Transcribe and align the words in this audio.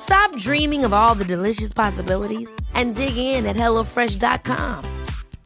Stop 0.00 0.36
dreaming 0.36 0.84
of 0.84 0.92
all 0.92 1.14
the 1.14 1.24
delicious 1.24 1.72
possibilities 1.72 2.50
and 2.74 2.96
dig 2.96 3.16
in 3.16 3.46
at 3.46 3.56
HelloFresh.com. 3.56 4.84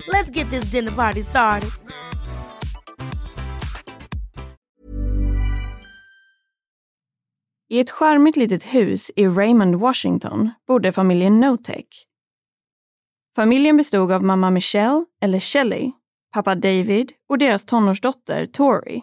Let's 0.08 0.30
get 0.30 0.50
this 0.50 0.70
dinner 0.70 0.92
party 0.92 1.22
started. 1.22 1.70
I 7.72 7.80
ett 7.80 7.91
charmigt 7.91 8.36
litet 8.36 8.64
hus 8.64 9.10
i 9.16 9.27
Raymond, 9.27 9.74
Washington 9.74 10.50
bodde 10.66 10.92
familjen 10.92 11.41
Notek. 11.41 11.86
Familjen 13.36 13.77
bestod 13.77 14.12
av 14.12 14.25
mamma 14.25 14.50
Michelle, 14.50 15.04
eller 15.22 15.41
Shelley, 15.41 15.92
pappa 16.34 16.54
David 16.54 17.12
och 17.28 17.38
deras 17.38 17.64
tonårsdotter 17.64 18.47
Tori. 18.47 19.02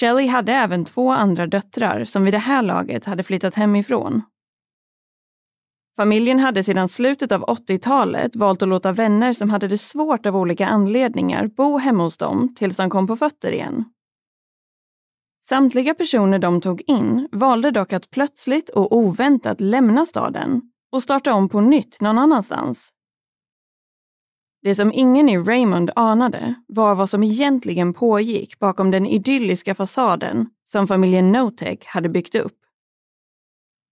Shelley 0.00 0.26
hade 0.26 0.52
även 0.52 0.84
två 0.84 1.10
andra 1.10 1.46
döttrar 1.46 2.04
som 2.04 2.24
vid 2.24 2.34
det 2.34 2.38
här 2.38 2.62
laget 2.62 3.04
hade 3.04 3.22
flyttat 3.22 3.54
hemifrån. 3.54 4.22
Familjen 5.96 6.38
hade 6.38 6.64
sedan 6.64 6.88
slutet 6.88 7.32
av 7.32 7.44
80-talet 7.44 8.36
valt 8.36 8.62
att 8.62 8.68
låta 8.68 8.92
vänner 8.92 9.32
som 9.32 9.50
hade 9.50 9.68
det 9.68 9.78
svårt 9.78 10.26
av 10.26 10.36
olika 10.36 10.66
anledningar 10.66 11.46
bo 11.46 11.78
hemma 11.78 12.02
hos 12.02 12.18
dem 12.18 12.54
tills 12.54 12.76
de 12.76 12.90
kom 12.90 13.06
på 13.06 13.16
fötter 13.16 13.52
igen. 13.52 13.84
Samtliga 15.42 15.94
personer 15.94 16.38
de 16.38 16.60
tog 16.60 16.82
in 16.86 17.28
valde 17.32 17.70
dock 17.70 17.92
att 17.92 18.10
plötsligt 18.10 18.68
och 18.68 18.96
oväntat 18.96 19.60
lämna 19.60 20.06
staden 20.06 20.62
och 20.92 21.02
starta 21.02 21.34
om 21.34 21.48
på 21.48 21.60
nytt 21.60 22.00
någon 22.00 22.18
annanstans. 22.18 22.92
Det 24.66 24.74
som 24.74 24.92
ingen 24.92 25.28
i 25.28 25.38
Raymond 25.38 25.90
anade 25.96 26.54
var 26.68 26.94
vad 26.94 27.10
som 27.10 27.22
egentligen 27.22 27.94
pågick 27.94 28.58
bakom 28.58 28.90
den 28.90 29.06
idylliska 29.06 29.74
fasaden 29.74 30.46
som 30.64 30.86
familjen 30.86 31.32
Notek 31.32 31.84
hade 31.86 32.08
byggt 32.08 32.34
upp. 32.34 32.56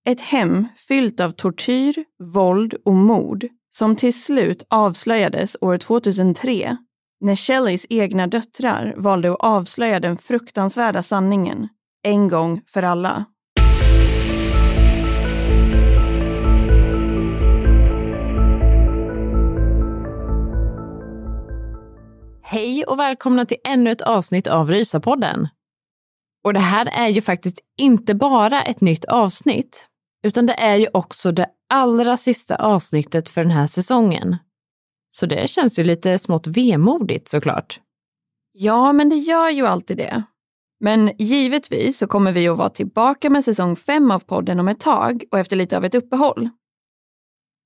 Ett 0.08 0.20
hem 0.20 0.68
fyllt 0.88 1.20
av 1.20 1.30
tortyr, 1.30 2.04
våld 2.18 2.74
och 2.84 2.94
mord 2.94 3.46
som 3.70 3.96
till 3.96 4.22
slut 4.22 4.66
avslöjades 4.70 5.56
år 5.60 5.78
2003 5.78 6.76
när 7.20 7.36
Shelleys 7.36 7.86
egna 7.88 8.26
döttrar 8.26 8.94
valde 8.96 9.32
att 9.32 9.41
avslöja 9.41 10.00
den 10.00 10.16
fruktansvärda 10.16 11.02
sanningen 11.02 11.68
en 12.02 12.28
gång 12.28 12.62
för 12.66 12.82
alla. 12.82 13.24
Hej 22.47 22.84
och 22.84 22.99
välkomna 22.99 23.47
till 23.47 23.56
ännu 23.65 23.91
ett 23.91 24.00
avsnitt 24.00 24.47
av 24.47 24.71
Rysapodden. 24.71 25.49
Och 26.44 26.53
det 26.55 26.60
här 26.60 26.87
är 26.87 27.09
ju 27.09 27.21
faktiskt 27.21 27.59
inte 27.78 28.15
bara 28.15 28.62
ett 28.62 28.81
nytt 28.81 29.05
avsnitt, 29.05 29.88
utan 30.22 30.47
det 30.47 30.53
är 30.53 30.77
ju 30.77 30.88
också 30.93 31.33
det 31.33 31.47
allra 31.69 32.16
sista 32.16 32.56
avsnittet 32.56 33.28
för 33.28 33.43
den 33.43 33.50
här 33.50 33.66
säsongen. 33.66 34.37
Så 35.10 35.27
det 35.27 35.50
känns 35.50 35.78
ju 35.78 35.84
lite 35.84 36.19
smått 36.19 36.47
vemodigt 36.47 37.28
såklart. 37.28 37.81
Ja, 38.53 38.93
men 38.93 39.09
det 39.09 39.16
gör 39.16 39.50
ju 39.50 39.66
alltid 39.66 39.97
det. 39.97 40.22
Men 40.81 41.12
givetvis 41.19 41.99
så 41.99 42.06
kommer 42.06 42.33
vi 42.33 42.49
att 42.49 42.59
vara 42.59 42.71
tillbaka 42.71 43.31
med 43.31 43.44
säsong 43.44 43.77
fem 43.77 44.10
av 44.10 44.19
podden 44.19 44.60
om 44.60 44.69
ett 44.69 44.81
tag 44.81 45.25
och 45.31 45.38
efter 45.38 45.56
lite 45.56 45.77
av 45.77 45.84
ett 45.84 45.94
uppehåll. 45.94 46.50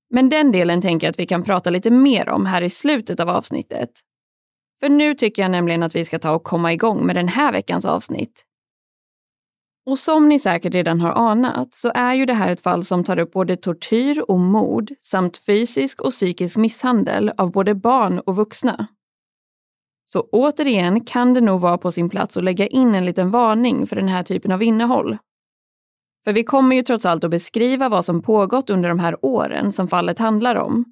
Men 0.09 0.29
den 0.29 0.51
delen 0.51 0.81
tänker 0.81 1.07
jag 1.07 1.11
att 1.11 1.19
vi 1.19 1.27
kan 1.27 1.43
prata 1.43 1.69
lite 1.69 1.91
mer 1.91 2.29
om 2.29 2.45
här 2.45 2.61
i 2.61 2.69
slutet 2.69 3.19
av 3.19 3.29
avsnittet. 3.29 3.89
För 4.79 4.89
nu 4.89 5.15
tycker 5.15 5.41
jag 5.41 5.51
nämligen 5.51 5.83
att 5.83 5.95
vi 5.95 6.05
ska 6.05 6.19
ta 6.19 6.31
och 6.31 6.43
komma 6.43 6.73
igång 6.73 7.05
med 7.05 7.15
den 7.15 7.27
här 7.27 7.51
veckans 7.51 7.85
avsnitt. 7.85 8.45
Och 9.85 9.99
som 9.99 10.29
ni 10.29 10.39
säkert 10.39 10.73
redan 10.73 11.01
har 11.01 11.11
anat 11.11 11.73
så 11.73 11.91
är 11.95 12.13
ju 12.13 12.25
det 12.25 12.33
här 12.33 12.51
ett 12.51 12.63
fall 12.63 12.85
som 12.85 13.03
tar 13.03 13.19
upp 13.19 13.31
både 13.31 13.57
tortyr 13.57 14.23
och 14.27 14.39
mord 14.39 14.91
samt 15.01 15.37
fysisk 15.37 16.01
och 16.01 16.11
psykisk 16.11 16.57
misshandel 16.57 17.31
av 17.37 17.51
både 17.51 17.75
barn 17.75 18.19
och 18.19 18.35
vuxna. 18.35 18.87
Så 20.05 20.21
återigen 20.31 21.05
kan 21.05 21.33
det 21.33 21.41
nog 21.41 21.61
vara 21.61 21.77
på 21.77 21.91
sin 21.91 22.09
plats 22.09 22.37
att 22.37 22.43
lägga 22.43 22.67
in 22.67 22.95
en 22.95 23.05
liten 23.05 23.31
varning 23.31 23.87
för 23.87 23.95
den 23.95 24.07
här 24.07 24.23
typen 24.23 24.51
av 24.51 24.63
innehåll. 24.63 25.17
För 26.25 26.33
vi 26.33 26.43
kommer 26.43 26.75
ju 26.75 26.83
trots 26.83 27.05
allt 27.05 27.23
att 27.23 27.31
beskriva 27.31 27.89
vad 27.89 28.05
som 28.05 28.21
pågått 28.21 28.69
under 28.69 28.89
de 28.89 28.99
här 28.99 29.25
åren 29.25 29.71
som 29.71 29.87
fallet 29.87 30.19
handlar 30.19 30.55
om 30.55 30.85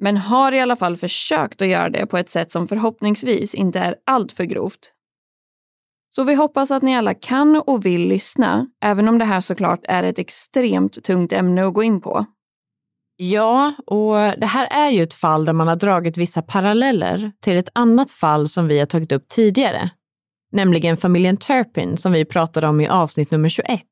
men 0.00 0.16
har 0.16 0.52
i 0.52 0.60
alla 0.60 0.76
fall 0.76 0.96
försökt 0.96 1.62
att 1.62 1.68
göra 1.68 1.90
det 1.90 2.06
på 2.06 2.18
ett 2.18 2.28
sätt 2.28 2.52
som 2.52 2.68
förhoppningsvis 2.68 3.54
inte 3.54 3.78
är 3.78 3.96
alltför 4.06 4.44
grovt. 4.44 4.92
Så 6.14 6.24
vi 6.24 6.34
hoppas 6.34 6.70
att 6.70 6.82
ni 6.82 6.96
alla 6.96 7.14
kan 7.14 7.56
och 7.56 7.86
vill 7.86 8.08
lyssna, 8.08 8.66
även 8.80 9.08
om 9.08 9.18
det 9.18 9.24
här 9.24 9.40
såklart 9.40 9.80
är 9.84 10.02
ett 10.02 10.18
extremt 10.18 11.04
tungt 11.04 11.32
ämne 11.32 11.66
att 11.66 11.74
gå 11.74 11.82
in 11.82 12.00
på. 12.00 12.26
Ja, 13.16 13.74
och 13.86 14.14
det 14.14 14.46
här 14.46 14.66
är 14.66 14.90
ju 14.90 15.02
ett 15.02 15.14
fall 15.14 15.44
där 15.44 15.52
man 15.52 15.68
har 15.68 15.76
dragit 15.76 16.16
vissa 16.16 16.42
paralleller 16.42 17.32
till 17.40 17.56
ett 17.56 17.68
annat 17.72 18.10
fall 18.10 18.48
som 18.48 18.68
vi 18.68 18.78
har 18.78 18.86
tagit 18.86 19.12
upp 19.12 19.28
tidigare, 19.28 19.90
nämligen 20.52 20.96
familjen 20.96 21.36
Turpin 21.36 21.96
som 21.96 22.12
vi 22.12 22.24
pratade 22.24 22.68
om 22.68 22.80
i 22.80 22.88
avsnitt 22.88 23.30
nummer 23.30 23.48
21. 23.48 23.82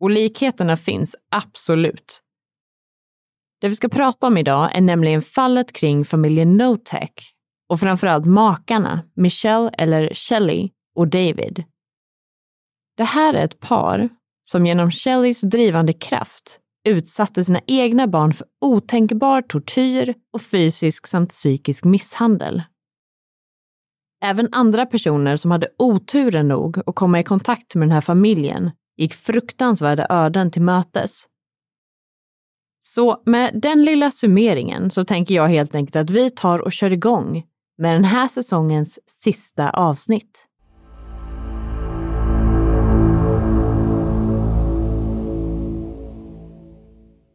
Och 0.00 0.10
likheterna 0.10 0.76
finns 0.76 1.16
absolut. 1.30 2.22
Det 3.62 3.68
vi 3.68 3.76
ska 3.76 3.88
prata 3.88 4.26
om 4.26 4.36
idag 4.36 4.76
är 4.76 4.80
nämligen 4.80 5.22
fallet 5.22 5.72
kring 5.72 6.04
familjen 6.04 6.56
Notech 6.56 7.10
och 7.68 7.80
framförallt 7.80 8.26
makarna 8.26 9.02
Michelle 9.16 9.70
eller 9.78 10.14
Shelley 10.14 10.70
och 10.96 11.08
David. 11.08 11.64
Det 12.96 13.04
här 13.04 13.34
är 13.34 13.44
ett 13.44 13.60
par 13.60 14.08
som 14.44 14.66
genom 14.66 14.90
Shelleys 14.90 15.40
drivande 15.40 15.92
kraft 15.92 16.58
utsatte 16.88 17.44
sina 17.44 17.60
egna 17.66 18.06
barn 18.06 18.32
för 18.32 18.46
otänkbar 18.60 19.42
tortyr 19.42 20.14
och 20.32 20.42
fysisk 20.42 21.06
samt 21.06 21.30
psykisk 21.30 21.84
misshandel. 21.84 22.62
Även 24.24 24.48
andra 24.52 24.86
personer 24.86 25.36
som 25.36 25.50
hade 25.50 25.68
oturen 25.78 26.48
nog 26.48 26.78
att 26.86 26.94
komma 26.94 27.20
i 27.20 27.24
kontakt 27.24 27.74
med 27.74 27.88
den 27.88 27.94
här 27.94 28.00
familjen 28.00 28.70
gick 28.96 29.14
fruktansvärda 29.14 30.06
öden 30.10 30.50
till 30.50 30.62
mötes 30.62 31.26
så 32.82 33.22
med 33.26 33.60
den 33.62 33.84
lilla 33.84 34.10
summeringen 34.10 34.90
så 34.90 35.04
tänker 35.04 35.34
jag 35.34 35.48
helt 35.48 35.74
enkelt 35.74 35.96
att 35.96 36.10
vi 36.10 36.30
tar 36.30 36.58
och 36.58 36.72
kör 36.72 36.90
igång 36.90 37.42
med 37.78 37.94
den 37.94 38.04
här 38.04 38.28
säsongens 38.28 38.98
sista 39.06 39.70
avsnitt. 39.70 40.48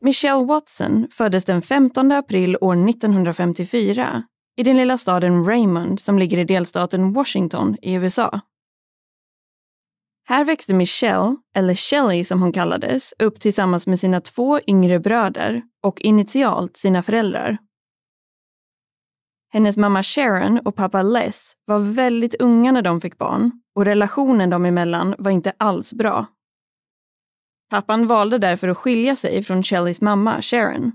Michelle 0.02 0.46
Watson 0.46 1.08
föddes 1.12 1.46
den 1.46 1.62
15 1.62 2.12
april 2.12 2.58
år 2.62 2.90
1954 2.90 4.24
i 4.58 4.64
den 4.64 4.78
lilla 4.78 4.98
staden 4.98 5.44
Raymond 5.44 6.00
som 6.00 6.20
ligger 6.20 6.38
i 6.38 6.44
delstaten 6.44 7.14
Washington 7.14 7.76
i 7.82 7.94
USA. 7.94 8.42
Här 10.30 10.46
växte 10.46 10.74
Michelle, 10.74 11.36
eller 11.56 11.76
Shelley 11.76 12.24
som 12.24 12.42
hon 12.42 12.52
kallades, 12.52 13.14
upp 13.20 13.40
tillsammans 13.40 13.88
med 13.88 14.00
sina 14.00 14.22
två 14.22 14.60
yngre 14.68 15.00
bröder 15.00 15.62
och 15.84 16.02
initialt 16.02 16.78
sina 16.78 17.04
föräldrar. 17.04 17.58
Hennes 19.54 19.78
mamma 19.78 20.04
Sharon 20.04 20.60
och 20.60 20.76
pappa 20.76 21.04
Les 21.04 21.54
var 21.66 21.80
väldigt 21.80 22.36
unga 22.36 22.72
när 22.72 22.82
de 22.82 23.02
fick 23.02 23.18
barn 23.18 23.52
och 23.76 23.86
relationen 23.86 24.50
dem 24.50 24.66
emellan 24.66 25.16
var 25.18 25.32
inte 25.32 25.54
alls 25.58 25.94
bra. 25.94 26.26
Pappan 27.70 28.08
valde 28.08 28.38
därför 28.38 28.68
att 28.68 28.78
skilja 28.78 29.16
sig 29.16 29.44
från 29.44 29.64
Shelleys 29.64 30.02
mamma 30.02 30.42
Sharon. 30.42 30.92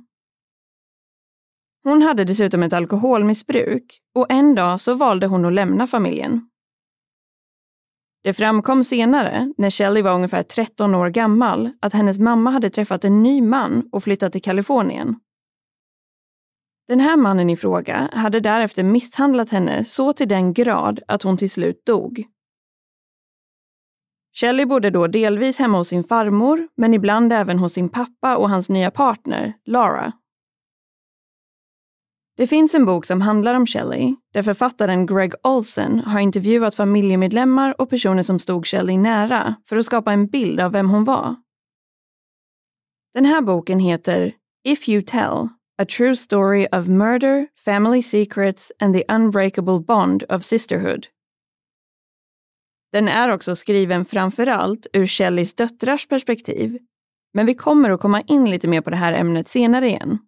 Hon 1.85 2.03
hade 2.03 2.25
dessutom 2.25 2.63
ett 2.63 2.73
alkoholmissbruk 2.73 4.01
och 4.15 4.27
en 4.31 4.55
dag 4.55 4.81
så 4.81 4.95
valde 4.95 5.27
hon 5.27 5.45
att 5.45 5.53
lämna 5.53 5.87
familjen. 5.87 6.49
Det 8.25 8.33
framkom 8.33 8.85
senare, 8.85 9.53
när 9.59 9.71
Shelley 9.71 10.03
var 10.03 10.15
ungefär 10.15 10.43
13 10.43 10.95
år 10.95 11.09
gammal, 11.09 11.71
att 11.81 11.93
hennes 11.93 12.19
mamma 12.19 12.51
hade 12.51 12.71
träffat 12.71 13.05
en 13.05 13.23
ny 13.23 13.43
man 13.43 13.89
och 13.93 14.05
flyttat 14.05 14.33
till 14.33 14.43
Kalifornien. 14.43 15.17
Den 16.89 17.01
här 17.01 17.17
mannen 17.17 17.51
i 17.51 17.57
fråga 17.57 18.11
hade 18.13 18.41
därefter 18.41 18.83
misshandlat 18.83 19.51
henne 19.51 19.85
så 19.85 20.13
till 20.13 20.29
den 20.29 20.53
grad 20.53 21.01
att 21.09 21.23
hon 21.23 21.37
till 21.37 21.51
slut 21.51 21.87
dog. 21.87 22.25
Shelley 24.35 24.67
bodde 24.67 24.91
då 24.91 25.07
delvis 25.07 25.59
hemma 25.59 25.79
hos 25.79 25.89
sin 25.89 26.05
farmor, 26.05 26.69
men 26.77 26.95
ibland 26.95 27.33
även 27.33 27.59
hos 27.59 27.73
sin 27.73 27.89
pappa 27.89 28.37
och 28.37 28.51
hans 28.51 28.69
nya 28.69 28.91
partner, 28.91 29.55
Lara. 29.65 30.13
Det 32.43 32.47
finns 32.47 32.75
en 32.75 32.85
bok 32.85 33.05
som 33.05 33.21
handlar 33.21 33.55
om 33.55 33.67
Shelley, 33.67 34.15
där 34.33 34.43
författaren 34.43 35.07
Greg 35.07 35.33
Olsen 35.43 35.99
har 35.99 36.21
intervjuat 36.21 36.75
familjemedlemmar 36.75 37.81
och 37.81 37.91
personer 37.91 38.23
som 38.23 38.39
stod 38.39 38.67
Shelley 38.67 38.99
nära 38.99 39.55
för 39.65 39.77
att 39.77 39.87
skapa 39.87 40.13
en 40.13 40.27
bild 40.27 40.61
av 40.61 40.73
vem 40.73 40.91
hon 40.91 41.05
var. 41.05 41.37
Den 43.15 43.25
här 43.25 43.43
boken 43.43 43.79
heter 43.79 44.33
If 44.65 44.89
You 44.89 45.03
Tell, 45.03 45.49
A 45.83 45.85
True 45.97 46.17
Story 46.17 46.67
of 46.73 46.89
Murder, 46.89 47.47
Family 47.65 48.03
Secrets 48.03 48.73
and 48.79 48.95
the 48.95 49.15
Unbreakable 49.15 49.81
Bond 49.81 50.25
of 50.29 50.43
Sisterhood. 50.43 51.07
Den 52.93 53.09
är 53.09 53.29
också 53.29 53.57
skriven 53.57 54.05
framförallt 54.05 54.87
ur 54.93 55.07
Shelleys 55.07 55.55
döttrars 55.55 56.07
perspektiv, 56.07 56.79
men 57.35 57.47
vi 57.47 57.55
kommer 57.55 57.91
att 57.91 58.01
komma 58.01 58.21
in 58.21 58.51
lite 58.51 58.69
mer 58.69 58.81
på 58.81 58.91
det 58.91 58.97
här 58.97 59.13
ämnet 59.13 59.49
senare 59.49 59.89
igen. 59.89 60.19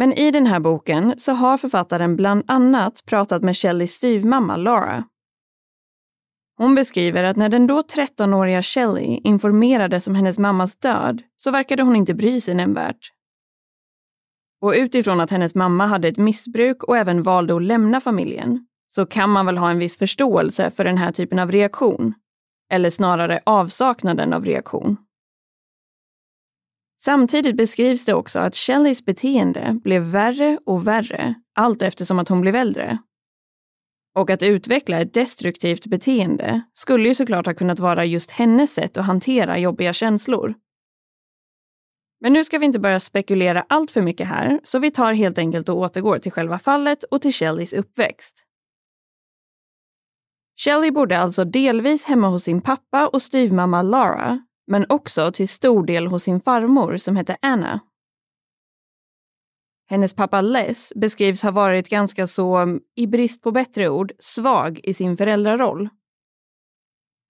Men 0.00 0.12
i 0.12 0.30
den 0.30 0.46
här 0.46 0.60
boken 0.60 1.14
så 1.18 1.32
har 1.32 1.56
författaren 1.56 2.16
bland 2.16 2.44
annat 2.46 3.02
pratat 3.06 3.42
med 3.42 3.56
Shelleys 3.56 3.92
styvmamma 3.92 4.56
Laura. 4.56 5.04
Hon 6.56 6.74
beskriver 6.74 7.24
att 7.24 7.36
när 7.36 7.48
den 7.48 7.66
då 7.66 7.82
13-åriga 7.82 8.62
Shelley 8.62 9.20
informerades 9.24 10.06
om 10.08 10.14
hennes 10.14 10.38
mammas 10.38 10.76
död 10.76 11.22
så 11.36 11.50
verkade 11.50 11.82
hon 11.82 11.96
inte 11.96 12.14
bry 12.14 12.40
sig 12.40 12.54
nämnvärt. 12.54 13.12
Och 14.60 14.72
utifrån 14.76 15.20
att 15.20 15.30
hennes 15.30 15.54
mamma 15.54 15.86
hade 15.86 16.08
ett 16.08 16.18
missbruk 16.18 16.84
och 16.84 16.96
även 16.96 17.22
valde 17.22 17.56
att 17.56 17.62
lämna 17.62 18.00
familjen 18.00 18.66
så 18.88 19.06
kan 19.06 19.30
man 19.30 19.46
väl 19.46 19.58
ha 19.58 19.70
en 19.70 19.78
viss 19.78 19.98
förståelse 19.98 20.70
för 20.70 20.84
den 20.84 20.98
här 20.98 21.12
typen 21.12 21.38
av 21.38 21.52
reaktion. 21.52 22.14
Eller 22.70 22.90
snarare 22.90 23.40
avsaknaden 23.46 24.32
av 24.32 24.44
reaktion. 24.44 24.96
Samtidigt 27.00 27.56
beskrivs 27.56 28.04
det 28.04 28.14
också 28.14 28.38
att 28.38 28.56
Shelleys 28.56 29.04
beteende 29.04 29.80
blev 29.84 30.02
värre 30.02 30.58
och 30.66 30.86
värre 30.86 31.34
allt 31.54 31.82
eftersom 31.82 32.18
att 32.18 32.28
hon 32.28 32.40
blev 32.40 32.56
äldre. 32.56 32.98
Och 34.14 34.30
att 34.30 34.42
utveckla 34.42 35.00
ett 35.00 35.14
destruktivt 35.14 35.86
beteende 35.86 36.62
skulle 36.72 37.08
ju 37.08 37.14
såklart 37.14 37.46
ha 37.46 37.54
kunnat 37.54 37.78
vara 37.78 38.04
just 38.04 38.30
hennes 38.30 38.74
sätt 38.74 38.96
att 38.96 39.06
hantera 39.06 39.58
jobbiga 39.58 39.92
känslor. 39.92 40.54
Men 42.20 42.32
nu 42.32 42.44
ska 42.44 42.58
vi 42.58 42.66
inte 42.66 42.78
börja 42.78 43.00
spekulera 43.00 43.64
allt 43.68 43.90
för 43.90 44.02
mycket 44.02 44.28
här, 44.28 44.60
så 44.64 44.78
vi 44.78 44.90
tar 44.90 45.12
helt 45.12 45.38
enkelt 45.38 45.68
och 45.68 45.76
återgår 45.76 46.18
till 46.18 46.32
själva 46.32 46.58
fallet 46.58 47.04
och 47.04 47.22
till 47.22 47.32
Shelleys 47.32 47.72
uppväxt. 47.72 48.44
Shelley 50.56 50.90
bodde 50.90 51.18
alltså 51.18 51.44
delvis 51.44 52.04
hemma 52.04 52.28
hos 52.28 52.44
sin 52.44 52.60
pappa 52.60 53.08
och 53.08 53.22
styvmamma 53.22 53.82
Lara 53.82 54.47
men 54.68 54.86
också 54.88 55.32
till 55.32 55.48
stor 55.48 55.86
del 55.86 56.06
hos 56.06 56.22
sin 56.22 56.40
farmor 56.40 56.96
som 56.96 57.16
hette 57.16 57.36
Anna. 57.42 57.80
Hennes 59.90 60.14
pappa 60.14 60.40
Les 60.40 60.92
beskrivs 60.96 61.42
ha 61.42 61.50
varit 61.50 61.88
ganska 61.88 62.26
så, 62.26 62.78
i 62.94 63.06
brist 63.06 63.42
på 63.42 63.50
bättre 63.50 63.88
ord, 63.88 64.12
svag 64.18 64.80
i 64.84 64.94
sin 64.94 65.16
föräldraroll. 65.16 65.88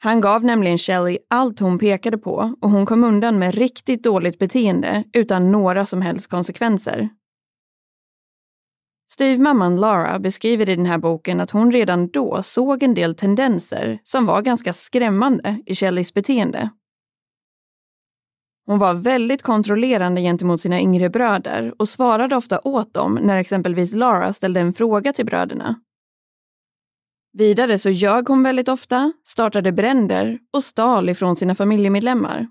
Han 0.01 0.21
gav 0.21 0.45
nämligen 0.45 0.79
Shelley 0.79 1.19
allt 1.31 1.61
hon 1.61 1.79
pekade 1.79 2.19
på 2.19 2.55
och 2.61 2.71
hon 2.71 2.87
kom 2.87 3.05
undan 3.05 3.39
med 3.39 3.55
riktigt 3.55 4.03
dåligt 4.03 4.39
beteende 4.39 5.05
utan 5.13 5.53
några 5.53 5.87
som 5.87 6.03
helst 6.03 6.31
konsekvenser. 6.31 7.09
Styvmamman 9.11 9.77
Lara 9.77 10.19
beskriver 10.19 10.69
i 10.69 10.77
den 10.77 10.87
här 10.87 10.99
boken 10.99 11.41
att 11.41 11.51
hon 11.51 11.73
redan 11.73 12.09
då 12.09 12.43
såg 12.43 12.83
en 12.83 12.95
del 12.95 13.15
tendenser 13.15 13.99
som 14.03 14.27
var 14.27 14.43
ganska 14.43 14.73
skrämmande 14.73 15.63
i 15.67 15.75
Shelleys 15.75 16.15
beteende. 16.15 16.71
Hon 18.69 18.79
var 18.79 18.95
väldigt 18.95 19.43
kontrollerande 19.43 20.21
gentemot 20.21 20.61
sina 20.61 20.81
yngre 20.81 21.11
bröder 21.11 21.75
och 21.79 21.89
svarade 21.89 22.37
ofta 22.37 22.61
åt 22.65 22.95
dem 22.95 23.15
när 23.23 23.37
exempelvis 23.37 23.95
Lara 23.95 24.33
ställde 24.33 24.61
en 24.61 24.73
fråga 24.73 25.13
till 25.13 25.27
bröderna. 25.27 25.81
Vidare 27.33 27.79
så 27.79 27.91
ljög 27.91 28.29
hon 28.29 28.43
väldigt 28.43 28.69
ofta, 28.69 29.13
startade 29.25 29.73
bränder 29.73 30.39
och 30.53 30.65
stal 30.65 31.09
ifrån 31.09 31.37
sina 31.37 31.55
familjemedlemmar. 31.55 32.47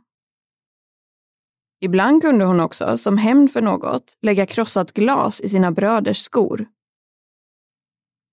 Ibland 1.81 2.21
kunde 2.21 2.45
hon 2.45 2.59
också, 2.59 2.97
som 2.97 3.17
hämnd 3.17 3.51
för 3.51 3.61
något, 3.61 4.17
lägga 4.21 4.45
krossat 4.45 4.93
glas 4.93 5.41
i 5.41 5.49
sina 5.49 5.71
bröders 5.71 6.21
skor. 6.21 6.65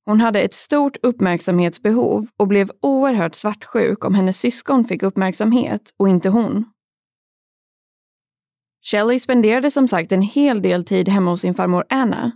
Hon 0.07 0.21
hade 0.21 0.41
ett 0.41 0.55
stort 0.55 0.97
uppmärksamhetsbehov 1.03 2.27
och 2.37 2.49
blev 2.49 2.71
oerhört 2.83 3.35
svartsjuk 3.35 4.05
om 4.05 4.15
hennes 4.15 4.41
syskon 4.41 4.85
fick 4.85 5.03
uppmärksamhet 5.03 5.95
och 5.99 6.09
inte 6.09 6.29
hon. 6.29 6.74
Shelley 8.87 9.21
spenderade 9.21 9.71
som 9.71 9.89
sagt 9.89 10.13
en 10.13 10.23
hel 10.23 10.63
del 10.63 10.85
tid 10.85 11.09
hemma 11.09 11.31
hos 11.31 11.41
sin 11.41 11.55
farmor 11.55 11.85
Anna 11.89 12.33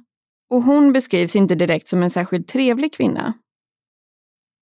och 0.51 0.63
hon 0.63 0.93
beskrivs 0.93 1.37
inte 1.37 1.55
direkt 1.55 1.89
som 1.89 2.03
en 2.03 2.11
särskilt 2.11 2.49
trevlig 2.49 2.95
kvinna. 2.95 3.35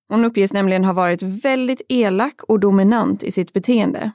Hon 0.09 0.25
uppges 0.25 0.53
nämligen 0.53 0.85
ha 0.85 0.93
varit 0.93 1.23
väldigt 1.23 1.83
elak 1.89 2.43
och 2.43 2.61
dominant 2.61 3.23
i 3.23 3.33
sitt 3.33 3.53
beteende. 3.53 4.13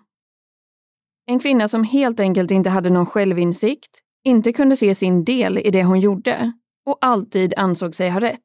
En 1.26 1.40
kvinna 1.40 1.68
som 1.68 1.84
helt 1.84 2.20
enkelt 2.20 2.52
inte 2.52 2.70
hade 2.70 2.90
någon 2.90 3.06
självinsikt, 3.06 4.00
inte 4.24 4.54
kunde 4.54 4.76
se 4.76 4.96
sin 4.96 5.24
del 5.24 5.58
i 5.58 5.72
det 5.72 5.84
hon 5.84 6.00
gjorde 6.00 6.52
och 6.86 6.98
alltid 7.02 7.54
ansåg 7.58 7.96
sig 7.96 8.10
ha 8.10 8.20
rätt. 8.20 8.40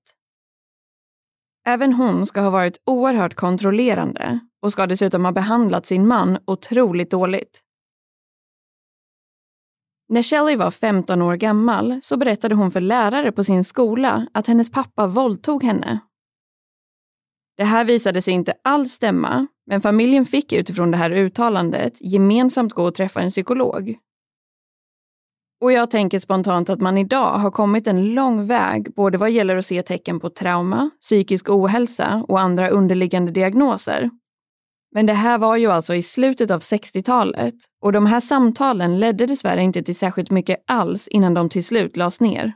Även 1.66 1.92
hon 1.92 2.26
ska 2.26 2.40
ha 2.40 2.50
varit 2.50 2.82
oerhört 2.84 3.34
kontrollerande 3.34 4.40
och 4.62 4.72
ska 4.72 4.86
dessutom 4.86 5.24
ha 5.24 5.32
behandlat 5.32 5.86
sin 5.86 6.06
man 6.06 6.38
otroligt 6.44 7.10
dåligt. 7.10 7.62
När 10.08 10.22
Shelley 10.22 10.56
var 10.56 10.70
15 10.70 11.22
år 11.22 11.36
gammal 11.36 12.00
så 12.02 12.16
berättade 12.16 12.54
hon 12.54 12.70
för 12.70 12.80
lärare 12.80 13.32
på 13.32 13.44
sin 13.44 13.64
skola 13.64 14.26
att 14.34 14.46
hennes 14.46 14.70
pappa 14.70 15.06
våldtog 15.06 15.64
henne. 15.64 16.00
Det 17.56 17.64
här 17.64 17.84
visade 17.84 18.22
sig 18.22 18.34
inte 18.34 18.54
alls 18.64 18.92
stämma, 18.92 19.46
men 19.66 19.80
familjen 19.80 20.24
fick 20.24 20.52
utifrån 20.52 20.90
det 20.90 20.96
här 20.96 21.10
uttalandet 21.10 21.92
gemensamt 22.00 22.72
gå 22.72 22.84
och 22.84 22.94
träffa 22.94 23.20
en 23.20 23.30
psykolog. 23.30 23.96
Och 25.60 25.72
jag 25.72 25.90
tänker 25.90 26.18
spontant 26.18 26.70
att 26.70 26.80
man 26.80 26.98
idag 26.98 27.38
har 27.38 27.50
kommit 27.50 27.86
en 27.86 28.14
lång 28.14 28.46
väg 28.46 28.94
både 28.94 29.18
vad 29.18 29.30
gäller 29.30 29.56
att 29.56 29.66
se 29.66 29.82
tecken 29.82 30.20
på 30.20 30.30
trauma, 30.30 30.90
psykisk 31.00 31.50
ohälsa 31.50 32.24
och 32.28 32.40
andra 32.40 32.68
underliggande 32.68 33.32
diagnoser. 33.32 34.10
Men 34.96 35.06
det 35.06 35.14
här 35.14 35.38
var 35.38 35.56
ju 35.56 35.66
alltså 35.66 35.94
i 35.94 36.02
slutet 36.02 36.50
av 36.50 36.60
60-talet 36.60 37.54
och 37.82 37.92
de 37.92 38.06
här 38.06 38.20
samtalen 38.20 39.00
ledde 39.00 39.26
dessvärre 39.26 39.62
inte 39.62 39.82
till 39.82 39.96
särskilt 39.96 40.30
mycket 40.30 40.64
alls 40.66 41.08
innan 41.08 41.34
de 41.34 41.48
till 41.48 41.64
slut 41.64 41.96
lades 41.96 42.20
ner. 42.20 42.52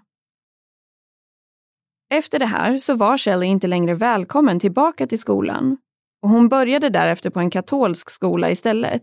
Efter 2.15 2.39
det 2.39 2.47
här 2.47 2.79
så 2.79 2.95
var 2.95 3.19
Shelley 3.19 3.49
inte 3.49 3.67
längre 3.67 3.95
välkommen 3.95 4.61
tillbaka 4.61 5.07
till 5.07 5.19
skolan 5.19 5.77
och 6.23 6.29
hon 6.29 6.49
började 6.49 6.89
därefter 6.89 7.31
på 7.31 7.41
en 7.41 7.51
katolsk 7.51 8.11
skola 8.11 8.51
istället. 8.51 9.03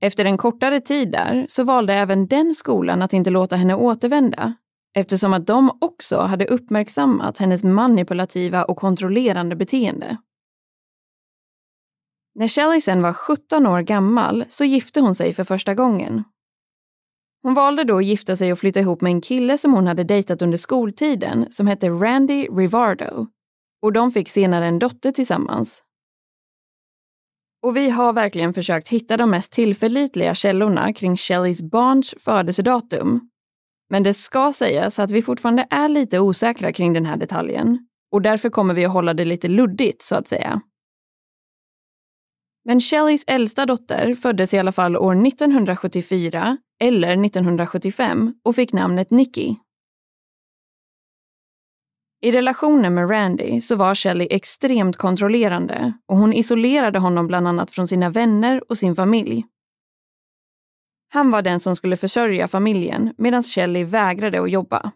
Efter 0.00 0.24
en 0.24 0.38
kortare 0.38 0.80
tid 0.80 1.12
där 1.12 1.46
så 1.48 1.64
valde 1.64 1.94
även 1.94 2.26
den 2.26 2.54
skolan 2.54 3.02
att 3.02 3.12
inte 3.12 3.30
låta 3.30 3.56
henne 3.56 3.74
återvända 3.74 4.54
eftersom 4.96 5.32
att 5.34 5.46
de 5.46 5.78
också 5.80 6.20
hade 6.20 6.46
uppmärksammat 6.46 7.38
hennes 7.38 7.64
manipulativa 7.64 8.64
och 8.64 8.76
kontrollerande 8.76 9.56
beteende. 9.56 10.18
När 12.34 12.48
Shelley 12.48 12.80
sen 12.80 13.02
var 13.02 13.12
17 13.12 13.66
år 13.66 13.80
gammal 13.80 14.44
så 14.48 14.64
gifte 14.64 15.00
hon 15.00 15.14
sig 15.14 15.32
för 15.32 15.44
första 15.44 15.74
gången. 15.74 16.24
Hon 17.42 17.54
valde 17.54 17.84
då 17.84 17.96
att 17.96 18.04
gifta 18.04 18.36
sig 18.36 18.52
och 18.52 18.58
flytta 18.58 18.80
ihop 18.80 19.00
med 19.00 19.10
en 19.10 19.20
kille 19.20 19.58
som 19.58 19.72
hon 19.72 19.86
hade 19.86 20.04
dejtat 20.04 20.42
under 20.42 20.58
skoltiden 20.58 21.46
som 21.50 21.66
hette 21.66 21.88
Randy 21.88 22.46
Rivardo. 22.46 23.26
Och 23.82 23.92
de 23.92 24.12
fick 24.12 24.28
senare 24.28 24.66
en 24.66 24.78
dotter 24.78 25.12
tillsammans. 25.12 25.82
Och 27.62 27.76
vi 27.76 27.90
har 27.90 28.12
verkligen 28.12 28.54
försökt 28.54 28.88
hitta 28.88 29.16
de 29.16 29.30
mest 29.30 29.52
tillförlitliga 29.52 30.34
källorna 30.34 30.92
kring 30.92 31.16
Shelleys 31.16 31.62
barns 31.62 32.14
födelsedatum. 32.18 33.30
Men 33.90 34.02
det 34.02 34.14
ska 34.14 34.52
sägas 34.52 34.98
att 34.98 35.10
vi 35.10 35.22
fortfarande 35.22 35.66
är 35.70 35.88
lite 35.88 36.20
osäkra 36.20 36.72
kring 36.72 36.92
den 36.92 37.06
här 37.06 37.16
detaljen 37.16 37.78
och 38.12 38.22
därför 38.22 38.50
kommer 38.50 38.74
vi 38.74 38.84
att 38.84 38.92
hålla 38.92 39.14
det 39.14 39.24
lite 39.24 39.48
luddigt 39.48 40.02
så 40.02 40.14
att 40.14 40.28
säga. 40.28 40.60
Men 42.64 42.80
Shelleys 42.80 43.24
äldsta 43.26 43.66
dotter 43.66 44.14
föddes 44.14 44.54
i 44.54 44.58
alla 44.58 44.72
fall 44.72 44.96
år 44.96 45.26
1974 45.26 46.58
eller 46.80 47.24
1975 47.24 48.34
och 48.42 48.54
fick 48.54 48.72
namnet 48.72 49.10
Nicky. 49.10 49.54
I 52.20 52.32
relationen 52.32 52.94
med 52.94 53.10
Randy 53.10 53.60
så 53.60 53.76
var 53.76 53.94
Shelley 53.94 54.28
extremt 54.30 54.96
kontrollerande 54.96 55.92
och 56.06 56.16
hon 56.16 56.32
isolerade 56.32 56.98
honom 56.98 57.26
bland 57.26 57.48
annat 57.48 57.70
från 57.70 57.88
sina 57.88 58.10
vänner 58.10 58.70
och 58.70 58.78
sin 58.78 58.96
familj. 58.96 59.44
Han 61.08 61.30
var 61.30 61.42
den 61.42 61.60
som 61.60 61.76
skulle 61.76 61.96
försörja 61.96 62.48
familjen 62.48 63.14
medan 63.18 63.42
Shelley 63.42 63.84
vägrade 63.84 64.42
att 64.42 64.50
jobba. 64.50 64.92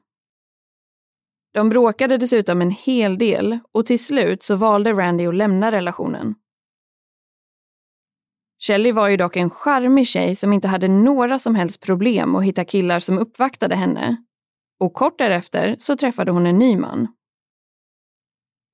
De 1.54 1.68
bråkade 1.68 2.16
dessutom 2.16 2.62
en 2.62 2.70
hel 2.70 3.18
del 3.18 3.58
och 3.72 3.86
till 3.86 4.04
slut 4.04 4.42
så 4.42 4.56
valde 4.56 4.92
Randy 4.92 5.26
att 5.26 5.34
lämna 5.34 5.72
relationen. 5.72 6.34
Shelley 8.60 8.92
var 8.92 9.08
ju 9.08 9.16
dock 9.16 9.36
en 9.36 9.50
charmig 9.50 10.06
tjej 10.06 10.34
som 10.34 10.52
inte 10.52 10.68
hade 10.68 10.88
några 10.88 11.38
som 11.38 11.54
helst 11.54 11.80
problem 11.80 12.36
att 12.36 12.44
hitta 12.44 12.64
killar 12.64 13.00
som 13.00 13.18
uppvaktade 13.18 13.76
henne. 13.76 14.16
Och 14.80 14.94
kort 14.94 15.18
därefter 15.18 15.76
så 15.78 15.96
träffade 15.96 16.30
hon 16.30 16.46
en 16.46 16.58
ny 16.58 16.76
man. 16.76 17.08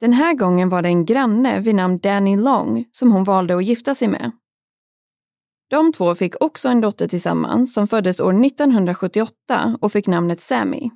Den 0.00 0.12
här 0.12 0.35
gången 0.35 0.69
var 0.69 0.83
det 0.83 0.88
en 0.88 1.05
granne 1.05 1.61
vid 1.61 1.75
namn 1.75 1.99
Danny 1.99 2.37
Long 2.37 2.85
som 2.91 3.12
hon 3.12 3.25
valde 3.25 3.57
att 3.57 3.64
gifta 3.64 3.95
sig 3.95 4.09
med. 4.09 4.33
De 5.71 5.93
två 5.93 6.14
fick 6.14 6.43
också 6.43 6.69
en 6.69 6.81
dotter 6.81 7.09
tillsammans 7.09 7.75
som 7.75 7.88
föddes 7.88 8.21
år 8.21 8.45
1978 8.45 9.79
och 9.81 9.93
fick 9.93 10.07
namnet 10.07 10.41
Sammy. 10.41 10.91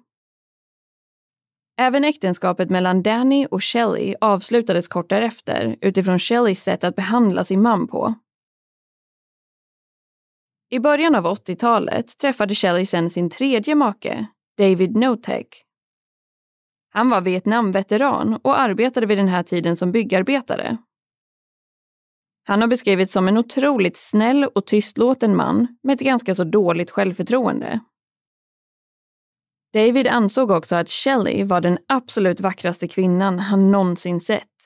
Även 1.81 2.05
äktenskapet 2.05 2.71
mellan 2.71 3.03
Danny 3.03 3.47
och 3.51 3.65
Shelley 3.65 4.15
avslutades 4.21 4.89
kort 4.89 5.09
därefter 5.11 5.77
utifrån 5.81 6.19
Shelleys 6.19 6.63
sätt 6.63 6.85
att 6.85 6.97
behandla 6.97 7.45
sin 7.45 7.63
man 7.63 7.89
på. 7.89 8.15
I 10.71 10.79
början 10.79 11.15
av 11.15 11.25
80-talet 11.25 12.19
träffade 12.19 12.55
Shelley 12.55 12.87
sen 12.87 13.11
sin 13.11 13.31
tredje 13.31 13.75
make, 13.75 14.27
David 14.59 14.97
Notek. 14.97 15.65
Han 16.91 17.11
var 17.11 17.21
Vietnamveteran 17.21 18.35
och 18.43 18.61
arbetade 18.61 19.07
vid 19.07 19.19
den 19.19 19.29
här 19.29 19.43
tiden 19.43 19.77
som 19.77 19.93
byggarbetare. 19.93 20.79
Han 22.45 22.61
har 22.61 22.69
beskrivits 22.69 23.13
som 23.13 23.29
en 23.29 23.39
otroligt 23.39 23.97
snäll 23.97 24.45
och 24.45 24.67
tystlåten 24.67 25.37
man 25.37 25.79
med 25.83 25.95
ett 25.95 26.01
ganska 26.01 26.35
så 26.35 26.45
dåligt 26.45 26.91
självförtroende. 26.91 27.81
David 29.73 30.07
ansåg 30.07 30.51
också 30.51 30.77
att 30.77 30.89
Shelley 30.89 31.45
var 31.45 31.61
den 31.61 31.79
absolut 31.89 32.41
vackraste 32.41 32.89
kvinnan 32.89 33.39
han 33.39 33.71
någonsin 33.71 34.21
sett. 34.21 34.58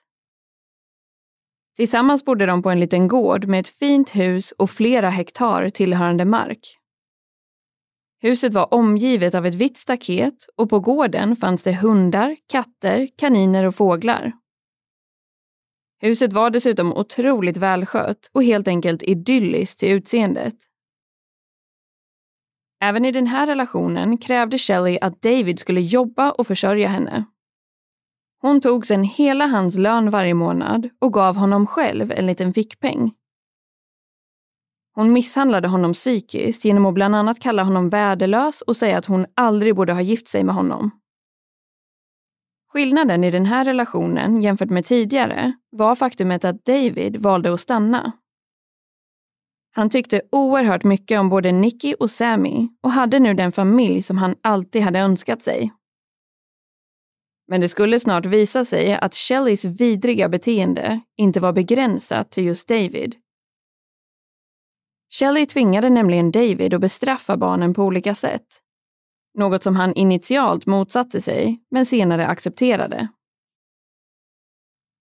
Tillsammans 1.77 2.25
bodde 2.25 2.47
de 2.47 2.63
på 2.63 2.71
en 2.71 2.81
liten 2.81 3.09
gård 3.09 3.47
med 3.47 3.61
ett 3.61 3.69
fint 3.69 4.17
hus 4.17 4.53
och 4.53 4.71
flera 4.71 5.11
hektar 5.11 5.71
tillhörande 5.71 6.25
mark. 6.25 6.79
Huset 8.21 8.55
var 8.55 8.75
omgivet 8.75 9.35
av 9.35 9.47
ett 9.47 9.55
vitt 9.55 9.79
staket 9.79 10.47
och 10.57 10.71
på 10.71 10.81
gården 10.81 11.37
fanns 11.37 11.63
det 11.63 11.75
hundar, 11.75 12.37
katter, 12.49 13.09
kaniner 13.17 13.65
och 13.65 13.75
fåglar. 13.75 14.33
Huset 16.01 16.33
var 16.33 16.51
dessutom 16.51 16.93
otroligt 16.93 17.57
välskött 17.57 18.31
och 18.33 18.45
helt 18.45 18.69
enkelt 18.69 19.03
idylliskt 19.03 19.81
till 19.81 19.89
utseendet. 19.89 20.55
Även 22.81 23.05
i 23.05 23.13
den 23.13 23.27
här 23.27 23.47
relationen 23.47 24.19
krävde 24.19 24.59
Shelley 24.59 24.99
att 25.01 25.23
David 25.23 25.59
skulle 25.59 25.81
jobba 25.81 26.31
och 26.31 26.47
försörja 26.47 26.89
henne. 26.89 27.25
Hon 28.43 28.61
tog 28.61 28.87
sedan 28.87 29.05
hela 29.05 29.47
hans 29.47 29.77
lön 29.77 30.11
varje 30.11 30.35
månad 30.35 30.89
och 30.99 31.13
gav 31.13 31.37
honom 31.37 31.67
själv 31.67 32.13
en 32.13 32.27
liten 32.27 32.55
fickpeng. 32.55 33.13
Hon 34.95 35.13
misshandlade 35.13 35.69
honom 35.69 35.93
psykiskt 35.93 36.65
genom 36.65 36.87
att 36.87 36.95
bland 36.95 37.17
annat 37.17 37.41
kalla 37.41 37.63
honom 37.63 37.91
värdelös 37.91 38.63
och 38.63 38.77
säga 38.77 38.99
att 38.99 39.07
hon 39.07 39.27
aldrig 39.35 39.77
borde 39.77 39.93
ha 39.93 40.01
gift 40.01 40.29
sig 40.29 40.45
med 40.45 40.55
honom. 40.55 40.91
Skillnaden 42.73 43.25
i 43.25 43.31
den 43.31 43.47
här 43.47 43.65
relationen 43.65 44.43
jämfört 44.43 44.71
med 44.71 44.85
tidigare 44.85 45.53
var 45.71 45.95
faktumet 45.95 46.45
att 46.45 46.65
David 46.65 47.17
valde 47.17 47.55
att 47.55 47.61
stanna. 47.61 48.13
Han 49.75 49.91
tyckte 49.91 50.23
oerhört 50.33 50.85
mycket 50.85 51.21
om 51.21 51.29
både 51.29 51.53
Nicky 51.53 51.95
och 51.95 52.11
Sammy 52.11 52.69
och 52.81 52.91
hade 52.91 53.19
nu 53.19 53.35
den 53.35 53.53
familj 53.53 54.03
som 54.03 54.19
han 54.19 54.35
alltid 54.43 54.83
hade 54.83 54.99
önskat 54.99 55.43
sig. 55.43 55.73
Men 57.49 57.61
det 57.61 57.69
skulle 57.69 58.01
snart 58.01 58.27
visa 58.27 58.65
sig 58.65 58.95
att 58.95 59.15
Shelleys 59.15 59.65
vidriga 59.65 60.29
beteende 60.29 61.01
inte 61.17 61.41
var 61.41 61.53
begränsat 61.53 62.31
till 62.31 62.45
just 62.45 62.69
David. 62.69 63.15
Shelley 65.11 65.47
tvingade 65.47 65.91
nämligen 65.91 66.31
David 66.31 66.75
att 66.75 66.81
bestraffa 66.81 67.37
barnen 67.37 67.75
på 67.75 67.83
olika 67.83 68.15
sätt. 68.15 68.47
Något 69.39 69.63
som 69.63 69.77
han 69.77 69.95
initialt 69.95 70.67
motsatte 70.67 71.21
sig, 71.21 71.61
men 71.71 71.87
senare 71.87 72.27
accepterade. 72.27 73.09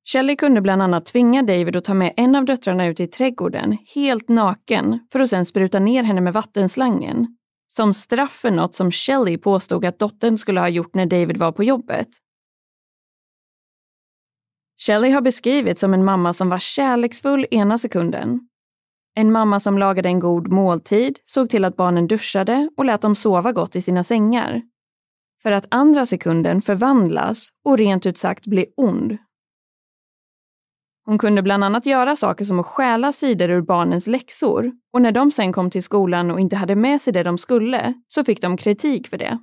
Shelley 0.05 0.35
kunde 0.35 0.61
bland 0.61 0.81
annat 0.81 1.05
tvinga 1.05 1.43
David 1.43 1.75
att 1.75 1.83
ta 1.83 1.93
med 1.93 2.13
en 2.17 2.35
av 2.35 2.45
döttrarna 2.45 2.85
ut 2.85 2.99
i 2.99 3.07
trädgården, 3.07 3.77
helt 3.95 4.29
naken, 4.29 4.99
för 5.11 5.19
att 5.19 5.29
sedan 5.29 5.45
spruta 5.45 5.79
ner 5.79 6.03
henne 6.03 6.21
med 6.21 6.33
vattenslangen. 6.33 7.37
Som 7.67 7.93
straff 7.93 8.31
för 8.31 8.51
något 8.51 8.75
som 8.75 8.91
Shelley 8.91 9.37
påstod 9.37 9.85
att 9.85 9.99
dottern 9.99 10.37
skulle 10.37 10.59
ha 10.59 10.69
gjort 10.69 10.95
när 10.95 11.05
David 11.05 11.37
var 11.37 11.51
på 11.51 11.63
jobbet. 11.63 12.07
Shelley 14.85 15.11
har 15.11 15.21
beskrivits 15.21 15.81
som 15.81 15.93
en 15.93 16.05
mamma 16.05 16.33
som 16.33 16.49
var 16.49 16.59
kärleksfull 16.59 17.45
ena 17.51 17.77
sekunden. 17.77 18.39
En 19.15 19.31
mamma 19.31 19.59
som 19.59 19.77
lagade 19.77 20.09
en 20.09 20.19
god 20.19 20.47
måltid, 20.47 21.19
såg 21.25 21.49
till 21.49 21.65
att 21.65 21.75
barnen 21.75 22.07
duschade 22.07 22.69
och 22.77 22.85
lät 22.85 23.01
dem 23.01 23.15
sova 23.15 23.51
gott 23.51 23.75
i 23.75 23.81
sina 23.81 24.03
sängar. 24.03 24.61
För 25.43 25.51
att 25.51 25.67
andra 25.69 26.05
sekunden 26.05 26.61
förvandlas 26.61 27.49
och 27.65 27.77
rent 27.77 28.05
ut 28.05 28.17
sagt 28.17 28.47
bli 28.47 28.65
ond. 28.77 29.17
Hon 31.05 31.17
kunde 31.17 31.41
bland 31.41 31.63
annat 31.63 31.85
göra 31.85 32.15
saker 32.15 32.45
som 32.45 32.59
att 32.59 32.65
stjäla 32.65 33.11
sidor 33.11 33.49
ur 33.49 33.61
barnens 33.61 34.07
läxor 34.07 34.71
och 34.93 35.01
när 35.01 35.11
de 35.11 35.31
sen 35.31 35.53
kom 35.53 35.69
till 35.69 35.83
skolan 35.83 36.31
och 36.31 36.39
inte 36.39 36.55
hade 36.55 36.75
med 36.75 37.01
sig 37.01 37.13
det 37.13 37.23
de 37.23 37.37
skulle 37.37 37.93
så 38.07 38.23
fick 38.23 38.41
de 38.41 38.57
kritik 38.57 39.07
för 39.07 39.17
det. 39.17 39.39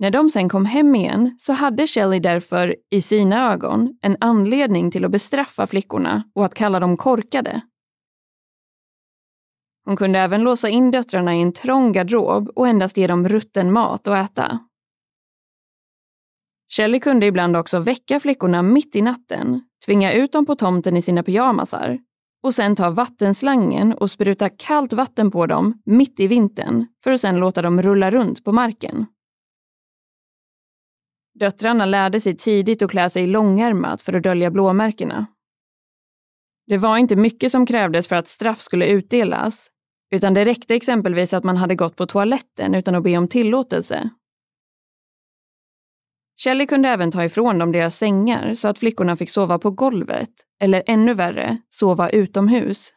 När 0.00 0.10
de 0.10 0.30
sen 0.30 0.48
kom 0.48 0.64
hem 0.64 0.94
igen 0.94 1.36
så 1.38 1.52
hade 1.52 1.86
Shelley 1.86 2.20
därför, 2.20 2.76
i 2.90 3.02
sina 3.02 3.52
ögon, 3.52 3.98
en 4.02 4.16
anledning 4.20 4.90
till 4.90 5.04
att 5.04 5.10
bestraffa 5.10 5.66
flickorna 5.66 6.24
och 6.34 6.44
att 6.44 6.54
kalla 6.54 6.80
dem 6.80 6.96
korkade. 6.96 7.60
Hon 9.84 9.96
kunde 9.96 10.18
även 10.18 10.42
låsa 10.42 10.68
in 10.68 10.90
döttrarna 10.90 11.36
i 11.36 11.42
en 11.42 11.52
trång 11.52 11.92
garderob 11.92 12.48
och 12.48 12.68
endast 12.68 12.96
ge 12.96 13.06
dem 13.06 13.28
rutten 13.28 13.72
mat 13.72 14.08
att 14.08 14.30
äta. 14.30 14.58
Shelley 16.76 17.00
kunde 17.00 17.26
ibland 17.26 17.56
också 17.56 17.78
väcka 17.78 18.20
flickorna 18.20 18.62
mitt 18.62 18.96
i 18.96 19.02
natten, 19.02 19.60
tvinga 19.86 20.12
ut 20.12 20.32
dem 20.32 20.46
på 20.46 20.54
tomten 20.54 20.96
i 20.96 21.02
sina 21.02 21.22
pyjamasar 21.22 21.98
och 22.42 22.54
sen 22.54 22.76
ta 22.76 22.90
vattenslangen 22.90 23.92
och 23.92 24.10
spruta 24.10 24.48
kallt 24.48 24.92
vatten 24.92 25.30
på 25.30 25.46
dem 25.46 25.82
mitt 25.84 26.20
i 26.20 26.26
vintern 26.26 26.86
för 27.04 27.10
att 27.10 27.20
sen 27.20 27.36
låta 27.36 27.62
dem 27.62 27.82
rulla 27.82 28.10
runt 28.10 28.44
på 28.44 28.52
marken. 28.52 29.06
Döttrarna 31.34 31.86
lärde 31.86 32.20
sig 32.20 32.36
tidigt 32.36 32.82
att 32.82 32.90
klä 32.90 33.10
sig 33.10 33.26
långärmat 33.26 34.02
för 34.02 34.12
att 34.12 34.22
dölja 34.22 34.50
blåmärkena. 34.50 35.26
Det 36.66 36.78
var 36.78 36.98
inte 36.98 37.16
mycket 37.16 37.52
som 37.52 37.66
krävdes 37.66 38.08
för 38.08 38.16
att 38.16 38.26
straff 38.26 38.60
skulle 38.60 38.86
utdelas, 38.86 39.70
utan 40.10 40.34
det 40.34 40.44
räckte 40.44 40.74
exempelvis 40.74 41.34
att 41.34 41.44
man 41.44 41.56
hade 41.56 41.74
gått 41.74 41.96
på 41.96 42.06
toaletten 42.06 42.74
utan 42.74 42.94
att 42.94 43.02
be 43.02 43.16
om 43.16 43.28
tillåtelse. 43.28 44.10
Kelly 46.36 46.66
kunde 46.66 46.88
även 46.88 47.10
ta 47.10 47.24
ifrån 47.24 47.58
dem 47.58 47.72
deras 47.72 47.96
sängar 47.96 48.54
så 48.54 48.68
att 48.68 48.78
flickorna 48.78 49.16
fick 49.16 49.30
sova 49.30 49.58
på 49.58 49.70
golvet, 49.70 50.30
eller 50.60 50.82
ännu 50.86 51.14
värre, 51.14 51.58
sova 51.68 52.10
utomhus. 52.10 52.94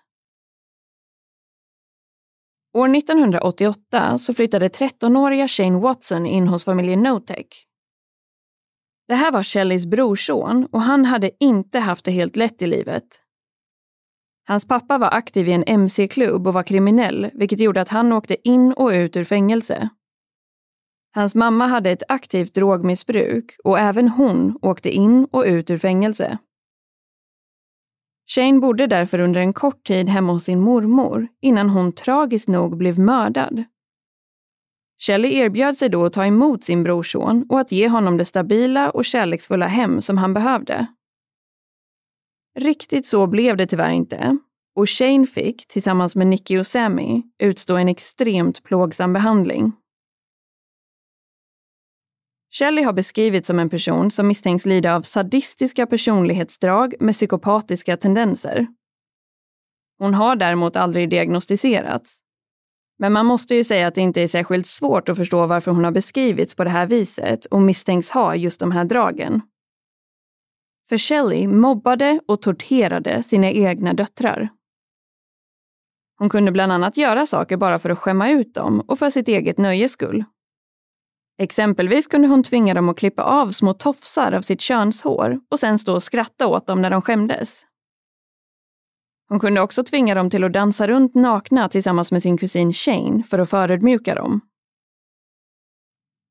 År 2.74 2.96
1988 2.96 4.18
så 4.18 4.34
flyttade 4.34 4.68
13-åriga 4.68 5.48
Shane 5.48 5.80
Watson 5.80 6.26
in 6.26 6.48
hos 6.48 6.66
familjen 6.66 7.04
Notech 7.04 7.68
det 9.14 9.18
här 9.18 9.32
var 9.32 9.44
Shelleys 9.44 9.86
brorson 9.86 10.68
och 10.72 10.82
han 10.82 11.06
hade 11.06 11.32
inte 11.40 11.80
haft 11.80 12.06
det 12.06 12.12
helt 12.12 12.36
lätt 12.36 12.62
i 12.62 12.68
livet. 12.68 13.04
Hans 14.48 14.68
pappa 14.68 14.98
var 14.98 15.14
aktiv 15.14 15.48
i 15.48 15.52
en 15.52 15.64
mc-klubb 15.64 16.48
och 16.48 16.54
var 16.54 16.64
kriminell, 16.64 17.30
vilket 17.34 17.60
gjorde 17.60 17.82
att 17.82 17.90
han 17.90 18.14
åkte 18.14 18.50
in 18.50 18.74
och 18.74 18.90
ut 18.90 19.18
ur 19.18 19.24
fängelse. 19.24 19.90
Hans 21.16 21.36
mamma 21.36 21.68
hade 21.68 21.92
ett 21.92 22.04
aktivt 22.08 22.54
drogmissbruk 22.54 23.56
och 23.64 23.80
även 23.80 24.10
hon 24.10 24.58
åkte 24.62 24.90
in 24.90 25.28
och 25.32 25.44
ut 25.44 25.70
ur 25.70 25.78
fängelse. 25.78 26.38
Shane 28.36 28.60
bodde 28.60 28.88
därför 28.88 29.20
under 29.20 29.42
en 29.42 29.54
kort 29.54 29.84
tid 29.84 30.10
hemma 30.10 30.34
hos 30.34 30.44
sin 30.44 30.60
mormor 30.60 31.28
innan 31.42 31.70
hon 31.70 31.92
tragiskt 31.92 32.48
nog 32.48 32.78
blev 32.78 33.00
mördad. 33.00 33.64
Shelley 35.06 35.34
erbjöd 35.34 35.78
sig 35.78 35.90
då 35.90 36.06
att 36.06 36.14
ta 36.14 36.26
emot 36.26 36.64
sin 36.64 36.84
brorson 36.84 37.46
och 37.50 37.60
att 37.60 37.72
ge 37.72 37.88
honom 37.88 38.18
det 38.18 38.26
stabila 38.26 38.90
och 38.90 39.06
kärleksfulla 39.06 39.68
hem 39.68 40.02
som 40.02 40.18
han 40.18 40.34
behövde. 40.34 40.88
Riktigt 42.60 43.06
så 43.06 43.28
blev 43.28 43.58
det 43.58 43.68
tyvärr 43.68 43.92
inte 43.92 44.38
och 44.76 44.90
Shane 44.90 45.28
fick, 45.28 45.68
tillsammans 45.68 46.16
med 46.16 46.28
Nicky 46.28 46.58
och 46.58 46.68
Sammy, 46.68 47.24
utstå 47.40 47.76
en 47.76 47.88
extremt 47.88 48.64
plågsam 48.64 49.14
behandling. 49.14 49.72
Shelley 52.52 52.84
har 52.84 52.94
beskrivits 52.94 53.48
som 53.48 53.60
en 53.60 53.70
person 53.70 54.12
som 54.12 54.28
misstänks 54.28 54.66
lida 54.66 54.96
av 54.96 55.02
sadistiska 55.02 55.88
personlighetsdrag 55.88 56.94
med 57.00 57.14
psykopatiska 57.14 57.98
tendenser. 57.98 58.68
Hon 60.00 60.14
har 60.14 60.36
däremot 60.36 60.76
aldrig 60.76 61.10
diagnostiserats. 61.10 62.23
Men 63.00 63.14
man 63.14 63.26
måste 63.26 63.56
ju 63.56 63.64
säga 63.64 63.88
att 63.88 63.96
det 63.96 64.02
inte 64.02 64.22
är 64.22 64.28
särskilt 64.28 64.68
svårt 64.68 65.10
att 65.10 65.18
förstå 65.18 65.46
varför 65.46 65.72
hon 65.72 65.84
har 65.84 65.92
beskrivits 65.92 66.56
på 66.56 66.64
det 66.64 66.70
här 66.70 66.88
viset 66.88 67.46
och 67.46 67.62
misstänks 67.62 68.10
ha 68.10 68.36
just 68.36 68.60
de 68.60 68.72
här 68.72 68.86
dragen. 68.86 69.42
För 70.90 70.98
Shelley 70.98 71.48
mobbade 71.48 72.20
och 72.26 72.42
torterade 72.42 73.24
sina 73.24 73.52
egna 73.52 73.94
döttrar. 73.94 74.50
Hon 76.18 76.30
kunde 76.30 76.52
bland 76.52 76.72
annat 76.72 76.98
göra 76.98 77.26
saker 77.26 77.58
bara 77.58 77.80
för 77.80 77.90
att 77.90 78.00
skämma 78.00 78.30
ut 78.30 78.54
dem 78.54 78.80
och 78.80 79.00
för 79.00 79.10
sitt 79.10 79.28
eget 79.28 79.58
nöjes 79.58 79.92
skull. 79.92 80.24
Exempelvis 81.38 82.08
kunde 82.08 82.28
hon 82.28 82.44
tvinga 82.44 82.74
dem 82.74 82.90
att 82.90 82.98
klippa 82.98 83.24
av 83.24 83.52
små 83.52 83.74
tofsar 83.74 84.32
av 84.32 84.42
sitt 84.42 84.62
könshår 84.62 85.40
och 85.52 85.60
sen 85.60 85.80
stå 85.80 85.94
och 85.94 86.04
skratta 86.04 86.48
åt 86.48 86.68
dem 86.68 86.82
när 86.82 86.90
de 86.90 87.02
skämdes. 87.02 87.66
Hon 89.30 89.40
kunde 89.40 89.62
också 89.62 89.84
tvinga 89.84 90.16
dem 90.16 90.30
till 90.30 90.44
att 90.44 90.54
dansa 90.54 90.88
runt 90.88 91.16
nakna 91.16 91.70
tillsammans 91.70 92.12
med 92.12 92.22
sin 92.22 92.38
kusin 92.38 92.74
Shane 92.74 93.24
för 93.24 93.40
att 93.40 93.50
förödmjuka 93.50 94.16
dem. 94.16 94.42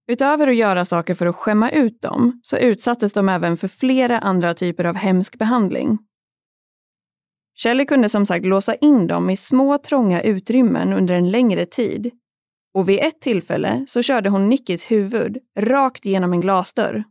Utöver 0.08 0.46
att 0.46 0.56
göra 0.56 0.84
saker 0.84 1.14
för 1.14 1.26
att 1.26 1.36
skämma 1.36 1.70
ut 1.70 2.02
dem 2.02 2.40
så 2.42 2.58
utsattes 2.58 3.12
de 3.12 3.28
även 3.28 3.56
för 3.56 3.68
flera 3.68 4.18
andra 4.18 4.54
typer 4.54 4.84
av 4.84 4.94
hemsk 4.94 5.38
behandling. 5.38 5.98
Shelley 7.54 7.86
kunde 7.86 8.08
som 8.08 8.26
sagt 8.26 8.46
låsa 8.46 8.74
in 8.74 9.06
dem 9.06 9.30
i 9.30 9.36
små 9.36 9.78
trånga 9.78 10.22
utrymmen 10.22 10.92
under 10.92 11.14
en 11.14 11.30
längre 11.30 11.66
tid 11.66 12.10
och 12.74 12.88
vid 12.88 12.98
ett 12.98 13.20
tillfälle 13.20 13.84
så 13.88 14.02
körde 14.02 14.30
hon 14.30 14.48
Nickis 14.48 14.90
huvud 14.90 15.38
rakt 15.58 16.04
genom 16.04 16.32
en 16.32 16.40
glasdörr. 16.40 17.04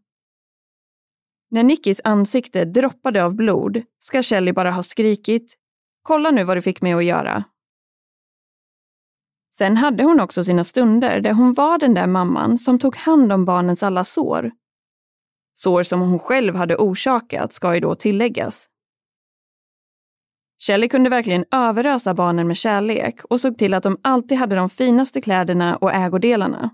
När 1.49 1.63
Nickis 1.63 2.01
ansikte 2.03 2.65
droppade 2.65 3.23
av 3.23 3.35
blod 3.35 3.81
ska 3.99 4.23
Shelley 4.23 4.53
bara 4.53 4.71
ha 4.71 4.83
skrikit 4.83 5.57
“Kolla 6.01 6.31
nu 6.31 6.43
vad 6.43 6.57
du 6.57 6.61
fick 6.61 6.81
mig 6.81 6.93
att 6.93 7.03
göra”. 7.03 7.43
Sen 9.57 9.77
hade 9.77 10.03
hon 10.03 10.19
också 10.19 10.43
sina 10.43 10.63
stunder 10.63 11.21
där 11.21 11.33
hon 11.33 11.53
var 11.53 11.77
den 11.77 11.93
där 11.93 12.07
mamman 12.07 12.57
som 12.57 12.79
tog 12.79 12.95
hand 12.95 13.33
om 13.33 13.45
barnens 13.45 13.83
alla 13.83 14.03
sår. 14.03 14.51
Sår 15.53 15.83
som 15.83 15.99
hon 15.99 16.19
själv 16.19 16.55
hade 16.55 16.75
orsakat, 16.75 17.53
ska 17.53 17.73
ju 17.73 17.79
då 17.79 17.95
tilläggas. 17.95 18.67
Shelley 20.59 20.89
kunde 20.89 21.09
verkligen 21.09 21.45
överösa 21.51 22.13
barnen 22.13 22.47
med 22.47 22.57
kärlek 22.57 23.23
och 23.23 23.39
såg 23.39 23.57
till 23.57 23.73
att 23.73 23.83
de 23.83 23.97
alltid 24.01 24.37
hade 24.37 24.55
de 24.55 24.69
finaste 24.69 25.21
kläderna 25.21 25.77
och 25.77 25.93
ägodelarna. 25.93 26.69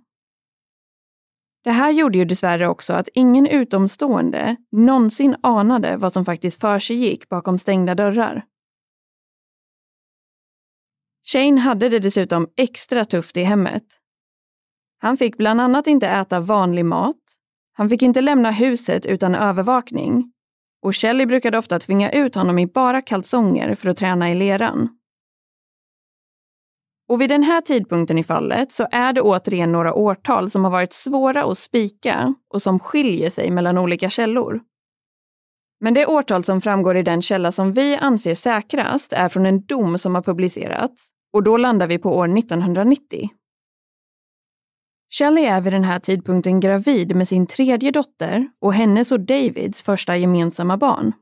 Det 1.63 1.71
här 1.71 1.91
gjorde 1.91 2.17
ju 2.17 2.25
dessvärre 2.25 2.67
också 2.67 2.93
att 2.93 3.09
ingen 3.13 3.47
utomstående 3.47 4.55
någonsin 4.71 5.35
anade 5.43 5.97
vad 5.97 6.13
som 6.13 6.25
faktiskt 6.25 6.61
försiggick 6.61 7.29
bakom 7.29 7.57
stängda 7.57 7.95
dörrar. 7.95 8.45
Shane 11.31 11.61
hade 11.61 11.89
det 11.89 11.99
dessutom 11.99 12.47
extra 12.57 13.05
tufft 13.05 13.37
i 13.37 13.43
hemmet. 13.43 13.83
Han 14.99 15.17
fick 15.17 15.37
bland 15.37 15.61
annat 15.61 15.87
inte 15.87 16.07
äta 16.07 16.39
vanlig 16.39 16.85
mat, 16.85 17.15
han 17.73 17.89
fick 17.89 18.01
inte 18.01 18.21
lämna 18.21 18.51
huset 18.51 19.05
utan 19.05 19.35
övervakning 19.35 20.33
och 20.81 20.95
Shelley 20.95 21.25
brukade 21.25 21.57
ofta 21.57 21.79
tvinga 21.79 22.11
ut 22.11 22.35
honom 22.35 22.59
i 22.59 22.67
bara 22.67 23.01
kalsonger 23.01 23.75
för 23.75 23.89
att 23.89 23.97
träna 23.97 24.31
i 24.31 24.35
leran. 24.35 24.89
Och 27.09 27.21
vid 27.21 27.29
den 27.29 27.43
här 27.43 27.61
tidpunkten 27.61 28.17
i 28.17 28.23
fallet 28.23 28.71
så 28.71 28.87
är 28.91 29.13
det 29.13 29.21
återigen 29.21 29.71
några 29.71 29.93
årtal 29.93 30.49
som 30.49 30.63
har 30.63 30.71
varit 30.71 30.93
svåra 30.93 31.43
att 31.43 31.57
spika 31.57 32.33
och 32.53 32.61
som 32.61 32.79
skiljer 32.79 33.29
sig 33.29 33.51
mellan 33.51 33.77
olika 33.77 34.09
källor. 34.09 34.61
Men 35.79 35.93
det 35.93 36.05
årtal 36.05 36.43
som 36.43 36.61
framgår 36.61 36.97
i 36.97 37.03
den 37.03 37.21
källa 37.21 37.51
som 37.51 37.73
vi 37.73 37.95
anser 37.95 38.35
säkrast 38.35 39.13
är 39.13 39.29
från 39.29 39.45
en 39.45 39.65
dom 39.65 39.97
som 39.97 40.15
har 40.15 40.21
publicerats 40.21 41.09
och 41.33 41.43
då 41.43 41.57
landar 41.57 41.87
vi 41.87 41.97
på 41.97 42.15
år 42.15 42.37
1990. 42.37 43.29
Shelley 45.09 45.45
är 45.45 45.61
vid 45.61 45.73
den 45.73 45.83
här 45.83 45.99
tidpunkten 45.99 46.59
gravid 46.59 47.15
med 47.15 47.27
sin 47.27 47.47
tredje 47.47 47.91
dotter 47.91 48.49
och 48.61 48.73
hennes 48.73 49.11
och 49.11 49.19
Davids 49.19 49.83
första 49.83 50.17
gemensamma 50.17 50.77
barn. 50.77 51.13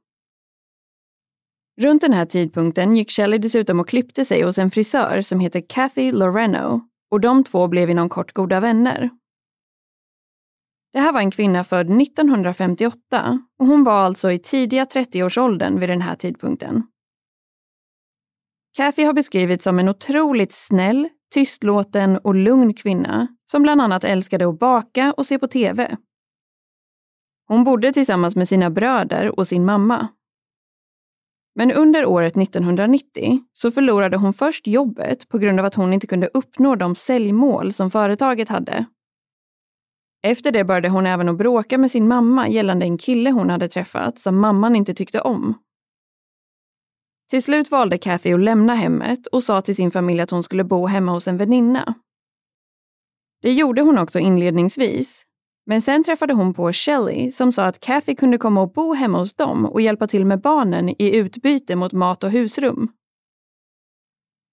Runt 1.82 2.02
den 2.02 2.13
här 2.13 2.26
tidpunkten 2.26 2.96
gick 2.96 3.12
Shelley 3.12 3.39
dessutom 3.39 3.80
och 3.80 3.89
klippte 3.89 4.26
sig 4.26 4.41
hos 4.41 4.58
en 4.58 4.72
frisör 4.72 5.22
som 5.22 5.39
heter 5.39 5.63
Kathy 5.70 6.12
Loreno 6.12 6.82
och 7.12 7.22
de 7.22 7.44
två 7.44 7.68
blev 7.68 7.89
inom 7.89 8.10
kort 8.10 8.34
goda 8.34 8.60
vänner. 8.60 9.10
Det 10.94 11.00
här 11.00 11.13
var 11.13 11.20
en 11.20 11.32
kvinna 11.32 11.63
född 11.63 12.02
1958 12.02 13.39
och 13.60 13.68
hon 13.68 13.84
var 13.84 14.06
alltså 14.06 14.32
i 14.32 14.39
tidiga 14.39 14.86
30-årsåldern 14.86 15.80
vid 15.80 15.89
den 15.89 16.02
här 16.02 16.15
tidpunkten. 16.15 16.84
Kathy 18.76 19.04
har 19.04 19.14
beskrivits 19.14 19.64
som 19.64 19.80
en 19.80 19.90
otroligt 19.90 20.52
snäll, 20.52 21.10
tystlåten 21.34 22.18
och 22.18 22.36
lugn 22.36 22.74
kvinna 22.74 23.28
som 23.52 23.64
bland 23.64 23.82
annat 23.82 24.04
älskade 24.04 24.50
att 24.50 24.60
baka 24.60 25.14
och 25.18 25.26
se 25.26 25.40
på 25.40 25.48
TV. 25.48 25.98
Hon 27.48 27.64
bodde 27.64 27.94
tillsammans 27.94 28.36
med 28.36 28.48
sina 28.48 28.70
bröder 28.70 29.40
och 29.40 29.48
sin 29.48 29.66
mamma. 29.66 30.08
Men 31.56 31.72
under 31.72 32.06
året 32.06 32.38
1990 32.38 33.40
så 33.54 33.72
förlorade 33.72 34.18
hon 34.18 34.34
först 34.34 34.68
jobbet 34.68 35.30
på 35.30 35.38
grund 35.38 35.60
av 35.60 35.66
att 35.66 35.76
hon 35.76 35.94
inte 35.94 36.08
kunde 36.08 36.30
uppnå 36.34 36.76
de 36.76 36.96
säljmål 36.96 37.74
som 37.74 37.92
företaget 37.92 38.50
hade. 38.50 38.86
Efter 40.24 40.52
det 40.52 40.64
började 40.64 40.90
hon 40.90 41.06
även 41.06 41.30
att 41.30 41.38
bråka 41.38 41.78
med 41.78 41.92
sin 41.92 42.08
mamma 42.08 42.50
gällande 42.50 42.86
en 42.86 42.98
kille 42.98 43.32
hon 43.32 43.50
hade 43.50 43.68
träffat 43.68 44.20
som 44.20 44.40
mamman 44.40 44.76
inte 44.76 44.94
tyckte 44.94 45.22
om. 45.22 45.64
Till 47.30 47.44
slut 47.44 47.72
valde 47.72 47.98
Kathy 47.98 48.34
att 48.34 48.40
lämna 48.40 48.76
hemmet 48.76 49.28
och 49.28 49.44
sa 49.44 49.62
till 49.62 49.76
sin 49.76 49.92
familj 49.92 50.22
att 50.22 50.32
hon 50.32 50.44
skulle 50.44 50.64
bo 50.64 50.86
hemma 50.86 51.12
hos 51.12 51.28
en 51.28 51.38
väninna. 51.38 51.94
Det 53.42 53.54
gjorde 53.54 53.82
hon 53.82 53.98
också 53.98 54.20
inledningsvis. 54.20 55.26
Men 55.66 55.82
sen 55.82 56.04
träffade 56.04 56.34
hon 56.34 56.54
på 56.54 56.74
Shelley 56.74 57.32
som 57.32 57.52
sa 57.52 57.66
att 57.66 57.80
Kathy 57.80 58.16
kunde 58.16 58.38
komma 58.38 58.62
och 58.62 58.72
bo 58.72 58.94
hemma 58.94 59.18
hos 59.18 59.34
dem 59.34 59.66
och 59.66 59.82
hjälpa 59.82 60.08
till 60.08 60.26
med 60.26 60.42
barnen 60.42 60.90
i 60.90 61.16
utbyte 61.16 61.76
mot 61.76 61.92
mat 61.92 62.24
och 62.24 62.32
husrum. 62.32 62.92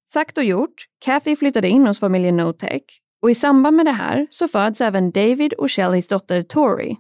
Sagt 0.09 0.39
och 0.39 0.45
gjort, 0.45 0.87
Kathy 1.05 1.37
flyttade 1.37 1.69
in 1.69 1.87
hos 1.87 2.01
familjen 2.01 2.37
Notech 2.37 2.83
och 3.23 3.31
i 3.31 3.35
samband 3.35 3.77
med 3.77 3.87
det 3.87 3.93
här 3.93 4.27
så 4.31 4.49
föds 4.49 4.81
även 4.81 5.11
David 5.11 5.53
och 5.53 5.71
Shelleys 5.71 6.09
dotter 6.09 6.43
Tori. 6.43 6.97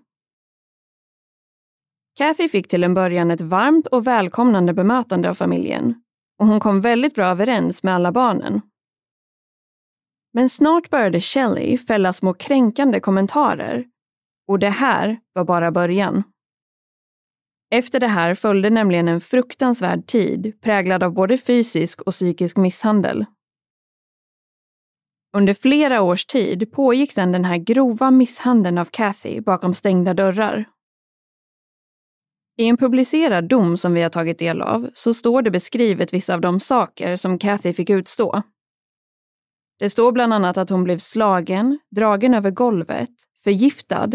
Kathy 2.14 2.48
fick 2.48 2.68
till 2.68 2.84
en 2.84 2.94
början 2.94 3.30
ett 3.30 3.40
varmt 3.40 3.86
och 3.86 4.06
välkomnande 4.06 4.74
bemötande 4.74 5.30
av 5.30 5.34
familjen 5.34 6.02
och 6.38 6.46
hon 6.46 6.60
kom 6.60 6.80
väldigt 6.80 7.14
bra 7.14 7.26
överens 7.26 7.82
med 7.82 7.94
alla 7.94 8.12
barnen. 8.12 8.60
Men 10.34 10.48
snart 10.48 10.90
började 10.90 11.20
Shelley 11.20 11.78
fälla 11.78 12.12
små 12.12 12.34
kränkande 12.34 13.00
kommentarer 13.00 13.84
och 14.48 14.58
det 14.58 14.70
här 14.70 15.20
var 15.32 15.44
bara 15.44 15.72
början. 15.72 16.22
Efter 17.74 18.00
det 18.00 18.08
här 18.08 18.34
följde 18.34 18.70
nämligen 18.70 19.08
en 19.08 19.20
fruktansvärd 19.20 20.06
tid 20.06 20.60
präglad 20.60 21.02
av 21.02 21.12
både 21.12 21.38
fysisk 21.38 22.02
och 22.02 22.12
psykisk 22.12 22.56
misshandel. 22.56 23.26
Under 25.36 25.54
flera 25.54 26.02
års 26.02 26.26
tid 26.26 26.72
pågick 26.72 27.12
sedan 27.12 27.32
den 27.32 27.44
här 27.44 27.56
grova 27.56 28.10
misshandeln 28.10 28.78
av 28.78 28.84
Kathy 28.84 29.40
bakom 29.40 29.74
stängda 29.74 30.14
dörrar 30.14 30.64
i 32.62 32.68
en 32.68 32.76
publicerad 32.76 33.48
dom 33.48 33.76
som 33.76 33.94
vi 33.94 34.02
har 34.02 34.10
tagit 34.10 34.38
del 34.38 34.62
av 34.62 34.90
så 34.94 35.14
står 35.14 35.42
det 35.42 35.50
beskrivet 35.50 36.12
vissa 36.12 36.34
av 36.34 36.40
de 36.40 36.60
saker 36.60 37.16
som 37.16 37.38
Kathy 37.38 37.72
fick 37.72 37.90
utstå. 37.90 38.42
Det 39.78 39.90
står 39.90 40.12
bland 40.12 40.34
annat 40.34 40.56
att 40.56 40.70
hon 40.70 40.84
blev 40.84 40.98
slagen, 40.98 41.78
dragen 41.90 42.34
över 42.34 42.50
golvet, 42.50 43.10
förgiftad 43.44 44.10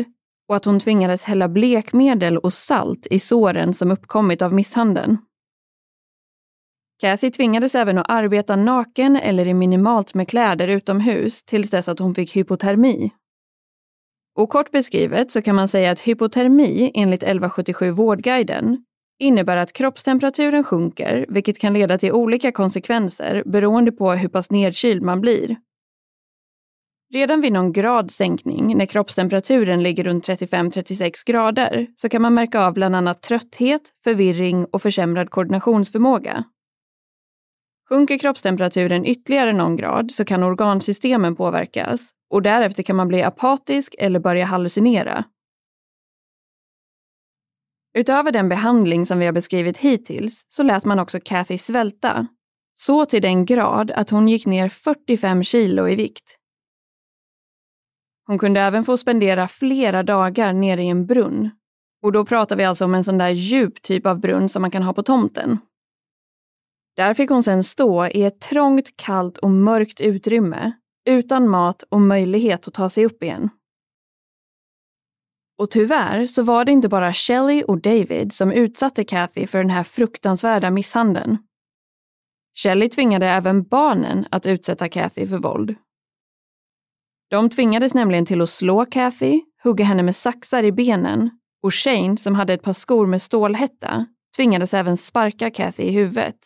och 0.47 0.55
att 0.55 0.65
hon 0.65 0.79
tvingades 0.79 1.23
hälla 1.23 1.47
blekmedel 1.47 2.37
och 2.37 2.53
salt 2.53 3.07
i 3.11 3.19
såren 3.19 3.73
som 3.73 3.91
uppkommit 3.91 4.41
av 4.41 4.53
misshandeln. 4.53 5.17
Kathy 6.99 7.31
tvingades 7.31 7.75
även 7.75 7.97
att 7.97 8.09
arbeta 8.09 8.55
naken 8.55 9.15
eller 9.15 9.47
i 9.47 9.53
minimalt 9.53 10.13
med 10.13 10.29
kläder 10.29 10.67
utomhus 10.67 11.43
tills 11.43 11.69
dess 11.69 11.87
att 11.87 11.99
hon 11.99 12.15
fick 12.15 12.35
hypotermi. 12.35 13.11
Och 14.37 14.49
kort 14.49 14.71
beskrivet 14.71 15.31
så 15.31 15.41
kan 15.41 15.55
man 15.55 15.67
säga 15.67 15.91
att 15.91 15.99
hypotermi 15.99 16.91
enligt 16.93 17.23
1177 17.23 17.91
Vårdguiden 17.91 18.77
innebär 19.19 19.57
att 19.57 19.73
kroppstemperaturen 19.73 20.63
sjunker, 20.63 21.25
vilket 21.29 21.59
kan 21.59 21.73
leda 21.73 21.97
till 21.97 22.11
olika 22.11 22.51
konsekvenser 22.51 23.43
beroende 23.45 23.91
på 23.91 24.11
hur 24.11 24.29
pass 24.29 24.51
nedkyld 24.51 25.01
man 25.01 25.21
blir. 25.21 25.55
Redan 27.13 27.41
vid 27.41 27.53
någon 27.53 27.71
grads 27.71 28.15
sänkning, 28.15 28.77
när 28.77 28.85
kroppstemperaturen 28.85 29.83
ligger 29.83 30.03
runt 30.03 30.27
35-36 30.27 31.11
grader, 31.25 31.87
så 31.95 32.09
kan 32.09 32.21
man 32.21 32.33
märka 32.33 32.65
av 32.65 32.73
bland 32.73 32.95
annat 32.95 33.21
trötthet, 33.21 33.81
förvirring 34.03 34.65
och 34.65 34.81
försämrad 34.81 35.29
koordinationsförmåga. 35.29 36.43
Sjunker 37.89 38.17
kroppstemperaturen 38.17 39.05
ytterligare 39.05 39.53
någon 39.53 39.75
grad 39.75 40.11
så 40.11 40.25
kan 40.25 40.43
organsystemen 40.43 41.35
påverkas 41.35 42.11
och 42.29 42.41
därefter 42.41 42.83
kan 42.83 42.95
man 42.95 43.07
bli 43.07 43.23
apatisk 43.23 43.95
eller 43.99 44.19
börja 44.19 44.45
hallucinera. 44.45 45.23
Utöver 47.93 48.31
den 48.31 48.49
behandling 48.49 49.05
som 49.05 49.19
vi 49.19 49.25
har 49.25 49.33
beskrivit 49.33 49.77
hittills 49.77 50.41
så 50.49 50.63
lät 50.63 50.85
man 50.85 50.99
också 50.99 51.19
Kathy 51.23 51.57
svälta. 51.57 52.27
Så 52.75 53.05
till 53.05 53.21
den 53.21 53.45
grad 53.45 53.91
att 53.91 54.09
hon 54.09 54.27
gick 54.27 54.45
ner 54.45 54.69
45 54.69 55.43
kilo 55.43 55.87
i 55.87 55.95
vikt. 55.95 56.37
Hon 58.25 58.39
kunde 58.39 58.61
även 58.61 58.83
få 58.83 58.97
spendera 58.97 59.47
flera 59.47 60.03
dagar 60.03 60.53
nere 60.53 60.83
i 60.83 60.87
en 60.87 61.05
brunn. 61.05 61.49
Och 62.03 62.11
då 62.11 62.25
pratar 62.25 62.55
vi 62.55 62.63
alltså 62.63 62.85
om 62.85 62.95
en 62.95 63.03
sån 63.03 63.17
där 63.17 63.29
djup 63.29 63.81
typ 63.81 64.05
av 64.05 64.19
brunn 64.19 64.49
som 64.49 64.61
man 64.61 64.71
kan 64.71 64.83
ha 64.83 64.93
på 64.93 65.03
tomten. 65.03 65.59
Där 66.97 67.13
fick 67.13 67.29
hon 67.29 67.43
sedan 67.43 67.63
stå 67.63 68.05
i 68.07 68.23
ett 68.23 68.39
trångt, 68.39 68.97
kallt 68.97 69.37
och 69.37 69.49
mörkt 69.49 70.01
utrymme 70.01 70.71
utan 71.09 71.49
mat 71.49 71.83
och 71.83 72.01
möjlighet 72.01 72.67
att 72.67 72.73
ta 72.73 72.89
sig 72.89 73.05
upp 73.05 73.23
igen. 73.23 73.49
Och 75.57 75.71
tyvärr 75.71 76.25
så 76.25 76.43
var 76.43 76.65
det 76.65 76.71
inte 76.71 76.89
bara 76.89 77.13
Shelley 77.13 77.63
och 77.63 77.81
David 77.81 78.33
som 78.33 78.51
utsatte 78.51 79.03
Kathy 79.03 79.47
för 79.47 79.57
den 79.57 79.69
här 79.69 79.83
fruktansvärda 79.83 80.71
misshandeln. 80.71 81.37
Shelley 82.55 82.89
tvingade 82.89 83.27
även 83.27 83.63
barnen 83.63 84.25
att 84.31 84.45
utsätta 84.45 84.89
Kathy 84.89 85.27
för 85.27 85.37
våld. 85.37 85.75
De 87.29 87.49
tvingades 87.49 87.93
nämligen 87.93 88.25
till 88.25 88.41
att 88.41 88.49
slå 88.49 88.85
Kathy, 88.85 89.41
hugga 89.63 89.85
henne 89.85 90.03
med 90.03 90.15
saxar 90.15 90.63
i 90.63 90.71
benen 90.71 91.29
och 91.63 91.73
Shane, 91.73 92.17
som 92.17 92.35
hade 92.35 92.53
ett 92.53 92.63
par 92.63 92.73
skor 92.73 93.07
med 93.07 93.21
stålhätta, 93.21 94.05
tvingades 94.35 94.73
även 94.73 94.97
sparka 94.97 95.49
Kathy 95.51 95.83
i 95.83 95.91
huvudet. 95.91 96.37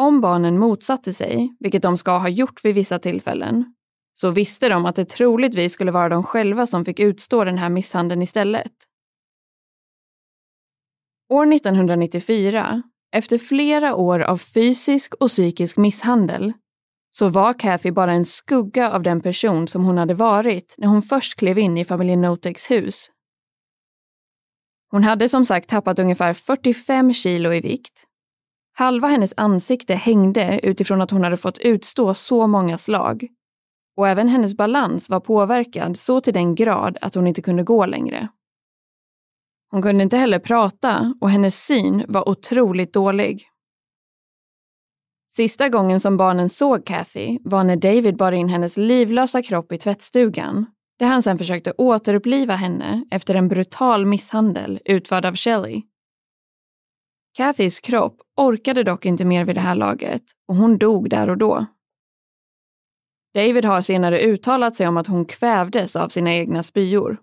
Om 0.00 0.20
barnen 0.20 0.58
motsatte 0.58 1.12
sig, 1.12 1.56
vilket 1.60 1.82
de 1.82 1.96
ska 1.96 2.18
ha 2.18 2.28
gjort 2.28 2.64
vid 2.64 2.74
vissa 2.74 2.98
tillfällen, 2.98 3.74
så 4.14 4.30
visste 4.30 4.68
de 4.68 4.86
att 4.86 4.96
det 4.96 5.04
troligtvis 5.04 5.72
skulle 5.72 5.90
vara 5.90 6.08
de 6.08 6.22
själva 6.22 6.66
som 6.66 6.84
fick 6.84 7.00
utstå 7.00 7.44
den 7.44 7.58
här 7.58 7.68
misshandeln 7.68 8.22
istället. 8.22 8.72
År 11.28 11.52
1994, 11.52 12.82
efter 13.12 13.38
flera 13.38 13.94
år 13.94 14.20
av 14.20 14.36
fysisk 14.36 15.14
och 15.14 15.28
psykisk 15.28 15.76
misshandel, 15.76 16.52
så 17.10 17.28
var 17.28 17.52
Kathy 17.52 17.90
bara 17.90 18.12
en 18.12 18.24
skugga 18.24 18.90
av 18.90 19.02
den 19.02 19.20
person 19.20 19.68
som 19.68 19.84
hon 19.84 19.98
hade 19.98 20.14
varit 20.14 20.74
när 20.78 20.88
hon 20.88 21.02
först 21.02 21.38
klev 21.38 21.58
in 21.58 21.78
i 21.78 21.84
familjen 21.84 22.20
Notex 22.20 22.70
hus. 22.70 23.10
Hon 24.90 25.04
hade 25.04 25.28
som 25.28 25.44
sagt 25.44 25.68
tappat 25.68 25.98
ungefär 25.98 26.34
45 26.34 27.14
kilo 27.14 27.52
i 27.52 27.60
vikt. 27.60 28.06
Halva 28.80 29.08
hennes 29.08 29.34
ansikte 29.36 29.94
hängde 29.94 30.60
utifrån 30.62 31.00
att 31.00 31.10
hon 31.10 31.24
hade 31.24 31.36
fått 31.36 31.58
utstå 31.58 32.14
så 32.14 32.46
många 32.46 32.78
slag. 32.78 33.26
Och 33.96 34.08
även 34.08 34.28
hennes 34.28 34.56
balans 34.56 35.08
var 35.08 35.20
påverkad 35.20 35.96
så 35.96 36.20
till 36.20 36.34
den 36.34 36.54
grad 36.54 36.98
att 37.00 37.14
hon 37.14 37.26
inte 37.26 37.42
kunde 37.42 37.62
gå 37.62 37.86
längre. 37.86 38.28
Hon 39.70 39.82
kunde 39.82 40.02
inte 40.02 40.16
heller 40.16 40.38
prata 40.38 41.14
och 41.20 41.30
hennes 41.30 41.64
syn 41.64 42.04
var 42.08 42.28
otroligt 42.28 42.92
dålig. 42.92 43.48
Sista 45.28 45.68
gången 45.68 46.00
som 46.00 46.16
barnen 46.16 46.48
såg 46.48 46.86
Kathy 46.86 47.38
var 47.44 47.64
när 47.64 47.76
David 47.76 48.16
bar 48.16 48.32
in 48.32 48.48
hennes 48.48 48.76
livlösa 48.76 49.42
kropp 49.42 49.72
i 49.72 49.78
tvättstugan, 49.78 50.66
där 50.98 51.06
han 51.06 51.22
sen 51.22 51.38
försökte 51.38 51.72
återuppliva 51.78 52.54
henne 52.54 53.04
efter 53.10 53.34
en 53.34 53.48
brutal 53.48 54.06
misshandel 54.06 54.80
utförd 54.84 55.24
av 55.24 55.36
Shelley. 55.36 55.82
Kathys 57.36 57.80
kropp 57.80 58.20
orkade 58.36 58.82
dock 58.82 59.06
inte 59.06 59.24
mer 59.24 59.44
vid 59.44 59.56
det 59.56 59.60
här 59.60 59.74
laget 59.74 60.22
och 60.48 60.56
hon 60.56 60.78
dog 60.78 61.10
där 61.10 61.30
och 61.30 61.38
då. 61.38 61.66
David 63.34 63.64
har 63.64 63.80
senare 63.80 64.20
uttalat 64.20 64.76
sig 64.76 64.88
om 64.88 64.96
att 64.96 65.06
hon 65.06 65.24
kvävdes 65.24 65.96
av 65.96 66.08
sina 66.08 66.34
egna 66.34 66.62
spyor. 66.62 67.18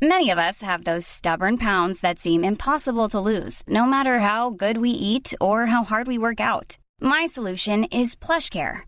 Many 0.00 0.30
of 0.30 0.38
us 0.38 0.62
have 0.62 0.84
those 0.84 1.06
stubborn 1.06 1.58
pounds 1.58 2.00
that 2.00 2.20
seem 2.20 2.44
impossible 2.44 3.08
to 3.08 3.18
lose, 3.18 3.64
no 3.66 3.84
matter 3.84 4.18
how 4.18 4.50
good 4.50 4.76
we 4.76 4.90
eat 4.90 5.34
or 5.40 5.66
how 5.66 5.82
hard 5.84 6.06
we 6.06 6.18
work 6.18 6.40
out. 6.40 6.78
My 7.00 7.26
solution 7.26 7.84
is 7.84 8.16
PlushCare. 8.16 8.87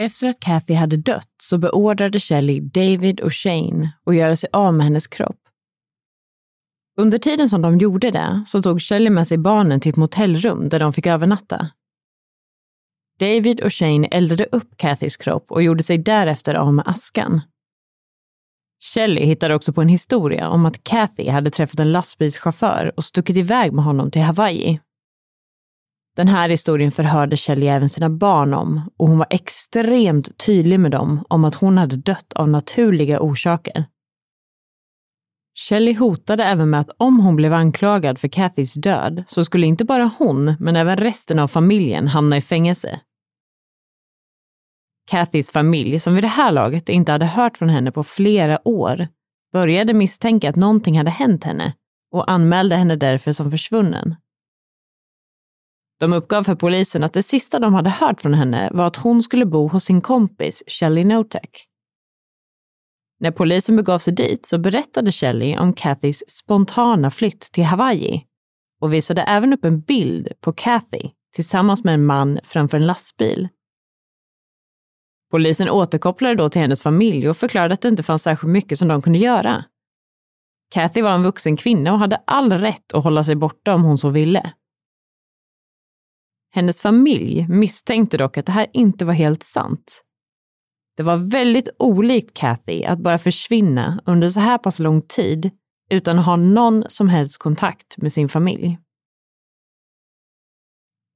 Efter 0.00 0.28
att 0.28 0.40
Kathy 0.40 0.74
hade 0.74 0.96
dött 0.96 1.34
så 1.42 1.58
beordrade 1.58 2.20
Shelley 2.20 2.60
David 2.60 3.20
och 3.20 3.34
Shane 3.34 3.92
att 4.06 4.14
göra 4.14 4.36
sig 4.36 4.48
av 4.52 4.74
med 4.74 4.86
hennes 4.86 5.06
kropp. 5.06 5.40
Under 6.96 7.18
tiden 7.18 7.48
som 7.48 7.62
de 7.62 7.78
gjorde 7.78 8.10
det 8.10 8.44
så 8.46 8.62
tog 8.62 8.82
Shelley 8.82 9.10
med 9.10 9.28
sig 9.28 9.38
barnen 9.38 9.80
till 9.80 9.90
ett 9.90 9.96
motellrum 9.96 10.68
där 10.68 10.78
de 10.80 10.92
fick 10.92 11.06
övernatta. 11.06 11.70
David 13.18 13.60
och 13.60 13.74
Shane 13.74 14.06
eldade 14.06 14.46
upp 14.52 14.76
Kathys 14.76 15.16
kropp 15.16 15.52
och 15.52 15.62
gjorde 15.62 15.82
sig 15.82 15.98
därefter 15.98 16.54
av 16.54 16.74
med 16.74 16.88
askan. 16.88 17.40
Shelley 18.80 19.24
hittade 19.24 19.54
också 19.54 19.72
på 19.72 19.82
en 19.82 19.88
historia 19.88 20.48
om 20.48 20.66
att 20.66 20.84
Kathy 20.84 21.28
hade 21.28 21.50
träffat 21.50 21.80
en 21.80 21.92
lastbilschaufför 21.92 22.92
och 22.96 23.04
stuckit 23.04 23.36
iväg 23.36 23.72
med 23.72 23.84
honom 23.84 24.10
till 24.10 24.22
Hawaii. 24.22 24.80
Den 26.18 26.28
här 26.28 26.48
historien 26.48 26.90
förhörde 26.90 27.36
Shelley 27.36 27.68
även 27.68 27.88
sina 27.88 28.10
barn 28.10 28.54
om 28.54 28.90
och 28.96 29.08
hon 29.08 29.18
var 29.18 29.26
extremt 29.30 30.38
tydlig 30.38 30.80
med 30.80 30.90
dem 30.90 31.24
om 31.28 31.44
att 31.44 31.54
hon 31.54 31.78
hade 31.78 31.96
dött 31.96 32.32
av 32.32 32.48
naturliga 32.48 33.20
orsaker. 33.20 33.84
Shelley 35.54 35.94
hotade 35.94 36.44
även 36.44 36.70
med 36.70 36.80
att 36.80 36.90
om 36.96 37.20
hon 37.20 37.36
blev 37.36 37.52
anklagad 37.52 38.18
för 38.18 38.28
Cathys 38.28 38.74
död 38.74 39.24
så 39.28 39.44
skulle 39.44 39.66
inte 39.66 39.84
bara 39.84 40.10
hon, 40.18 40.56
men 40.60 40.76
även 40.76 40.96
resten 40.96 41.38
av 41.38 41.48
familjen 41.48 42.08
hamna 42.08 42.36
i 42.36 42.40
fängelse. 42.40 43.00
Cathys 45.10 45.52
familj, 45.52 46.00
som 46.00 46.14
vid 46.14 46.24
det 46.24 46.28
här 46.28 46.52
laget 46.52 46.88
inte 46.88 47.12
hade 47.12 47.26
hört 47.26 47.56
från 47.56 47.68
henne 47.68 47.92
på 47.92 48.04
flera 48.04 48.68
år, 48.68 49.08
började 49.52 49.94
misstänka 49.94 50.50
att 50.50 50.56
någonting 50.56 50.98
hade 50.98 51.10
hänt 51.10 51.44
henne 51.44 51.74
och 52.12 52.30
anmälde 52.30 52.76
henne 52.76 52.96
därför 52.96 53.32
som 53.32 53.50
försvunnen. 53.50 54.16
De 55.98 56.12
uppgav 56.12 56.42
för 56.42 56.54
polisen 56.54 57.04
att 57.04 57.12
det 57.12 57.22
sista 57.22 57.58
de 57.58 57.74
hade 57.74 57.90
hört 57.90 58.20
från 58.20 58.34
henne 58.34 58.70
var 58.72 58.86
att 58.86 58.96
hon 58.96 59.22
skulle 59.22 59.46
bo 59.46 59.68
hos 59.68 59.84
sin 59.84 60.00
kompis 60.00 60.62
Shelly 60.66 61.04
Notek. 61.04 61.64
När 63.20 63.30
polisen 63.30 63.76
begav 63.76 63.98
sig 63.98 64.12
dit 64.12 64.46
så 64.46 64.58
berättade 64.58 65.12
Shelly 65.12 65.56
om 65.56 65.72
Cathys 65.72 66.30
spontana 66.30 67.10
flytt 67.10 67.40
till 67.40 67.64
Hawaii 67.64 68.24
och 68.80 68.92
visade 68.92 69.22
även 69.22 69.52
upp 69.52 69.64
en 69.64 69.80
bild 69.80 70.28
på 70.40 70.52
Cathy 70.52 71.10
tillsammans 71.34 71.84
med 71.84 71.94
en 71.94 72.06
man 72.06 72.38
framför 72.44 72.76
en 72.76 72.86
lastbil. 72.86 73.48
Polisen 75.30 75.70
återkopplade 75.70 76.34
då 76.34 76.50
till 76.50 76.60
hennes 76.60 76.82
familj 76.82 77.28
och 77.28 77.36
förklarade 77.36 77.74
att 77.74 77.80
det 77.80 77.88
inte 77.88 78.02
fanns 78.02 78.22
särskilt 78.22 78.52
mycket 78.52 78.78
som 78.78 78.88
de 78.88 79.02
kunde 79.02 79.18
göra. 79.18 79.64
Cathy 80.70 81.02
var 81.02 81.10
en 81.10 81.22
vuxen 81.22 81.56
kvinna 81.56 81.92
och 81.92 81.98
hade 81.98 82.22
all 82.24 82.52
rätt 82.52 82.94
att 82.94 83.04
hålla 83.04 83.24
sig 83.24 83.34
borta 83.34 83.74
om 83.74 83.82
hon 83.82 83.98
så 83.98 84.08
ville. 84.10 84.52
Hennes 86.50 86.78
familj 86.78 87.46
misstänkte 87.48 88.16
dock 88.16 88.38
att 88.38 88.46
det 88.46 88.52
här 88.52 88.66
inte 88.72 89.04
var 89.04 89.12
helt 89.12 89.42
sant. 89.42 90.04
Det 90.96 91.02
var 91.02 91.16
väldigt 91.16 91.68
olikt 91.78 92.36
Kathy 92.36 92.84
att 92.84 92.98
bara 92.98 93.18
försvinna 93.18 94.00
under 94.06 94.30
så 94.30 94.40
här 94.40 94.58
pass 94.58 94.78
lång 94.78 95.02
tid 95.02 95.50
utan 95.90 96.18
att 96.18 96.26
ha 96.26 96.36
någon 96.36 96.84
som 96.88 97.08
helst 97.08 97.38
kontakt 97.38 97.98
med 97.98 98.12
sin 98.12 98.28
familj. 98.28 98.78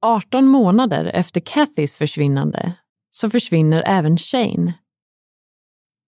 18 0.01 0.47
månader 0.47 1.05
efter 1.05 1.41
Cathys 1.41 1.95
försvinnande 1.95 2.73
så 3.11 3.29
försvinner 3.29 3.83
även 3.85 4.17
Shane. 4.17 4.73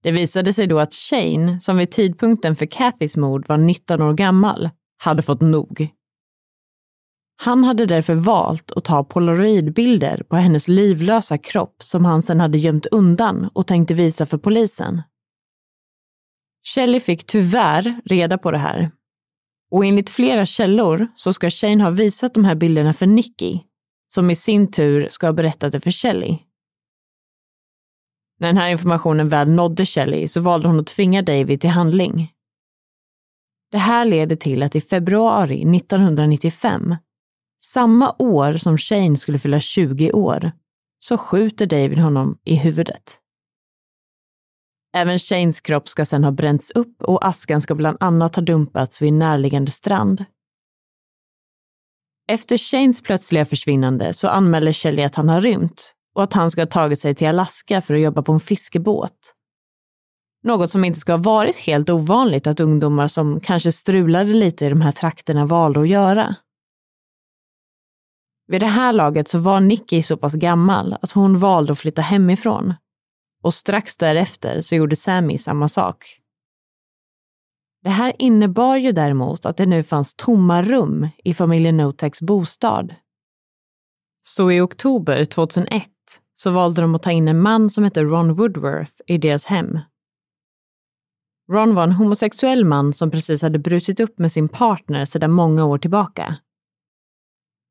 Det 0.03 0.11
visade 0.11 0.53
sig 0.53 0.67
då 0.67 0.79
att 0.79 0.93
Shane, 0.93 1.59
som 1.61 1.77
vid 1.77 1.91
tidpunkten 1.91 2.55
för 2.55 2.65
Cathys 2.65 3.17
mord 3.17 3.47
var 3.47 3.57
19 3.57 4.01
år 4.01 4.13
gammal, 4.13 4.69
hade 4.97 5.21
fått 5.21 5.41
nog. 5.41 5.89
Han 7.37 7.63
hade 7.63 7.85
därför 7.85 8.15
valt 8.15 8.71
att 8.71 8.83
ta 8.83 9.03
polaroidbilder 9.03 10.23
på 10.29 10.35
hennes 10.35 10.67
livlösa 10.67 11.37
kropp 11.37 11.83
som 11.83 12.05
han 12.05 12.21
sedan 12.21 12.39
hade 12.39 12.57
gömt 12.57 12.85
undan 12.85 13.49
och 13.53 13.67
tänkte 13.67 13.93
visa 13.93 14.25
för 14.25 14.37
polisen. 14.37 15.01
Shelley 16.63 16.99
fick 16.99 17.25
tyvärr 17.25 18.01
reda 18.05 18.37
på 18.37 18.51
det 18.51 18.57
här. 18.57 18.91
Och 19.71 19.85
enligt 19.85 20.09
flera 20.09 20.45
källor 20.45 21.07
så 21.15 21.33
ska 21.33 21.49
Shane 21.49 21.83
ha 21.83 21.89
visat 21.89 22.33
de 22.33 22.45
här 22.45 22.55
bilderna 22.55 22.93
för 22.93 23.07
Nicky, 23.07 23.59
som 24.13 24.29
i 24.29 24.35
sin 24.35 24.71
tur 24.71 25.07
ska 25.09 25.27
ha 25.27 25.33
berättat 25.33 25.71
det 25.71 25.81
för 25.81 25.91
Shelley. 25.91 26.37
När 28.39 28.47
den 28.47 28.57
här 28.57 28.69
informationen 28.69 29.29
väl 29.29 29.49
nådde 29.49 29.85
Shelley 29.85 30.27
så 30.27 30.41
valde 30.41 30.67
hon 30.67 30.79
att 30.79 30.87
tvinga 30.87 31.21
David 31.21 31.61
till 31.61 31.69
handling. 31.69 32.31
Det 33.71 33.77
här 33.77 34.05
leder 34.05 34.35
till 34.35 34.63
att 34.63 34.75
i 34.75 34.81
februari 34.81 35.77
1995 35.77 36.95
samma 37.73 38.15
år 38.19 38.57
som 38.57 38.77
Shane 38.77 39.17
skulle 39.17 39.39
fylla 39.39 39.59
20 39.59 40.11
år 40.11 40.51
så 40.99 41.17
skjuter 41.17 41.65
David 41.65 41.97
honom 41.97 42.37
i 42.43 42.55
huvudet. 42.55 43.19
Även 44.97 45.19
Shanes 45.19 45.61
kropp 45.61 45.89
ska 45.89 46.05
sedan 46.05 46.23
ha 46.23 46.31
bränts 46.31 46.71
upp 46.71 47.03
och 47.03 47.27
askan 47.27 47.61
ska 47.61 47.75
bland 47.75 47.97
annat 47.99 48.35
ha 48.35 48.43
dumpats 48.43 49.01
vid 49.01 49.09
en 49.09 49.19
närliggande 49.19 49.71
strand. 49.71 50.25
Efter 52.27 52.57
Shanes 52.57 53.01
plötsliga 53.01 53.45
försvinnande 53.45 54.13
så 54.13 54.27
anmäler 54.27 54.73
Shelley 54.73 55.05
att 55.05 55.15
han 55.15 55.29
har 55.29 55.41
rymt 55.41 55.93
och 56.15 56.23
att 56.23 56.33
han 56.33 56.51
ska 56.51 56.61
ha 56.61 56.67
tagit 56.67 56.99
sig 56.99 57.15
till 57.15 57.27
Alaska 57.27 57.81
för 57.81 57.93
att 57.93 58.01
jobba 58.01 58.21
på 58.21 58.31
en 58.31 58.39
fiskebåt. 58.39 59.33
Något 60.43 60.71
som 60.71 60.85
inte 60.85 60.99
ska 60.99 61.13
ha 61.13 61.17
varit 61.17 61.57
helt 61.57 61.89
ovanligt 61.89 62.47
att 62.47 62.59
ungdomar 62.59 63.07
som 63.07 63.39
kanske 63.39 63.71
strulade 63.71 64.33
lite 64.33 64.65
i 64.65 64.69
de 64.69 64.81
här 64.81 64.91
trakterna 64.91 65.45
valde 65.45 65.79
att 65.79 65.87
göra. 65.87 66.35
Vid 68.47 68.61
det 68.61 68.67
här 68.67 68.93
laget 68.93 69.27
så 69.27 69.39
var 69.39 69.59
Nicky 69.59 70.01
så 70.01 70.17
pass 70.17 70.33
gammal 70.33 70.97
att 71.01 71.11
hon 71.11 71.39
valde 71.39 71.71
att 71.71 71.79
flytta 71.79 72.01
hemifrån. 72.01 72.73
Och 73.43 73.53
strax 73.53 73.97
därefter 73.97 74.61
så 74.61 74.75
gjorde 74.75 74.95
Sammy 74.95 75.37
samma 75.37 75.67
sak. 75.67 76.19
Det 77.83 77.89
här 77.89 78.13
innebar 78.19 78.75
ju 78.75 78.91
däremot 78.91 79.45
att 79.45 79.57
det 79.57 79.65
nu 79.65 79.83
fanns 79.83 80.15
tomma 80.15 80.61
rum 80.61 81.09
i 81.23 81.33
familjen 81.33 81.77
Noteks 81.77 82.21
bostad. 82.21 82.95
Så 84.27 84.51
i 84.51 84.61
oktober 84.61 85.25
2001 85.25 85.83
så 86.35 86.51
valde 86.51 86.81
de 86.81 86.95
att 86.95 87.03
ta 87.03 87.11
in 87.11 87.27
en 87.27 87.41
man 87.41 87.69
som 87.69 87.83
hette 87.83 88.03
Ron 88.03 88.35
Woodworth 88.35 88.91
i 89.07 89.17
deras 89.17 89.45
hem. 89.45 89.79
Ron 91.51 91.75
var 91.75 91.83
en 91.83 91.91
homosexuell 91.91 92.65
man 92.65 92.93
som 92.93 93.11
precis 93.11 93.41
hade 93.41 93.59
brutit 93.59 93.99
upp 93.99 94.19
med 94.19 94.31
sin 94.31 94.47
partner 94.47 95.05
sedan 95.05 95.31
många 95.31 95.65
år 95.65 95.77
tillbaka. 95.77 96.37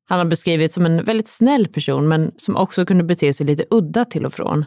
Han 0.05 0.19
har 0.19 0.25
beskrivits 0.25 0.73
som 0.73 0.85
en 0.85 1.03
väldigt 1.03 1.27
snäll 1.27 1.67
person, 1.67 2.07
men 2.07 2.31
som 2.37 2.55
också 2.55 2.85
kunde 2.85 3.03
bete 3.03 3.33
sig 3.33 3.45
lite 3.45 3.65
udda 3.69 4.05
till 4.05 4.25
och 4.25 4.33
från. 4.33 4.65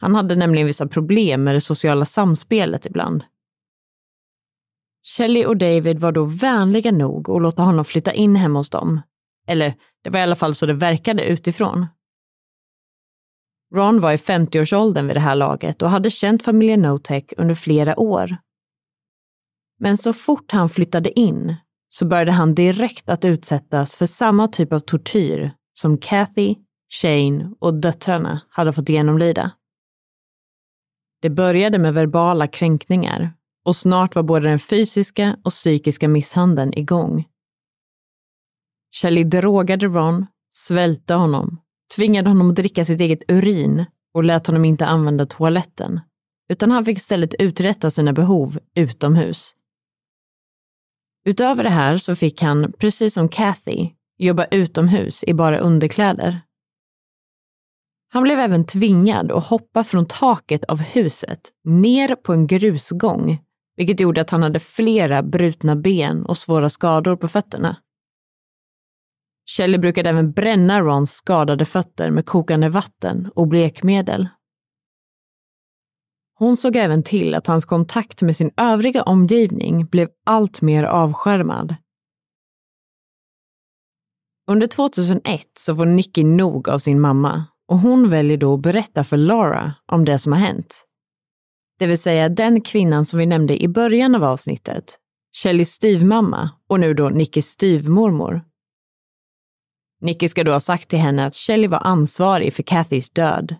Han 0.00 0.14
hade 0.14 0.36
nämligen 0.36 0.66
vissa 0.66 0.88
problem 0.88 1.44
med 1.44 1.54
det 1.54 1.60
sociala 1.60 2.04
samspelet 2.04 2.86
ibland. 2.86 3.24
Shelley 5.16 5.46
och 5.46 5.56
David 5.56 5.98
var 5.98 6.12
då 6.12 6.24
vänliga 6.24 6.90
nog 6.90 7.30
att 7.30 7.42
låta 7.42 7.62
honom 7.62 7.84
flytta 7.84 8.12
in 8.12 8.36
hemma 8.36 8.58
hos 8.58 8.70
dem. 8.70 9.00
Eller, 9.46 9.74
det 10.02 10.10
var 10.10 10.18
i 10.18 10.22
alla 10.22 10.36
fall 10.36 10.54
så 10.54 10.66
det 10.66 10.74
verkade 10.74 11.24
utifrån. 11.24 11.86
Ron 13.74 14.00
var 14.00 14.12
i 14.12 14.16
50-årsåldern 14.16 15.06
vid 15.06 15.16
det 15.16 15.20
här 15.20 15.34
laget 15.34 15.82
och 15.82 15.90
hade 15.90 16.10
känt 16.10 16.44
familjen 16.44 16.82
Notech 16.82 17.24
under 17.36 17.54
flera 17.54 18.00
år. 18.00 18.36
Men 19.78 19.98
så 19.98 20.12
fort 20.12 20.52
han 20.52 20.68
flyttade 20.68 21.18
in 21.20 21.56
så 21.98 22.06
började 22.06 22.32
han 22.32 22.54
direkt 22.54 23.08
att 23.08 23.24
utsättas 23.24 23.96
för 23.96 24.06
samma 24.06 24.48
typ 24.48 24.72
av 24.72 24.80
tortyr 24.80 25.52
som 25.78 25.98
Kathy, 25.98 26.54
Shane 26.90 27.50
och 27.60 27.74
döttrarna 27.74 28.40
hade 28.50 28.72
fått 28.72 28.88
genomlida. 28.88 29.50
Det 31.22 31.30
började 31.30 31.78
med 31.78 31.94
verbala 31.94 32.48
kränkningar 32.48 33.32
och 33.64 33.76
snart 33.76 34.14
var 34.14 34.22
både 34.22 34.48
den 34.48 34.58
fysiska 34.58 35.36
och 35.44 35.50
psykiska 35.50 36.08
misshandeln 36.08 36.74
igång. 36.74 37.24
Shelley 39.00 39.24
drogade 39.24 39.86
Ron, 39.86 40.26
svälte 40.52 41.14
honom, 41.14 41.60
tvingade 41.96 42.30
honom 42.30 42.50
att 42.50 42.56
dricka 42.56 42.84
sitt 42.84 43.00
eget 43.00 43.22
urin 43.28 43.84
och 44.14 44.24
lät 44.24 44.46
honom 44.46 44.64
inte 44.64 44.86
använda 44.86 45.26
toaletten, 45.26 46.00
utan 46.48 46.70
han 46.70 46.84
fick 46.84 46.98
istället 46.98 47.34
uträtta 47.34 47.90
sina 47.90 48.12
behov 48.12 48.58
utomhus. 48.74 49.54
Utöver 51.28 51.64
det 51.64 51.70
här 51.70 51.98
så 51.98 52.16
fick 52.16 52.42
han, 52.42 52.72
precis 52.78 53.14
som 53.14 53.28
Kathy, 53.28 53.90
jobba 54.18 54.44
utomhus 54.44 55.24
i 55.24 55.34
bara 55.34 55.58
underkläder. 55.58 56.40
Han 58.08 58.22
blev 58.22 58.38
även 58.38 58.66
tvingad 58.66 59.32
att 59.32 59.46
hoppa 59.46 59.84
från 59.84 60.06
taket 60.06 60.64
av 60.64 60.80
huset 60.80 61.40
ner 61.64 62.14
på 62.14 62.32
en 62.32 62.46
grusgång, 62.46 63.38
vilket 63.76 64.00
gjorde 64.00 64.20
att 64.20 64.30
han 64.30 64.42
hade 64.42 64.60
flera 64.60 65.22
brutna 65.22 65.76
ben 65.76 66.26
och 66.26 66.38
svåra 66.38 66.70
skador 66.70 67.16
på 67.16 67.28
fötterna. 67.28 67.76
Shelley 69.56 69.78
brukade 69.78 70.10
även 70.10 70.32
bränna 70.32 70.80
Rons 70.80 71.12
skadade 71.12 71.64
fötter 71.64 72.10
med 72.10 72.26
kokande 72.26 72.68
vatten 72.68 73.30
och 73.34 73.48
blekmedel. 73.48 74.28
Hon 76.38 76.56
såg 76.56 76.76
även 76.76 77.02
till 77.02 77.34
att 77.34 77.46
hans 77.46 77.64
kontakt 77.64 78.22
med 78.22 78.36
sin 78.36 78.50
övriga 78.56 79.02
omgivning 79.02 79.86
blev 79.86 80.08
allt 80.26 80.62
mer 80.62 80.84
avskärmad. 80.84 81.74
Under 84.50 84.66
2001 84.66 85.40
så 85.58 85.76
får 85.76 85.86
Nicky 85.86 86.24
nog 86.24 86.68
av 86.68 86.78
sin 86.78 87.00
mamma 87.00 87.44
och 87.68 87.78
hon 87.78 88.10
väljer 88.10 88.36
då 88.36 88.54
att 88.54 88.60
berätta 88.60 89.04
för 89.04 89.16
Laura 89.16 89.74
om 89.86 90.04
det 90.04 90.18
som 90.18 90.32
har 90.32 90.40
hänt. 90.40 90.84
Det 91.78 91.86
vill 91.86 91.98
säga 91.98 92.28
den 92.28 92.60
kvinnan 92.60 93.04
som 93.04 93.18
vi 93.18 93.26
nämnde 93.26 93.62
i 93.62 93.68
början 93.68 94.14
av 94.14 94.24
avsnittet, 94.24 94.98
Shellys 95.42 95.70
styvmamma 95.70 96.50
och 96.68 96.80
nu 96.80 96.94
då 96.94 97.08
Nickys 97.08 97.46
styvmormor. 97.46 98.42
Nicky 100.00 100.28
ska 100.28 100.44
då 100.44 100.52
ha 100.52 100.60
sagt 100.60 100.88
till 100.88 100.98
henne 100.98 101.26
att 101.26 101.34
Shelley 101.34 101.68
var 101.68 101.86
ansvarig 101.86 102.54
för 102.54 102.62
Cathys 102.62 103.10
död 103.10 103.56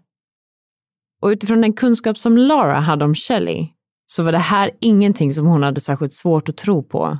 och 1.22 1.28
utifrån 1.28 1.60
den 1.60 1.72
kunskap 1.72 2.18
som 2.18 2.38
Lara 2.38 2.80
hade 2.80 3.04
om 3.04 3.14
Shelley 3.14 3.68
så 4.06 4.22
var 4.22 4.32
det 4.32 4.38
här 4.38 4.70
ingenting 4.80 5.34
som 5.34 5.46
hon 5.46 5.62
hade 5.62 5.80
särskilt 5.80 6.14
svårt 6.14 6.48
att 6.48 6.56
tro 6.56 6.82
på. 6.82 7.18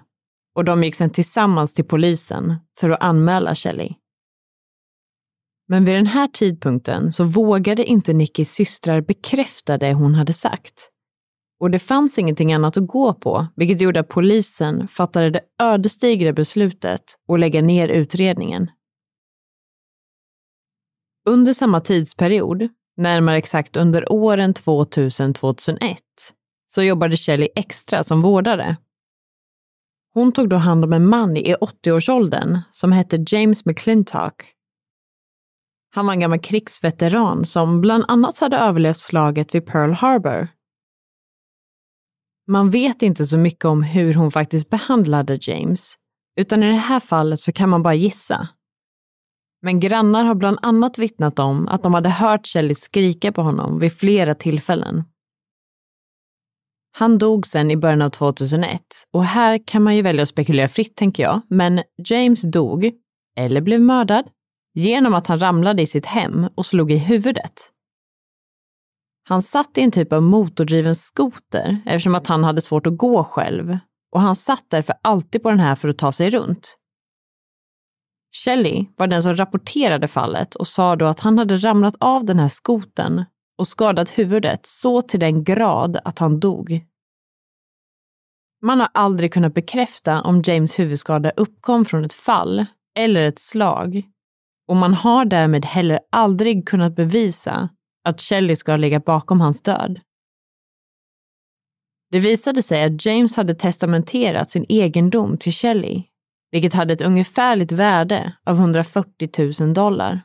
Och 0.55 0.65
de 0.65 0.85
gick 0.85 0.95
sedan 0.95 1.11
tillsammans 1.11 1.75
till 1.75 1.85
polisen 1.85 2.55
för 2.81 2.91
att 2.91 3.03
anmäla 3.03 3.55
Shelley. 3.55 3.95
Men 5.69 5.85
vid 5.85 5.95
den 5.95 6.07
här 6.07 6.29
tidpunkten 6.29 7.13
så 7.13 7.25
vågade 7.25 7.85
inte 7.85 8.13
Nickys 8.13 8.53
systrar 8.53 9.01
bekräfta 9.01 9.79
det 9.79 9.93
hon 9.93 10.15
hade 10.15 10.33
sagt. 10.33 10.91
Och 11.61 11.71
det 11.71 11.79
fanns 11.79 12.19
ingenting 12.19 12.53
annat 12.53 12.77
att 12.77 12.87
gå 12.87 13.15
på, 13.15 13.47
vilket 13.57 13.81
gjorde 13.81 14.01
att 14.01 14.09
polisen 14.09 14.89
fattade 14.89 15.31
det 15.31 15.41
ödesdigra 15.63 16.33
beslutet 16.33 17.03
att 17.33 17.41
lägga 17.41 17.63
ner 17.63 17.89
utredningen. 17.89 18.71
Under 21.29 21.53
samma 21.53 21.81
tidsperiod, 21.81 22.69
närmare 22.99 23.37
exakt 23.37 23.77
under 23.77 24.13
åren 24.13 24.55
2000-2001, 24.55 25.97
så 26.75 26.83
jobbade 26.83 27.17
Shelley 27.17 27.49
extra 27.55 28.05
som 28.05 28.23
vårdare. 28.23 28.77
Hon 30.15 30.33
tog 30.33 30.49
då 30.49 30.57
hand 30.57 30.85
om 30.85 30.93
en 30.93 31.07
man 31.07 31.37
i 31.37 31.55
80-årsåldern 31.55 32.59
som 32.73 32.93
hette 32.93 33.25
James 33.27 33.65
McClintock. 33.65 34.55
Han 35.91 36.07
var 36.07 36.13
en 36.13 36.21
gammal 36.21 36.39
krigsveteran 36.39 37.47
som 37.47 37.81
bland 37.81 38.05
annat 38.09 38.39
hade 38.39 38.57
överlevt 38.57 38.99
slaget 38.99 39.55
vid 39.55 39.67
Pearl 39.67 39.93
Harbor. 39.93 40.49
Man 42.47 42.71
vet 42.71 43.03
inte 43.03 43.27
så 43.27 43.39
mycket 43.39 43.65
om 43.65 43.83
hur 43.83 44.15
hon 44.15 44.31
faktiskt 44.31 44.71
behandlade 44.71 45.39
James, 45.41 45.95
utan 46.37 46.63
i 46.63 46.67
det 46.67 46.73
här 46.73 47.01
fallet 47.01 47.41
så 47.41 47.53
kan 47.53 47.69
man 47.69 47.83
bara 47.83 47.95
gissa. 47.95 48.49
Men 49.63 49.81
grannar 49.81 50.25
har 50.25 50.35
bland 50.35 50.59
annat 50.63 50.99
vittnat 50.99 51.39
om 51.39 51.69
att 51.69 51.83
de 51.83 51.95
hade 51.95 52.11
hört 52.11 52.47
Shelley 52.47 52.75
skrika 52.75 53.33
på 53.33 53.43
honom 53.43 53.79
vid 53.79 53.93
flera 53.93 54.35
tillfällen. 54.35 55.05
Han 56.93 57.19
dog 57.19 57.47
sen 57.47 57.71
i 57.71 57.77
början 57.77 58.03
av 58.03 58.11
2001 58.11 58.83
och 59.13 59.25
här 59.25 59.67
kan 59.67 59.83
man 59.83 59.97
ju 59.97 60.03
välja 60.03 60.23
att 60.23 60.29
spekulera 60.29 60.69
fritt 60.69 60.97
tänker 60.97 61.23
jag, 61.23 61.41
men 61.49 61.83
James 62.09 62.43
dog, 62.43 62.93
eller 63.37 63.61
blev 63.61 63.81
mördad, 63.81 64.25
genom 64.75 65.15
att 65.15 65.27
han 65.27 65.39
ramlade 65.39 65.83
i 65.83 65.87
sitt 65.87 66.07
hem 66.07 66.49
och 66.55 66.67
slog 66.67 66.93
i 66.93 66.97
huvudet. 66.97 67.73
Han 69.29 69.43
satt 69.43 69.79
i 69.79 69.81
en 69.81 69.91
typ 69.91 70.13
av 70.13 70.23
motordriven 70.23 70.95
skoter 70.95 71.83
eftersom 71.87 72.15
att 72.15 72.27
han 72.27 72.45
hade 72.45 72.61
svårt 72.61 72.87
att 72.87 72.97
gå 72.97 73.25
själv 73.25 73.79
och 74.13 74.21
han 74.21 74.37
satt 74.37 74.65
därför 74.69 74.95
alltid 75.03 75.43
på 75.43 75.51
den 75.51 75.61
här 75.61 75.75
för 75.75 75.89
att 75.89 75.99
ta 75.99 76.13
sig 76.13 76.31
runt. 76.31 76.78
Shelley 78.45 78.87
var 78.97 79.07
den 79.07 79.23
som 79.23 79.37
rapporterade 79.37 80.09
fallet 80.09 80.55
och 80.55 80.69
sa 80.69 80.97
då 80.97 81.07
att 81.07 81.21
han 81.21 81.39
hade 81.39 81.57
ramlat 81.57 81.95
av 82.01 82.25
den 82.25 82.39
här 82.39 82.49
skoten 82.49 83.25
och 83.59 83.69
skadat 83.69 84.19
huvudet 84.19 84.67
så 84.67 85.03
till 85.03 85.21
den 85.21 85.45
grad 85.45 85.99
att 86.05 86.19
han 86.19 86.41
dog. 86.41 86.85
Man 88.63 88.81
har 88.81 88.89
aldrig 88.95 89.33
kunnat 89.33 89.55
bekräfta 89.55 90.23
om 90.23 90.43
James 90.47 90.79
huvudskada 90.79 91.31
uppkom 91.31 91.85
från 91.85 92.05
ett 92.05 92.13
fall 92.13 92.67
eller 92.99 93.23
ett 93.23 93.39
slag 93.39 94.03
och 94.69 94.77
man 94.77 94.95
har 94.95 95.25
därmed 95.25 95.65
heller 95.65 96.01
aldrig 96.11 96.69
kunnat 96.69 96.97
bevisa 96.97 97.69
att 98.05 98.21
Shelley 98.21 98.57
ska 98.57 98.73
ha 98.73 98.77
legat 98.77 99.05
bakom 99.05 99.41
hans 99.41 99.63
död. 99.63 100.01
Det 102.11 102.21
visade 102.21 102.63
sig 102.63 102.85
att 102.85 103.07
James 103.07 103.37
hade 103.37 103.55
testamenterat 103.55 104.51
sin 104.51 104.67
egendom 104.69 105.39
till 105.39 105.53
Shelley, 105.53 106.03
vilket 106.51 106.75
hade 106.75 106.93
ett 106.93 107.01
ungefärligt 107.01 107.73
värde 107.73 108.33
av 108.47 108.57
140 108.57 109.53
000 109.61 109.75
dollar. 109.75 110.21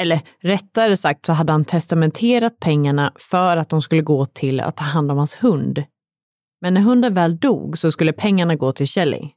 Eller 0.00 0.20
rättare 0.40 0.96
sagt 0.96 1.26
så 1.26 1.32
hade 1.32 1.52
han 1.52 1.64
testamenterat 1.64 2.60
pengarna 2.60 3.12
för 3.18 3.56
att 3.56 3.68
de 3.68 3.82
skulle 3.82 4.02
gå 4.02 4.26
till 4.26 4.60
att 4.60 4.76
ta 4.76 4.84
hand 4.84 5.10
om 5.10 5.18
hans 5.18 5.34
hund. 5.44 5.84
Men 6.60 6.74
när 6.74 6.80
hunden 6.80 7.14
väl 7.14 7.38
dog 7.38 7.78
så 7.78 7.92
skulle 7.92 8.12
pengarna 8.12 8.56
gå 8.56 8.72
till 8.72 8.86
Shelley. 8.86 9.30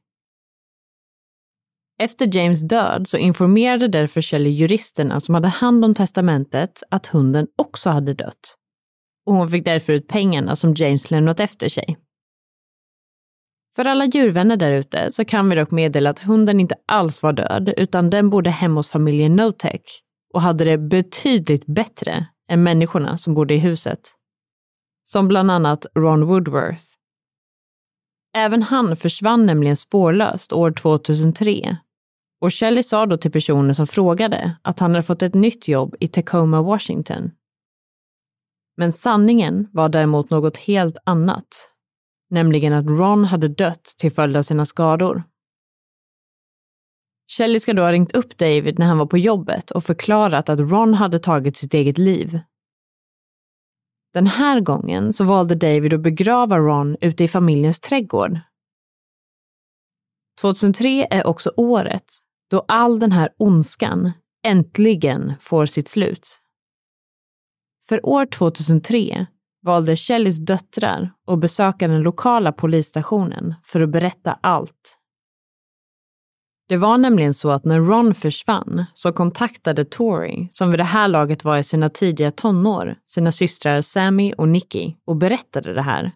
Efter 1.98 2.36
James 2.36 2.68
död 2.68 3.08
så 3.08 3.16
informerade 3.16 3.88
därför 3.88 4.22
Shelley 4.22 4.52
juristerna 4.52 5.20
som 5.20 5.34
hade 5.34 5.48
hand 5.48 5.84
om 5.84 5.94
testamentet 5.94 6.82
att 6.90 7.06
hunden 7.06 7.46
också 7.56 7.90
hade 7.90 8.14
dött. 8.14 8.56
Och 9.26 9.34
hon 9.34 9.50
fick 9.50 9.64
därför 9.64 9.92
ut 9.92 10.08
pengarna 10.08 10.56
som 10.56 10.74
James 10.74 11.10
lämnat 11.10 11.40
efter 11.40 11.68
sig. 11.68 11.96
För 13.76 13.84
alla 13.84 14.04
djurvänner 14.04 14.56
där 14.56 14.70
ute 14.70 15.10
så 15.10 15.24
kan 15.24 15.48
vi 15.48 15.56
dock 15.56 15.70
meddela 15.70 16.10
att 16.10 16.18
hunden 16.18 16.60
inte 16.60 16.74
alls 16.86 17.22
var 17.22 17.32
död, 17.32 17.74
utan 17.76 18.10
den 18.10 18.30
bodde 18.30 18.50
hemma 18.50 18.78
hos 18.78 18.88
familjen 18.88 19.36
Notech 19.36 19.80
och 20.34 20.42
hade 20.42 20.64
det 20.64 20.78
betydligt 20.78 21.66
bättre 21.66 22.26
än 22.48 22.62
människorna 22.62 23.18
som 23.18 23.34
bodde 23.34 23.54
i 23.54 23.58
huset. 23.58 24.00
Som 25.04 25.28
bland 25.28 25.50
annat 25.50 25.86
Ron 25.98 26.26
Woodworth. 26.26 26.84
Även 28.36 28.62
han 28.62 28.96
försvann 28.96 29.46
nämligen 29.46 29.76
spårlöst 29.76 30.52
år 30.52 30.70
2003 30.70 31.76
och 32.40 32.54
Shelley 32.54 32.82
sa 32.82 33.06
då 33.06 33.16
till 33.16 33.32
personer 33.32 33.72
som 33.72 33.86
frågade 33.86 34.56
att 34.62 34.80
han 34.80 34.90
hade 34.90 35.02
fått 35.02 35.22
ett 35.22 35.34
nytt 35.34 35.68
jobb 35.68 35.94
i 36.00 36.08
Tacoma, 36.08 36.62
Washington. 36.62 37.30
Men 38.76 38.92
sanningen 38.92 39.68
var 39.72 39.88
däremot 39.88 40.30
något 40.30 40.56
helt 40.56 40.96
annat, 41.04 41.73
nämligen 42.34 42.72
att 42.72 42.86
Ron 42.86 43.24
hade 43.24 43.48
dött 43.48 43.84
till 43.98 44.12
följd 44.12 44.36
av 44.36 44.42
sina 44.42 44.66
skador. 44.66 45.22
Shelley 47.36 47.60
ska 47.60 47.72
då 47.72 47.82
ha 47.82 47.92
ringt 47.92 48.16
upp 48.16 48.38
David 48.38 48.78
när 48.78 48.86
han 48.86 48.98
var 48.98 49.06
på 49.06 49.18
jobbet 49.18 49.70
och 49.70 49.84
förklarat 49.84 50.48
att 50.48 50.58
Ron 50.58 50.94
hade 50.94 51.18
tagit 51.18 51.56
sitt 51.56 51.74
eget 51.74 51.98
liv. 51.98 52.40
Den 54.12 54.26
här 54.26 54.60
gången 54.60 55.12
så 55.12 55.24
valde 55.24 55.54
David 55.54 55.92
att 55.92 56.00
begrava 56.00 56.58
Ron 56.58 56.96
ute 57.00 57.24
i 57.24 57.28
familjens 57.28 57.80
trädgård. 57.80 58.40
2003 60.40 61.06
är 61.10 61.26
också 61.26 61.52
året 61.56 62.12
då 62.50 62.64
all 62.68 62.98
den 62.98 63.12
här 63.12 63.28
ondskan 63.38 64.12
äntligen 64.46 65.34
får 65.40 65.66
sitt 65.66 65.88
slut. 65.88 66.40
För 67.88 68.06
år 68.06 68.26
2003 68.26 69.26
valde 69.64 69.96
Shelleys 69.96 70.36
döttrar 70.36 71.12
att 71.26 71.38
besöka 71.38 71.88
den 71.88 72.02
lokala 72.02 72.52
polisstationen 72.52 73.54
för 73.64 73.80
att 73.80 73.90
berätta 73.90 74.38
allt. 74.40 74.98
Det 76.68 76.76
var 76.76 76.98
nämligen 76.98 77.34
så 77.34 77.50
att 77.50 77.64
när 77.64 77.80
Ron 77.80 78.14
försvann 78.14 78.84
så 78.94 79.12
kontaktade 79.12 79.84
Tori, 79.84 80.48
som 80.50 80.70
vid 80.70 80.80
det 80.80 80.84
här 80.84 81.08
laget 81.08 81.44
var 81.44 81.58
i 81.58 81.62
sina 81.62 81.90
tidiga 81.90 82.30
tonår, 82.30 82.96
sina 83.06 83.32
systrar 83.32 83.80
Sammy 83.80 84.32
och 84.32 84.48
Nicky 84.48 84.94
och 85.06 85.16
berättade 85.16 85.74
det 85.74 85.82
här. 85.82 86.12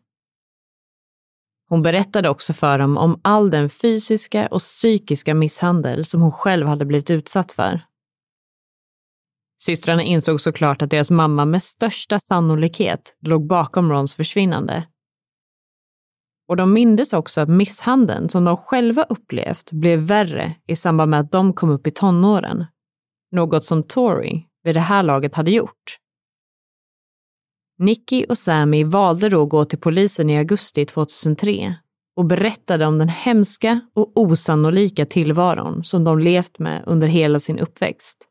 Hon 1.68 1.82
berättade 1.82 2.28
också 2.28 2.52
för 2.52 2.78
dem 2.78 2.96
om 2.96 3.20
all 3.22 3.50
den 3.50 3.68
fysiska 3.68 4.46
och 4.46 4.60
psykiska 4.60 5.34
misshandel 5.34 6.04
som 6.04 6.22
hon 6.22 6.32
själv 6.32 6.66
hade 6.66 6.84
blivit 6.84 7.10
utsatt 7.10 7.52
för. 7.52 7.80
Systrarna 9.60 10.02
insåg 10.02 10.40
såklart 10.40 10.82
att 10.82 10.90
deras 10.90 11.10
mamma 11.10 11.44
med 11.44 11.62
största 11.62 12.18
sannolikhet 12.18 13.16
låg 13.20 13.46
bakom 13.46 13.92
Rons 13.92 14.14
försvinnande. 14.14 14.86
Och 16.48 16.56
de 16.56 16.72
mindes 16.72 17.12
också 17.12 17.40
att 17.40 17.48
misshandeln 17.48 18.28
som 18.28 18.44
de 18.44 18.56
själva 18.56 19.02
upplevt 19.02 19.72
blev 19.72 19.98
värre 19.98 20.54
i 20.66 20.76
samband 20.76 21.10
med 21.10 21.20
att 21.20 21.32
de 21.32 21.52
kom 21.52 21.70
upp 21.70 21.86
i 21.86 21.90
tonåren. 21.90 22.64
Något 23.32 23.64
som 23.64 23.82
Tori 23.82 24.46
vid 24.62 24.76
det 24.76 24.80
här 24.80 25.02
laget 25.02 25.34
hade 25.34 25.50
gjort. 25.50 25.98
Nicky 27.78 28.24
och 28.28 28.38
Sammy 28.38 28.84
valde 28.84 29.28
då 29.28 29.42
att 29.42 29.48
gå 29.48 29.64
till 29.64 29.78
polisen 29.78 30.30
i 30.30 30.38
augusti 30.38 30.86
2003 30.86 31.74
och 32.16 32.24
berättade 32.24 32.86
om 32.86 32.98
den 32.98 33.08
hemska 33.08 33.80
och 33.94 34.12
osannolika 34.14 35.06
tillvaron 35.06 35.84
som 35.84 36.04
de 36.04 36.18
levt 36.18 36.58
med 36.58 36.82
under 36.86 37.08
hela 37.08 37.40
sin 37.40 37.58
uppväxt. 37.58 38.27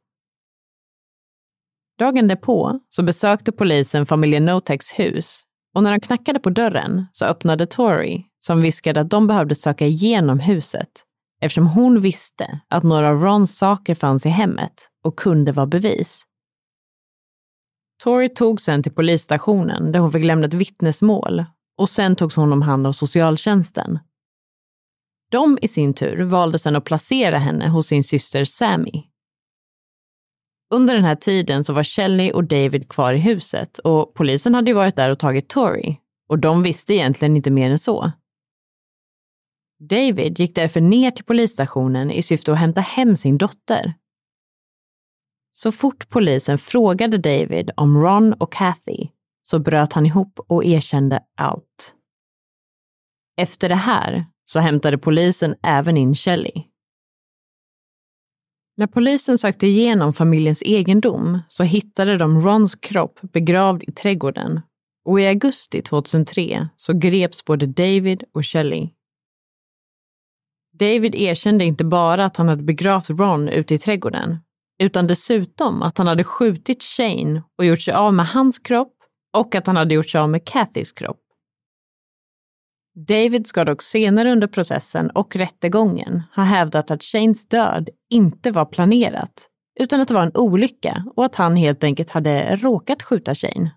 Dagen 1.97 2.27
därpå 2.27 2.79
så 2.89 3.03
besökte 3.03 3.51
polisen 3.51 4.05
familjen 4.05 4.45
Notex 4.45 4.91
hus 4.91 5.43
och 5.75 5.83
när 5.83 5.91
de 5.91 5.99
knackade 5.99 6.39
på 6.39 6.49
dörren 6.49 7.05
så 7.11 7.25
öppnade 7.25 7.65
Tori 7.65 8.25
som 8.39 8.61
viskade 8.61 9.01
att 9.01 9.09
de 9.09 9.27
behövde 9.27 9.55
söka 9.55 9.85
igenom 9.85 10.39
huset 10.39 10.89
eftersom 11.41 11.67
hon 11.67 12.01
visste 12.01 12.59
att 12.67 12.83
några 12.83 13.09
av 13.09 13.15
Rons 13.15 13.57
saker 13.57 13.95
fanns 13.95 14.25
i 14.25 14.29
hemmet 14.29 14.89
och 15.03 15.19
kunde 15.19 15.51
vara 15.51 15.67
bevis. 15.67 16.23
Tori 18.03 18.29
tog 18.29 18.61
sen 18.61 18.83
till 18.83 18.91
polisstationen 18.91 19.91
där 19.91 19.99
hon 19.99 20.11
fick 20.11 20.23
lämna 20.23 20.47
ett 20.47 20.53
vittnesmål 20.53 21.45
och 21.77 21.89
sen 21.89 22.15
togs 22.15 22.35
hon 22.35 22.53
om 22.53 22.61
hand 22.61 22.87
av 22.87 22.91
socialtjänsten. 22.91 23.99
De 25.31 25.57
i 25.61 25.67
sin 25.67 25.93
tur 25.93 26.23
valde 26.23 26.59
sen 26.59 26.75
att 26.75 26.83
placera 26.85 27.37
henne 27.37 27.69
hos 27.69 27.87
sin 27.87 28.03
syster 28.03 28.45
Sammy. 28.45 29.03
Under 30.69 30.95
den 30.95 31.03
här 31.03 31.15
tiden 31.15 31.63
så 31.63 31.73
var 31.73 31.83
Shelley 31.83 32.31
och 32.31 32.43
David 32.43 32.89
kvar 32.89 33.13
i 33.13 33.17
huset 33.17 33.77
och 33.77 34.13
polisen 34.13 34.55
hade 34.55 34.71
ju 34.71 34.75
varit 34.75 34.95
där 34.95 35.09
och 35.09 35.19
tagit 35.19 35.49
Tori 35.49 35.99
och 36.29 36.39
de 36.39 36.63
visste 36.63 36.93
egentligen 36.93 37.35
inte 37.35 37.51
mer 37.51 37.69
än 37.69 37.79
så. 37.79 38.11
David 39.79 40.39
gick 40.39 40.55
därför 40.55 40.81
ner 40.81 41.11
till 41.11 41.25
polisstationen 41.25 42.11
i 42.11 42.21
syfte 42.21 42.51
att 42.51 42.57
hämta 42.57 42.81
hem 42.81 43.15
sin 43.15 43.37
dotter 43.37 43.93
så 45.57 45.71
fort 45.71 46.09
polisen 46.09 46.57
frågade 46.57 47.17
David 47.17 47.71
om 47.75 47.97
Ron 47.97 48.33
och 48.33 48.53
Kathy 48.53 49.07
så 49.43 49.59
bröt 49.59 49.93
han 49.93 50.05
ihop 50.05 50.39
och 50.47 50.65
erkände 50.65 51.23
allt. 51.37 51.95
Efter 53.37 53.69
det 53.69 53.75
här 53.75 54.25
så 54.45 54.59
hämtade 54.59 54.97
polisen 54.97 55.55
även 55.63 55.97
in 55.97 56.15
Shelley. 56.15 56.63
När 58.79 58.87
polisen 58.87 59.37
sökte 59.37 59.67
igenom 59.67 60.13
familjens 60.13 60.61
egendom 60.61 61.39
så 61.47 61.63
hittade 61.63 62.17
de 62.17 62.41
Rons 62.41 62.75
kropp 62.75 63.19
begravd 63.21 63.83
i 63.83 63.91
trädgården 63.91 64.61
och 65.05 65.21
i 65.21 65.27
augusti 65.27 65.81
2003 65.81 66.69
så 66.75 66.93
greps 66.93 67.45
både 67.45 67.65
David 67.65 68.23
och 68.33 68.45
Shelley. 68.45 68.89
David 70.79 71.15
erkände 71.15 71.65
inte 71.65 71.83
bara 71.83 72.25
att 72.25 72.37
han 72.37 72.47
hade 72.47 72.63
begravt 72.63 73.09
Ron 73.09 73.49
ute 73.49 73.73
i 73.73 73.77
trädgården, 73.77 74.37
utan 74.83 75.07
dessutom 75.07 75.81
att 75.81 75.97
han 75.97 76.07
hade 76.07 76.23
skjutit 76.23 76.83
Shane 76.83 77.43
och 77.57 77.65
gjort 77.65 77.81
sig 77.81 77.93
av 77.93 78.13
med 78.13 78.27
hans 78.27 78.59
kropp 78.59 78.93
och 79.37 79.55
att 79.55 79.67
han 79.67 79.75
hade 79.75 79.93
gjort 79.93 80.09
sig 80.09 80.21
av 80.21 80.29
med 80.29 80.45
Cathys 80.45 80.91
kropp. 80.91 81.26
David 82.97 83.47
ska 83.47 83.65
dock 83.65 83.81
senare 83.81 84.31
under 84.31 84.47
processen 84.47 85.09
och 85.09 85.35
rättegången 85.35 86.23
ha 86.35 86.43
hävdat 86.43 86.91
att 86.91 87.03
Shanes 87.03 87.47
död 87.47 87.89
inte 88.09 88.51
var 88.51 88.65
planerat, 88.65 89.49
utan 89.79 90.01
att 90.01 90.07
det 90.07 90.13
var 90.13 90.23
en 90.23 90.37
olycka 90.37 91.03
och 91.15 91.25
att 91.25 91.35
han 91.35 91.55
helt 91.55 91.83
enkelt 91.83 92.09
hade 92.09 92.55
råkat 92.55 93.03
skjuta 93.03 93.35
Shane. 93.35 93.71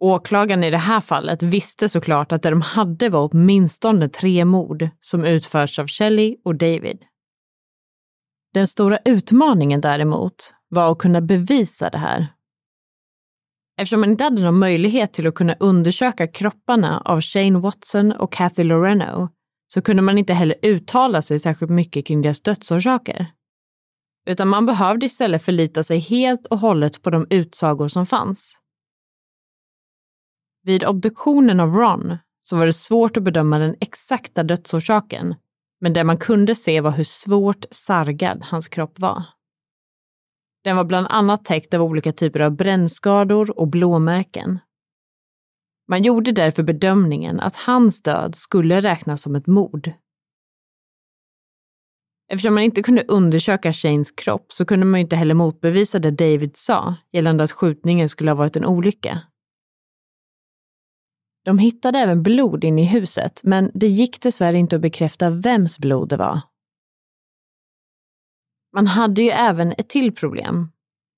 Åklagaren 0.00 0.64
i 0.64 0.70
det 0.70 0.78
här 0.78 1.00
fallet 1.00 1.42
visste 1.42 1.88
såklart 1.88 2.32
att 2.32 2.42
det 2.42 2.50
de 2.50 2.62
hade 2.62 3.08
var 3.08 3.28
åtminstone 3.32 4.08
tre 4.08 4.44
mord 4.44 4.88
som 5.00 5.24
utförts 5.24 5.78
av 5.78 5.86
Shelley 5.86 6.36
och 6.44 6.56
David. 6.56 7.04
Den 8.54 8.68
stora 8.68 8.98
utmaningen 9.04 9.80
däremot 9.80 10.54
var 10.68 10.92
att 10.92 10.98
kunna 10.98 11.20
bevisa 11.20 11.90
det 11.90 11.98
här. 11.98 12.26
Eftersom 13.80 14.00
man 14.00 14.10
inte 14.10 14.24
hade 14.24 14.42
någon 14.42 14.58
möjlighet 14.58 15.12
till 15.12 15.26
att 15.26 15.34
kunna 15.34 15.54
undersöka 15.60 16.28
kropparna 16.28 17.00
av 17.04 17.20
Shane 17.20 17.58
Watson 17.58 18.12
och 18.12 18.32
Kathy 18.32 18.64
Loreno 18.64 19.28
så 19.72 19.82
kunde 19.82 20.02
man 20.02 20.18
inte 20.18 20.34
heller 20.34 20.56
uttala 20.62 21.22
sig 21.22 21.38
särskilt 21.38 21.70
mycket 21.70 22.06
kring 22.06 22.22
deras 22.22 22.42
dödsorsaker. 22.42 23.26
Utan 24.26 24.48
man 24.48 24.66
behövde 24.66 25.06
istället 25.06 25.44
förlita 25.44 25.82
sig 25.82 25.98
helt 25.98 26.46
och 26.46 26.58
hållet 26.58 27.02
på 27.02 27.10
de 27.10 27.26
utsagor 27.30 27.88
som 27.88 28.06
fanns. 28.06 28.58
Vid 30.62 30.84
obduktionen 30.84 31.60
av 31.60 31.68
Ron 31.68 32.16
så 32.42 32.56
var 32.56 32.66
det 32.66 32.72
svårt 32.72 33.16
att 33.16 33.22
bedöma 33.22 33.58
den 33.58 33.76
exakta 33.80 34.42
dödsorsaken, 34.42 35.34
men 35.80 35.92
det 35.92 36.04
man 36.04 36.18
kunde 36.18 36.54
se 36.54 36.80
var 36.80 36.90
hur 36.90 37.04
svårt 37.04 37.64
sargad 37.70 38.42
hans 38.42 38.68
kropp 38.68 38.98
var. 38.98 39.39
Den 40.64 40.76
var 40.76 40.84
bland 40.84 41.06
annat 41.10 41.44
täckt 41.44 41.74
av 41.74 41.82
olika 41.82 42.12
typer 42.12 42.40
av 42.40 42.56
brännskador 42.56 43.60
och 43.60 43.68
blåmärken. 43.68 44.58
Man 45.88 46.02
gjorde 46.02 46.32
därför 46.32 46.62
bedömningen 46.62 47.40
att 47.40 47.56
hans 47.56 48.02
död 48.02 48.34
skulle 48.34 48.80
räknas 48.80 49.22
som 49.22 49.34
ett 49.34 49.46
mord. 49.46 49.92
Eftersom 52.32 52.54
man 52.54 52.62
inte 52.62 52.82
kunde 52.82 53.04
undersöka 53.08 53.72
Shanes 53.72 54.10
kropp 54.10 54.52
så 54.52 54.64
kunde 54.64 54.86
man 54.86 55.00
inte 55.00 55.16
heller 55.16 55.34
motbevisa 55.34 55.98
det 55.98 56.10
David 56.10 56.56
sa 56.56 56.94
gällande 57.12 57.44
att 57.44 57.52
skjutningen 57.52 58.08
skulle 58.08 58.30
ha 58.30 58.36
varit 58.36 58.56
en 58.56 58.64
olycka. 58.64 59.20
De 61.44 61.58
hittade 61.58 61.98
även 61.98 62.22
blod 62.22 62.64
inne 62.64 62.82
i 62.82 62.84
huset, 62.84 63.40
men 63.44 63.70
det 63.74 63.88
gick 63.88 64.22
dessvärre 64.22 64.58
inte 64.58 64.76
att 64.76 64.82
bekräfta 64.82 65.30
vems 65.30 65.78
blod 65.78 66.08
det 66.08 66.16
var. 66.16 66.40
Man 68.72 68.86
hade 68.86 69.22
ju 69.22 69.28
även 69.28 69.72
ett 69.78 69.88
till 69.88 70.14
problem. 70.14 70.72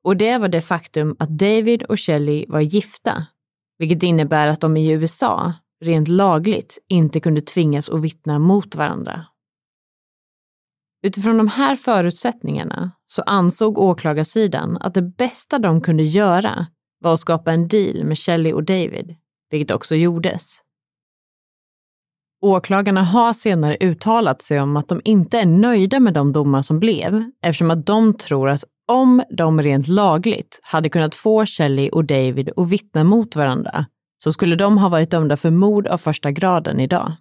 Och 0.04 0.16
det 0.16 0.38
var 0.38 0.48
det 0.48 0.60
faktum 0.60 1.16
att 1.18 1.28
David 1.28 1.82
och 1.82 2.00
Shelley 2.00 2.46
var 2.48 2.60
gifta, 2.60 3.26
vilket 3.78 4.02
innebär 4.02 4.46
att 4.46 4.60
de 4.60 4.76
i 4.76 4.90
USA, 4.90 5.52
rent 5.84 6.08
lagligt, 6.08 6.78
inte 6.88 7.20
kunde 7.20 7.40
tvingas 7.40 7.88
att 7.88 8.00
vittna 8.00 8.38
mot 8.38 8.74
varandra. 8.74 9.26
Utifrån 11.02 11.36
de 11.36 11.48
här 11.48 11.76
förutsättningarna 11.76 12.90
så 13.06 13.22
ansåg 13.22 13.78
åklagarsidan 13.78 14.78
att 14.80 14.94
det 14.94 15.02
bästa 15.02 15.58
de 15.58 15.80
kunde 15.80 16.02
göra 16.02 16.66
var 16.98 17.14
att 17.14 17.20
skapa 17.20 17.52
en 17.52 17.68
deal 17.68 18.04
med 18.04 18.18
Shelley 18.18 18.52
och 18.52 18.64
David 18.64 19.16
vilket 19.52 19.70
också 19.70 19.94
gjordes. 19.94 20.60
Åklagarna 22.42 23.02
har 23.02 23.32
senare 23.32 23.76
uttalat 23.80 24.42
sig 24.42 24.60
om 24.60 24.76
att 24.76 24.88
de 24.88 25.00
inte 25.04 25.38
är 25.38 25.46
nöjda 25.46 26.00
med 26.00 26.14
de 26.14 26.32
domar 26.32 26.62
som 26.62 26.80
blev, 26.80 27.30
eftersom 27.42 27.70
att 27.70 27.86
de 27.86 28.14
tror 28.14 28.48
att 28.48 28.64
om 28.88 29.22
de 29.30 29.62
rent 29.62 29.88
lagligt 29.88 30.60
hade 30.62 30.88
kunnat 30.88 31.14
få 31.14 31.46
Shelley 31.46 31.90
och 31.90 32.04
David 32.04 32.50
att 32.56 32.68
vittna 32.68 33.04
mot 33.04 33.36
varandra 33.36 33.86
så 34.24 34.32
skulle 34.32 34.56
de 34.56 34.78
ha 34.78 34.88
varit 34.88 35.10
dömda 35.10 35.36
för 35.36 35.50
mord 35.50 35.86
av 35.86 35.98
första 35.98 36.30
graden 36.30 36.80
idag. 36.80 37.12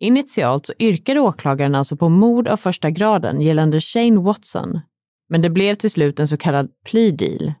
Initialt 0.00 0.66
så 0.66 0.72
yrkade 0.78 1.20
åklagaren 1.20 1.74
alltså 1.74 1.96
på 1.96 2.08
mord 2.08 2.48
av 2.48 2.56
första 2.56 2.90
graden 2.90 3.40
gällande 3.40 3.80
Shane 3.80 4.20
Watson, 4.20 4.80
men 5.28 5.42
det 5.42 5.50
blev 5.50 5.74
till 5.74 5.90
slut 5.90 6.20
en 6.20 6.28
så 6.28 6.36
kallad 6.36 6.70
plea 6.84 7.12
deal, 7.12 7.52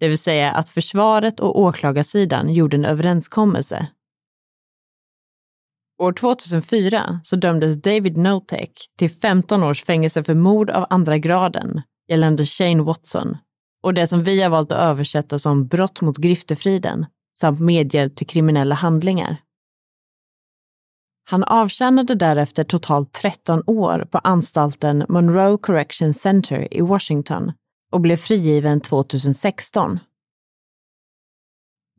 det 0.00 0.08
vill 0.08 0.18
säga 0.18 0.52
att 0.52 0.68
försvaret 0.68 1.40
och 1.40 1.60
åklagarsidan 1.60 2.54
gjorde 2.54 2.76
en 2.76 2.84
överenskommelse. 2.84 3.88
År 5.98 6.12
2004 6.12 7.20
så 7.22 7.36
dömdes 7.36 7.82
David 7.82 8.16
Notek 8.16 8.72
till 8.98 9.10
15 9.10 9.62
års 9.62 9.84
fängelse 9.84 10.24
för 10.24 10.34
mord 10.34 10.70
av 10.70 10.86
andra 10.90 11.18
graden 11.18 11.82
gällande 12.08 12.46
Shane 12.46 12.82
Watson 12.82 13.36
och 13.82 13.94
det 13.94 14.06
som 14.06 14.22
vi 14.22 14.42
har 14.42 14.50
valt 14.50 14.72
att 14.72 14.78
översätta 14.78 15.38
som 15.38 15.66
brott 15.66 16.00
mot 16.00 16.16
griftefriden 16.16 17.06
samt 17.40 17.60
medhjälp 17.60 18.16
till 18.16 18.26
kriminella 18.26 18.74
handlingar. 18.74 19.36
Han 21.24 21.44
avtjänade 21.44 22.14
därefter 22.14 22.64
totalt 22.64 23.12
13 23.12 23.62
år 23.66 24.08
på 24.10 24.18
anstalten 24.18 25.04
Monroe 25.08 25.58
Correction 25.58 26.14
Center 26.14 26.74
i 26.74 26.80
Washington 26.80 27.52
och 27.92 28.00
blev 28.00 28.16
frigiven 28.16 28.80
2016. 28.80 29.98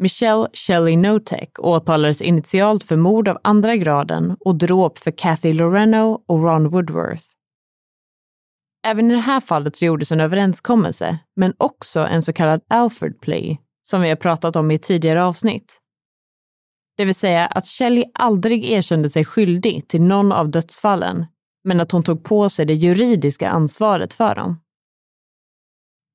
Michelle 0.02 0.48
Shelley 0.54 0.98
Notek 0.98 1.60
åtalades 1.60 2.22
initialt 2.22 2.84
för 2.84 2.96
mord 2.96 3.28
av 3.28 3.38
andra 3.44 3.76
graden 3.76 4.38
och 4.40 4.56
dråp 4.56 5.00
för 5.00 5.12
Kathy 5.12 5.54
Loreno 5.54 6.24
och 6.28 6.44
Ron 6.44 6.70
Woodworth. 6.70 7.24
Även 8.88 9.12
i 9.12 9.14
det 9.14 9.22
här 9.22 9.40
fallet 9.40 9.76
så 9.76 9.86
gjordes 9.86 10.12
en 10.12 10.20
överenskommelse, 10.20 11.20
men 11.36 11.54
också 11.58 12.00
en 12.00 12.22
så 12.22 12.34
kallad 12.34 12.62
Alfred 12.68 13.22
plea, 13.22 13.58
som 13.84 14.02
vi 14.02 14.10
har 14.10 14.16
pratat 14.16 14.56
om 14.56 14.72
i 14.72 14.76
ett 14.76 14.84
tidigare 14.84 15.24
avsnitt. 15.24 15.80
Det 16.98 17.06
vill 17.06 17.16
säga 17.16 17.46
att 17.46 17.68
Shelley 17.68 18.06
aldrig 18.14 18.66
erkände 18.66 19.10
sig 19.10 19.26
skyldig 19.26 19.88
till 19.88 20.02
någon 20.02 20.32
av 20.32 20.50
dödsfallen, 20.50 21.26
men 21.64 21.80
att 21.80 21.92
hon 21.92 22.04
tog 22.04 22.24
på 22.24 22.50
sig 22.50 22.66
det 22.66 22.74
juridiska 22.74 23.50
ansvaret 23.50 24.14
för 24.14 24.36
dem. 24.36 24.60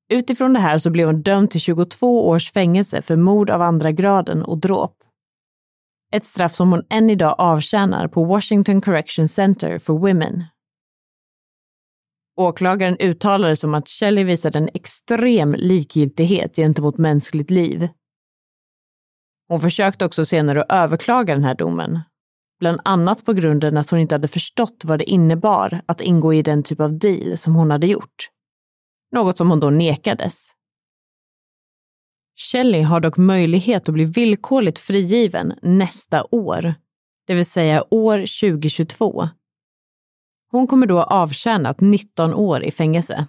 Utifrån 0.09 0.53
det 0.53 0.61
här 0.61 0.79
så 0.79 0.91
blev 0.91 1.07
hon 1.07 1.23
dömd 1.23 1.51
till 1.51 1.61
22 1.61 2.29
års 2.29 2.53
fängelse 2.53 3.03
för 3.03 3.17
mord 3.17 3.51
av 3.51 3.63
andra 3.63 3.93
graden 3.93 4.43
och 4.43 4.59
dråp. 4.59 4.97
Ett 6.13 6.27
straff 6.27 6.55
som 6.55 6.71
hon 6.71 6.85
än 6.91 7.11
idag 7.11 7.35
avtjänar 7.39 8.09
på 8.09 8.25
Washington 8.25 8.81
Correction 8.81 9.29
Center 9.29 9.79
for 9.79 9.99
Women. 9.99 10.45
Åklagaren 12.37 12.97
uttalade 13.01 13.57
som 13.57 13.75
att 13.75 13.89
Shelley 13.89 14.25
visade 14.25 14.59
en 14.59 14.69
extrem 14.75 15.55
likgiltighet 15.55 16.57
gentemot 16.57 16.99
mänskligt 16.99 17.51
liv. 17.51 17.89
Hon 19.49 19.61
försökte 19.61 20.05
också 20.05 20.25
senare 20.25 20.63
att 20.63 20.73
överklaga 20.73 21.35
den 21.35 21.45
här 21.45 21.55
domen, 21.55 22.01
bland 22.61 22.81
annat 22.85 23.25
på 23.25 23.33
grunden 23.33 23.77
att 23.77 23.91
hon 23.91 24.01
inte 24.01 24.15
hade 24.15 24.29
förstått 24.29 24.85
vad 24.85 24.99
det 24.99 25.11
innebar 25.11 25.83
att 25.87 26.01
ingå 26.01 26.35
i 26.35 26.43
den 26.43 26.63
typ 26.63 26.81
av 26.81 26.99
deal 26.99 27.39
som 27.39 27.55
hon 27.55 27.71
hade 27.71 27.87
gjort 27.87 28.34
något 29.15 29.39
som 29.39 29.51
hon 29.51 29.61
då 29.61 29.71
nekades. 29.71 30.51
Shelley 32.37 32.83
har 32.83 33.01
dock 33.01 33.17
möjlighet 33.17 33.89
att 33.89 33.95
bli 33.95 34.05
villkorligt 34.05 34.79
frigiven 34.79 35.55
nästa 35.63 36.25
år, 36.31 36.75
det 37.27 37.35
vill 37.35 37.47
säga 37.47 37.85
år 37.91 38.19
2022. 38.19 39.29
Hon 40.51 40.67
kommer 40.67 40.87
då 40.87 41.03
avtjänat 41.03 41.81
19 41.81 42.35
år 42.35 42.65
i 42.65 42.71
fängelse. 42.71 43.27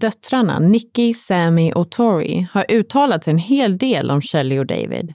Döttrarna 0.00 0.58
Nicky, 0.58 1.14
Sammy 1.14 1.72
och 1.72 1.90
Tori 1.90 2.48
har 2.52 2.66
uttalat 2.68 3.24
sig 3.24 3.30
en 3.30 3.38
hel 3.38 3.78
del 3.78 4.10
om 4.10 4.20
Shelley 4.20 4.58
och 4.58 4.66
David. 4.66 5.14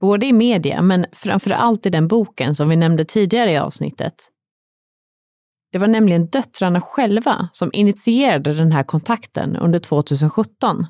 Både 0.00 0.26
i 0.26 0.32
media, 0.32 0.82
men 0.82 1.06
framför 1.12 1.50
allt 1.50 1.86
i 1.86 1.90
den 1.90 2.08
boken 2.08 2.54
som 2.54 2.68
vi 2.68 2.76
nämnde 2.76 3.04
tidigare 3.04 3.52
i 3.52 3.56
avsnittet. 3.56 4.14
Det 5.76 5.80
var 5.80 5.88
nämligen 5.88 6.26
döttrarna 6.26 6.80
själva 6.80 7.48
som 7.52 7.70
initierade 7.72 8.54
den 8.54 8.72
här 8.72 8.82
kontakten 8.82 9.56
under 9.56 9.78
2017. 9.78 10.86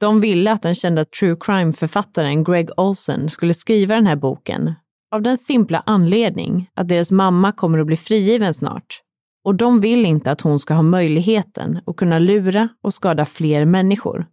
De 0.00 0.20
ville 0.20 0.52
att 0.52 0.62
den 0.62 0.74
kända 0.74 1.04
true 1.04 1.36
crime-författaren 1.40 2.44
Greg 2.44 2.70
Olsen 2.76 3.30
skulle 3.30 3.54
skriva 3.54 3.94
den 3.94 4.06
här 4.06 4.16
boken 4.16 4.74
av 5.14 5.22
den 5.22 5.38
simpla 5.38 5.82
anledning 5.86 6.70
att 6.74 6.88
deras 6.88 7.10
mamma 7.10 7.52
kommer 7.52 7.78
att 7.78 7.86
bli 7.86 7.96
frigiven 7.96 8.54
snart 8.54 9.02
och 9.44 9.54
de 9.54 9.80
vill 9.80 10.06
inte 10.06 10.30
att 10.30 10.40
hon 10.40 10.58
ska 10.58 10.74
ha 10.74 10.82
möjligheten 10.82 11.80
att 11.86 11.96
kunna 11.96 12.18
lura 12.18 12.68
och 12.82 12.94
skada 12.94 13.26
fler 13.26 13.64
människor. 13.64 14.26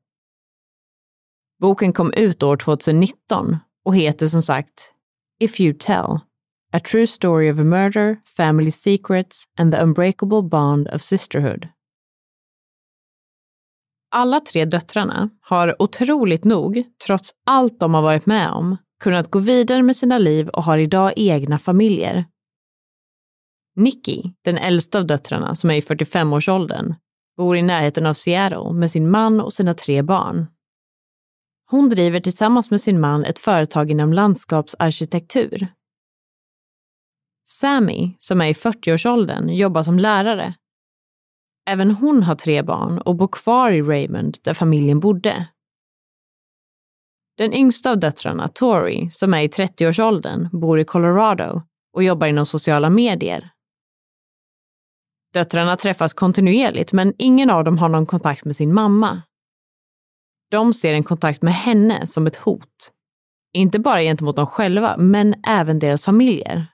Boken 1.61 1.93
kom 1.93 2.13
ut 2.13 2.43
år 2.43 2.57
2019 2.57 3.57
och 3.85 3.95
heter 3.95 4.27
som 4.27 4.41
sagt 4.41 4.93
If 5.39 5.59
You 5.59 5.73
Tell, 5.79 6.19
A 6.75 6.79
True 6.79 7.07
Story 7.07 7.51
of 7.51 7.59
a 7.59 7.63
Murder, 7.63 8.17
Family 8.37 8.71
Secrets 8.71 9.43
and 9.57 9.73
the 9.73 9.83
Unbreakable 9.83 10.41
Bond 10.41 10.87
of 10.87 11.01
Sisterhood. 11.01 11.67
Alla 14.11 14.39
tre 14.39 14.65
döttrarna 14.65 15.29
har 15.41 15.81
otroligt 15.81 16.43
nog, 16.43 16.83
trots 17.05 17.31
allt 17.45 17.79
de 17.79 17.93
har 17.93 18.01
varit 18.01 18.25
med 18.25 18.51
om, 18.51 18.77
kunnat 18.99 19.31
gå 19.31 19.39
vidare 19.39 19.83
med 19.83 19.95
sina 19.95 20.17
liv 20.17 20.49
och 20.49 20.63
har 20.63 20.77
idag 20.77 21.13
egna 21.15 21.59
familjer. 21.59 22.25
Nikki, 23.75 24.33
den 24.41 24.57
äldsta 24.57 24.97
av 24.97 25.07
döttrarna 25.07 25.55
som 25.55 25.69
är 25.69 25.75
i 25.75 25.81
45-årsåldern, 25.81 26.95
bor 27.37 27.57
i 27.57 27.61
närheten 27.61 28.05
av 28.05 28.13
Seattle 28.13 28.73
med 28.73 28.91
sin 28.91 29.09
man 29.09 29.41
och 29.41 29.53
sina 29.53 29.73
tre 29.73 30.01
barn. 30.01 30.45
Hon 31.69 31.89
driver 31.89 32.19
tillsammans 32.19 32.71
med 32.71 32.81
sin 32.81 32.99
man 32.99 33.25
ett 33.25 33.39
företag 33.39 33.91
inom 33.91 34.13
landskapsarkitektur. 34.13 35.67
Sammy, 37.45 38.15
som 38.17 38.41
är 38.41 38.47
i 38.47 38.53
40-årsåldern, 38.53 39.49
jobbar 39.49 39.83
som 39.83 39.99
lärare. 39.99 40.53
Även 41.69 41.91
hon 41.91 42.23
har 42.23 42.35
tre 42.35 42.61
barn 42.61 42.97
och 42.99 43.15
bor 43.15 43.27
kvar 43.27 43.71
i 43.71 43.81
Raymond 43.81 44.37
där 44.43 44.53
familjen 44.53 44.99
bodde. 44.99 45.47
Den 47.37 47.53
yngsta 47.53 47.91
av 47.91 47.99
döttrarna, 47.99 48.49
Tori, 48.49 49.09
som 49.11 49.33
är 49.33 49.41
i 49.41 49.47
30-årsåldern, 49.47 50.49
bor 50.59 50.79
i 50.79 50.85
Colorado 50.85 51.61
och 51.93 52.03
jobbar 52.03 52.27
inom 52.27 52.45
sociala 52.45 52.89
medier. 52.89 53.51
Döttrarna 55.33 55.77
träffas 55.77 56.13
kontinuerligt 56.13 56.93
men 56.93 57.13
ingen 57.17 57.49
av 57.49 57.63
dem 57.63 57.77
har 57.77 57.89
någon 57.89 58.05
kontakt 58.05 58.45
med 58.45 58.55
sin 58.55 58.73
mamma. 58.73 59.21
De 60.51 60.73
ser 60.73 60.93
en 60.93 61.03
kontakt 61.03 61.41
med 61.41 61.53
henne 61.53 62.07
som 62.07 62.27
ett 62.27 62.35
hot. 62.35 62.91
Inte 63.53 63.79
bara 63.79 64.01
gentemot 64.01 64.35
dem 64.35 64.47
själva, 64.47 64.97
men 64.97 65.35
även 65.47 65.79
deras 65.79 66.03
familjer. 66.03 66.67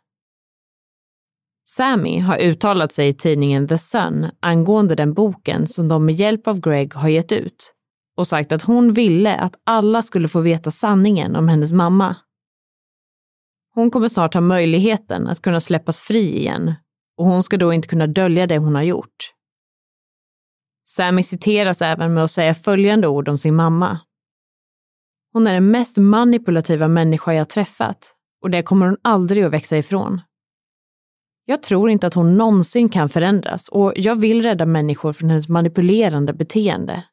Sammy 1.77 2.19
har 2.19 2.37
uttalat 2.37 2.91
sig 2.93 3.07
i 3.07 3.13
tidningen 3.13 3.67
The 3.67 3.77
Sun 3.77 4.31
angående 4.39 4.95
den 4.95 5.13
boken 5.13 5.67
som 5.67 5.87
de 5.87 6.05
med 6.05 6.15
hjälp 6.15 6.47
av 6.47 6.59
Greg 6.59 6.93
har 6.93 7.09
gett 7.09 7.31
ut 7.31 7.73
och 8.17 8.27
sagt 8.27 8.51
att 8.51 8.61
hon 8.61 8.93
ville 8.93 9.35
att 9.35 9.55
alla 9.63 10.01
skulle 10.01 10.27
få 10.27 10.41
veta 10.41 10.71
sanningen 10.71 11.35
om 11.35 11.47
hennes 11.47 11.71
mamma. 11.71 12.15
Hon 13.73 13.91
kommer 13.91 14.07
snart 14.07 14.33
ha 14.33 14.41
möjligheten 14.41 15.27
att 15.27 15.41
kunna 15.41 15.59
släppas 15.59 15.99
fri 15.99 16.37
igen 16.37 16.73
och 17.17 17.25
hon 17.25 17.43
ska 17.43 17.57
då 17.57 17.73
inte 17.73 17.87
kunna 17.87 18.07
dölja 18.07 18.47
det 18.47 18.57
hon 18.57 18.75
har 18.75 18.83
gjort. 18.83 19.33
Sammy 20.87 21.23
citeras 21.23 21.81
även 21.81 22.13
med 22.13 22.23
att 22.23 22.31
säga 22.31 22.53
följande 22.53 23.07
ord 23.07 23.29
om 23.29 23.37
sin 23.37 23.55
mamma. 23.55 23.99
Hon 25.33 25.47
är 25.47 25.53
den 25.53 25.71
mest 25.71 25.97
manipulativa 25.97 26.87
människa 26.87 27.33
jag 27.33 27.49
träffat 27.49 28.15
och 28.41 28.49
det 28.49 28.63
kommer 28.63 28.85
hon 28.85 28.97
aldrig 29.01 29.43
att 29.43 29.53
växa 29.53 29.77
ifrån. 29.77 30.21
Jag 31.51 31.63
tror 31.63 31.89
inte 31.89 32.07
att 32.07 32.13
hon 32.13 32.37
någonsin 32.37 32.89
kan 32.89 33.09
förändras 33.09 33.69
och 33.69 33.93
jag 33.95 34.15
vill 34.15 34.41
rädda 34.41 34.65
människor 34.65 35.13
från 35.13 35.29
hennes 35.29 35.49
manipulerande 35.49 36.33
beteende. 36.33 37.03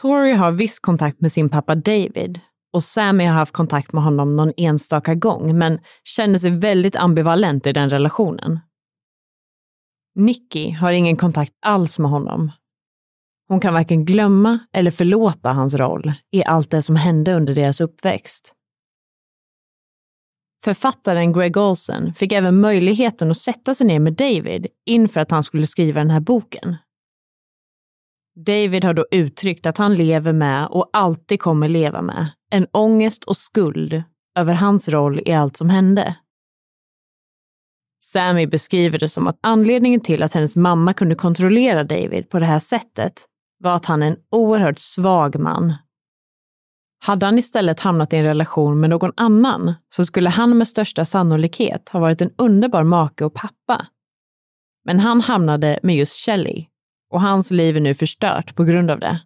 Tori 0.00 0.32
har 0.32 0.52
viss 0.52 0.78
kontakt 0.78 1.20
med 1.20 1.32
sin 1.32 1.48
pappa 1.48 1.74
David 1.74 2.40
och 2.72 2.84
Sammy 2.84 3.24
har 3.24 3.34
haft 3.34 3.52
kontakt 3.52 3.92
med 3.92 4.04
honom 4.04 4.36
någon 4.36 4.52
enstaka 4.56 5.14
gång 5.14 5.58
men 5.58 5.80
känner 6.04 6.38
sig 6.38 6.50
väldigt 6.50 6.96
ambivalent 6.96 7.66
i 7.66 7.72
den 7.72 7.90
relationen. 7.90 8.60
Nicky 10.14 10.70
har 10.70 10.92
ingen 10.92 11.16
kontakt 11.16 11.52
alls 11.66 11.98
med 11.98 12.10
honom. 12.10 12.52
Hon 13.48 13.60
kan 13.60 13.74
varken 13.74 14.04
glömma 14.04 14.58
eller 14.72 14.90
förlåta 14.90 15.52
hans 15.52 15.74
roll 15.74 16.12
i 16.32 16.44
allt 16.44 16.70
det 16.70 16.82
som 16.82 16.96
hände 16.96 17.34
under 17.34 17.54
deras 17.54 17.80
uppväxt. 17.80 18.55
Författaren 20.66 21.32
Greg 21.32 21.56
Olsen 21.56 22.14
fick 22.14 22.32
även 22.32 22.60
möjligheten 22.60 23.30
att 23.30 23.36
sätta 23.36 23.74
sig 23.74 23.86
ner 23.86 23.98
med 23.98 24.12
David 24.12 24.66
inför 24.86 25.20
att 25.20 25.30
han 25.30 25.42
skulle 25.42 25.66
skriva 25.66 26.00
den 26.00 26.10
här 26.10 26.20
boken. 26.20 26.76
David 28.46 28.84
har 28.84 28.94
då 28.94 29.06
uttryckt 29.10 29.66
att 29.66 29.78
han 29.78 29.94
lever 29.94 30.32
med 30.32 30.66
och 30.66 30.90
alltid 30.92 31.40
kommer 31.40 31.68
leva 31.68 32.02
med 32.02 32.28
en 32.50 32.66
ångest 32.72 33.24
och 33.24 33.36
skuld 33.36 34.02
över 34.38 34.54
hans 34.54 34.88
roll 34.88 35.20
i 35.26 35.32
allt 35.32 35.56
som 35.56 35.70
hände. 35.70 36.16
Sammy 38.02 38.46
beskriver 38.46 38.98
det 38.98 39.08
som 39.08 39.26
att 39.26 39.38
anledningen 39.40 40.00
till 40.00 40.22
att 40.22 40.34
hennes 40.34 40.56
mamma 40.56 40.92
kunde 40.92 41.14
kontrollera 41.14 41.84
David 41.84 42.30
på 42.30 42.38
det 42.38 42.46
här 42.46 42.58
sättet 42.58 43.24
var 43.58 43.76
att 43.76 43.86
han 43.86 44.02
är 44.02 44.06
en 44.06 44.18
oerhört 44.30 44.78
svag 44.78 45.38
man. 45.38 45.74
Hade 46.98 47.26
han 47.26 47.38
istället 47.38 47.80
hamnat 47.80 48.12
i 48.12 48.16
en 48.16 48.24
relation 48.24 48.80
med 48.80 48.90
någon 48.90 49.12
annan 49.16 49.74
så 49.94 50.06
skulle 50.06 50.30
han 50.30 50.58
med 50.58 50.68
största 50.68 51.04
sannolikhet 51.04 51.88
ha 51.88 52.00
varit 52.00 52.20
en 52.20 52.34
underbar 52.38 52.84
make 52.84 53.24
och 53.24 53.34
pappa. 53.34 53.86
Men 54.84 55.00
han 55.00 55.20
hamnade 55.20 55.78
med 55.82 55.96
just 55.96 56.24
Shelley 56.24 56.66
och 57.10 57.20
hans 57.20 57.50
liv 57.50 57.76
är 57.76 57.80
nu 57.80 57.94
förstört 57.94 58.54
på 58.54 58.64
grund 58.64 58.90
av 58.90 59.00
det. 59.00 59.20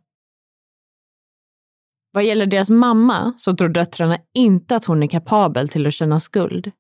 Vad 2.13 2.25
gäller 2.25 2.47
deras 2.47 2.71
mamma 2.71 3.35
så 3.39 3.57
tror 3.57 3.69
döttrarna 3.69 4.19
inte 4.35 4.77
att 4.77 4.85
hon 4.85 5.03
är 5.03 5.07
kapabel 5.07 5.69
till 5.69 5.87
att 5.87 5.95
känna 5.95 6.21
skuld. 6.21 6.73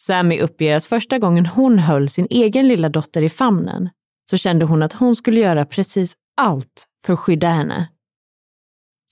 Sammy 0.00 0.40
uppger 0.40 0.76
att 0.76 0.84
första 0.84 1.18
gången 1.18 1.46
hon 1.46 1.78
höll 1.78 2.08
sin 2.08 2.26
egen 2.30 2.68
lilla 2.68 2.88
dotter 2.88 3.22
i 3.22 3.28
famnen 3.28 3.90
så 4.30 4.36
kände 4.36 4.64
hon 4.64 4.82
att 4.82 4.92
hon 4.92 5.16
skulle 5.16 5.40
göra 5.40 5.66
precis 5.66 6.16
allt 6.36 6.86
för 7.06 7.12
att 7.12 7.18
skydda 7.18 7.48
henne. 7.48 7.88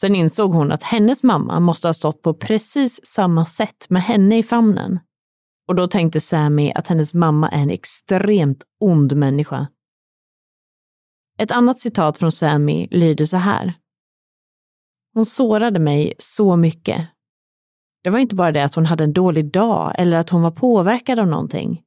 Sen 0.01 0.15
insåg 0.15 0.53
hon 0.53 0.73
att 0.73 0.83
hennes 0.83 1.23
mamma 1.23 1.61
måste 1.61 1.89
ha 1.89 1.95
stått 1.95 2.23
på 2.23 2.35
precis 2.35 3.07
samma 3.07 3.47
sätt 3.47 3.87
med 3.89 4.03
henne 4.03 4.39
i 4.39 4.43
famnen. 4.43 4.99
Och 5.69 5.75
då 5.75 5.89
tänkte 5.89 6.21
Sammy 6.21 6.73
att 6.73 6.89
hennes 6.89 7.15
mamma 7.15 7.49
är 7.49 7.59
en 7.59 7.71
extremt 7.71 8.65
ond 8.81 9.17
människa. 9.17 9.67
Ett 11.39 11.51
annat 11.51 11.79
citat 11.79 12.19
från 12.19 12.33
Sammy 12.33 12.89
lyder 12.91 13.25
så 13.25 13.37
här. 13.37 13.75
Hon 15.15 15.27
sårade 15.27 15.79
mig 15.79 16.15
så 16.19 16.57
mycket. 16.57 17.09
Det 18.03 18.11
var 18.11 18.19
inte 18.19 18.35
bara 18.35 18.53
det 18.53 18.65
att 18.65 18.75
hon 18.75 18.87
hade 18.87 19.05
en 19.05 19.13
dålig 19.13 19.53
dag 19.53 19.95
eller 19.99 20.17
att 20.17 20.31
hon 20.31 20.43
var 20.43 20.51
påverkad 20.51 21.19
av 21.19 21.27
någonting. 21.27 21.83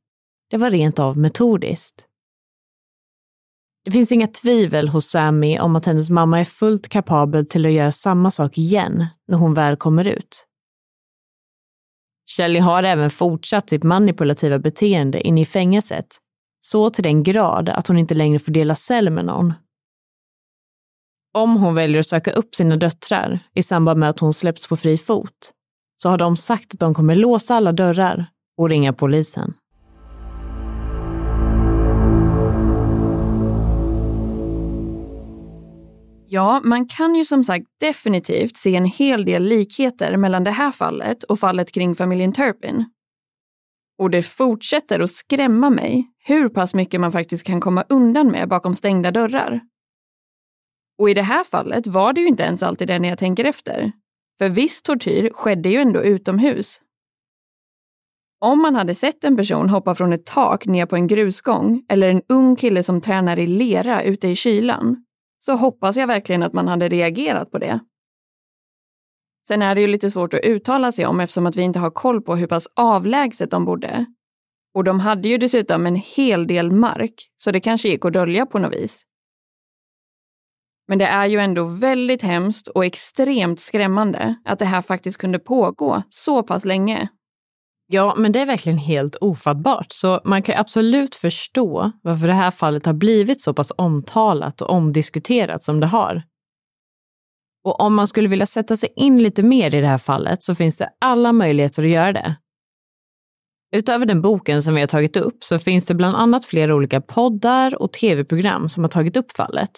Det 0.49 0.57
var 0.57 0.71
rent 0.71 0.99
av 0.99 1.17
metodiskt. 1.17 2.08
Det 3.89 3.93
finns 3.93 4.11
inga 4.11 4.27
tvivel 4.27 4.87
hos 4.87 5.05
Sammy 5.05 5.59
om 5.59 5.75
att 5.75 5.85
hennes 5.85 6.09
mamma 6.09 6.39
är 6.39 6.45
fullt 6.45 6.89
kapabel 6.89 7.45
till 7.45 7.65
att 7.65 7.71
göra 7.71 7.91
samma 7.91 8.31
sak 8.31 8.57
igen 8.57 9.05
när 9.27 9.37
hon 9.37 9.53
väl 9.53 9.75
kommer 9.75 10.07
ut. 10.07 10.45
Shelley 12.37 12.61
har 12.61 12.83
även 12.83 13.09
fortsatt 13.09 13.69
sitt 13.69 13.83
manipulativa 13.83 14.59
beteende 14.59 15.21
inne 15.21 15.41
i 15.41 15.45
fängelset, 15.45 16.07
så 16.61 16.89
till 16.89 17.03
den 17.03 17.23
grad 17.23 17.69
att 17.69 17.87
hon 17.87 17.97
inte 17.97 18.13
längre 18.13 18.39
får 18.39 18.51
dela 18.51 18.75
cell 18.75 19.09
med 19.09 19.25
någon. 19.25 19.53
Om 21.33 21.57
hon 21.57 21.75
väljer 21.75 21.99
att 21.99 22.07
söka 22.07 22.31
upp 22.31 22.55
sina 22.55 22.77
döttrar 22.77 23.39
i 23.53 23.63
samband 23.63 23.99
med 23.99 24.09
att 24.09 24.19
hon 24.19 24.33
släpps 24.33 24.67
på 24.67 24.77
fri 24.77 24.97
fot, 24.97 25.51
så 26.01 26.09
har 26.09 26.17
de 26.17 26.37
sagt 26.37 26.73
att 26.73 26.79
de 26.79 26.93
kommer 26.93 27.15
låsa 27.15 27.55
alla 27.55 27.71
dörrar 27.71 28.25
och 28.57 28.69
ringa 28.69 28.93
polisen. 28.93 29.53
Ja, 36.31 36.61
man 36.63 36.87
kan 36.87 37.15
ju 37.15 37.25
som 37.25 37.43
sagt 37.43 37.65
definitivt 37.79 38.57
se 38.57 38.75
en 38.75 38.85
hel 38.85 39.25
del 39.25 39.43
likheter 39.43 40.17
mellan 40.17 40.43
det 40.43 40.51
här 40.51 40.71
fallet 40.71 41.23
och 41.23 41.39
fallet 41.39 41.71
kring 41.71 41.95
familjen 41.95 42.33
Turpin. 42.33 42.85
Och 43.97 44.09
det 44.09 44.23
fortsätter 44.23 44.99
att 44.99 45.11
skrämma 45.11 45.69
mig 45.69 46.07
hur 46.25 46.49
pass 46.49 46.73
mycket 46.73 47.01
man 47.01 47.11
faktiskt 47.11 47.43
kan 47.43 47.61
komma 47.61 47.83
undan 47.89 48.27
med 48.27 48.49
bakom 48.49 48.75
stängda 48.75 49.11
dörrar. 49.11 49.61
Och 50.99 51.09
i 51.09 51.13
det 51.13 51.21
här 51.21 51.43
fallet 51.43 51.87
var 51.87 52.13
det 52.13 52.21
ju 52.21 52.27
inte 52.27 52.43
ens 52.43 52.63
alltid 52.63 52.87
det 52.87 52.99
när 52.99 53.09
jag 53.09 53.19
tänker 53.19 53.45
efter. 53.45 53.91
För 54.37 54.49
viss 54.49 54.81
tortyr 54.81 55.29
skedde 55.33 55.69
ju 55.69 55.77
ändå 55.77 56.01
utomhus. 56.03 56.81
Om 58.39 58.61
man 58.61 58.75
hade 58.75 58.95
sett 58.95 59.23
en 59.23 59.37
person 59.37 59.69
hoppa 59.69 59.95
från 59.95 60.13
ett 60.13 60.25
tak 60.25 60.65
ner 60.65 60.85
på 60.85 60.95
en 60.95 61.07
grusgång 61.07 61.85
eller 61.89 62.09
en 62.09 62.21
ung 62.29 62.55
kille 62.55 62.83
som 62.83 63.01
tränar 63.01 63.39
i 63.39 63.47
lera 63.47 64.03
ute 64.03 64.27
i 64.27 64.35
kylan 64.35 65.05
så 65.49 65.55
hoppas 65.55 65.97
jag 65.97 66.07
verkligen 66.07 66.43
att 66.43 66.53
man 66.53 66.67
hade 66.67 66.89
reagerat 66.89 67.51
på 67.51 67.57
det. 67.57 67.79
Sen 69.47 69.61
är 69.61 69.75
det 69.75 69.81
ju 69.81 69.87
lite 69.87 70.11
svårt 70.11 70.33
att 70.33 70.43
uttala 70.43 70.91
sig 70.91 71.05
om 71.05 71.19
eftersom 71.19 71.45
att 71.45 71.55
vi 71.55 71.61
inte 71.61 71.79
har 71.79 71.91
koll 71.91 72.21
på 72.21 72.35
hur 72.35 72.47
pass 72.47 72.67
avlägset 72.75 73.51
de 73.51 73.65
bodde. 73.65 74.05
Och 74.73 74.83
de 74.83 74.99
hade 74.99 75.29
ju 75.29 75.37
dessutom 75.37 75.85
en 75.85 75.95
hel 75.95 76.47
del 76.47 76.71
mark, 76.71 77.13
så 77.37 77.51
det 77.51 77.59
kanske 77.59 77.89
gick 77.89 78.05
att 78.05 78.13
dölja 78.13 78.45
på 78.45 78.59
något 78.59 78.73
vis. 78.73 79.03
Men 80.87 80.97
det 80.97 81.05
är 81.05 81.25
ju 81.25 81.39
ändå 81.39 81.63
väldigt 81.63 82.21
hemskt 82.21 82.67
och 82.67 82.85
extremt 82.85 83.59
skrämmande 83.59 84.35
att 84.45 84.59
det 84.59 84.65
här 84.65 84.81
faktiskt 84.81 85.17
kunde 85.17 85.39
pågå 85.39 86.03
så 86.09 86.43
pass 86.43 86.65
länge. 86.65 87.09
Ja, 87.91 88.15
men 88.17 88.31
det 88.31 88.39
är 88.39 88.45
verkligen 88.45 88.77
helt 88.77 89.15
ofattbart. 89.15 89.91
Så 89.91 90.21
man 90.25 90.43
kan 90.43 90.57
absolut 90.57 91.15
förstå 91.15 91.91
varför 92.01 92.27
det 92.27 92.33
här 92.33 92.51
fallet 92.51 92.85
har 92.85 92.93
blivit 92.93 93.41
så 93.41 93.53
pass 93.53 93.71
omtalat 93.77 94.61
och 94.61 94.69
omdiskuterat 94.69 95.63
som 95.63 95.79
det 95.79 95.87
har. 95.87 96.23
Och 97.63 97.79
om 97.79 97.95
man 97.95 98.07
skulle 98.07 98.27
vilja 98.27 98.45
sätta 98.45 98.77
sig 98.77 98.93
in 98.95 99.23
lite 99.23 99.43
mer 99.43 99.75
i 99.75 99.81
det 99.81 99.87
här 99.87 99.97
fallet 99.97 100.43
så 100.43 100.55
finns 100.55 100.77
det 100.77 100.89
alla 101.01 101.33
möjligheter 101.33 101.83
att 101.83 101.89
göra 101.89 102.13
det. 102.13 102.35
Utöver 103.75 104.05
den 104.05 104.21
boken 104.21 104.63
som 104.63 104.73
vi 104.75 104.79
har 104.79 104.87
tagit 104.87 105.17
upp 105.17 105.43
så 105.43 105.59
finns 105.59 105.85
det 105.85 105.95
bland 105.95 106.17
annat 106.17 106.45
flera 106.45 106.75
olika 106.75 107.01
poddar 107.01 107.81
och 107.81 107.93
tv-program 107.93 108.69
som 108.69 108.83
har 108.83 108.89
tagit 108.89 109.17
upp 109.17 109.31
fallet. 109.31 109.71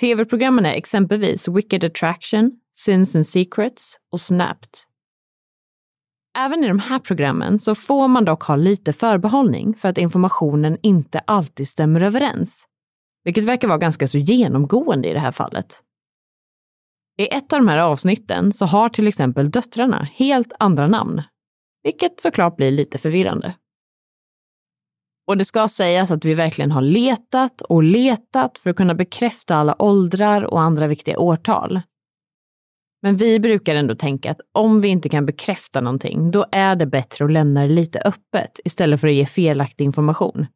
Tv-programmen 0.00 0.66
är 0.66 0.72
exempelvis 0.74 1.48
Wicked 1.48 1.84
Attraction, 1.84 2.52
Sins 2.76 3.16
and 3.16 3.26
Secrets 3.26 3.96
och 4.12 4.20
Snapped. 4.20 4.89
Även 6.44 6.64
i 6.64 6.68
de 6.68 6.78
här 6.78 6.98
programmen 6.98 7.58
så 7.58 7.74
får 7.74 8.08
man 8.08 8.24
dock 8.24 8.42
ha 8.42 8.56
lite 8.56 8.92
förbehållning 8.92 9.74
för 9.74 9.88
att 9.88 9.98
informationen 9.98 10.78
inte 10.82 11.18
alltid 11.18 11.68
stämmer 11.68 12.00
överens. 12.00 12.66
Vilket 13.24 13.44
verkar 13.44 13.68
vara 13.68 13.78
ganska 13.78 14.08
så 14.08 14.18
genomgående 14.18 15.08
i 15.08 15.12
det 15.12 15.20
här 15.20 15.32
fallet. 15.32 15.82
I 17.18 17.34
ett 17.34 17.52
av 17.52 17.58
de 17.58 17.68
här 17.68 17.78
avsnitten 17.78 18.52
så 18.52 18.66
har 18.66 18.88
till 18.88 19.08
exempel 19.08 19.50
döttrarna 19.50 20.08
helt 20.14 20.52
andra 20.58 20.88
namn, 20.88 21.22
vilket 21.82 22.20
såklart 22.20 22.56
blir 22.56 22.70
lite 22.70 22.98
förvirrande. 22.98 23.54
Och 25.26 25.36
det 25.36 25.44
ska 25.44 25.68
sägas 25.68 26.10
att 26.10 26.24
vi 26.24 26.34
verkligen 26.34 26.70
har 26.70 26.82
letat 26.82 27.60
och 27.60 27.82
letat 27.82 28.58
för 28.58 28.70
att 28.70 28.76
kunna 28.76 28.94
bekräfta 28.94 29.56
alla 29.56 29.82
åldrar 29.82 30.42
och 30.42 30.60
andra 30.60 30.86
viktiga 30.86 31.18
årtal. 31.18 31.80
Men 33.02 33.16
vi 33.16 33.40
brukar 33.40 33.74
ändå 33.74 33.94
tänka 33.94 34.30
att 34.30 34.40
om 34.52 34.80
vi 34.80 34.88
inte 34.88 35.08
kan 35.08 35.26
bekräfta 35.26 35.80
någonting, 35.80 36.30
då 36.30 36.46
är 36.52 36.76
det 36.76 36.86
bättre 36.86 37.24
att 37.24 37.32
lämna 37.32 37.62
det 37.62 37.68
lite 37.68 37.98
öppet 37.98 38.60
istället 38.64 39.00
för 39.00 39.08
att 39.08 39.14
ge 39.14 39.26
felaktig 39.26 39.84
information. 39.84 40.46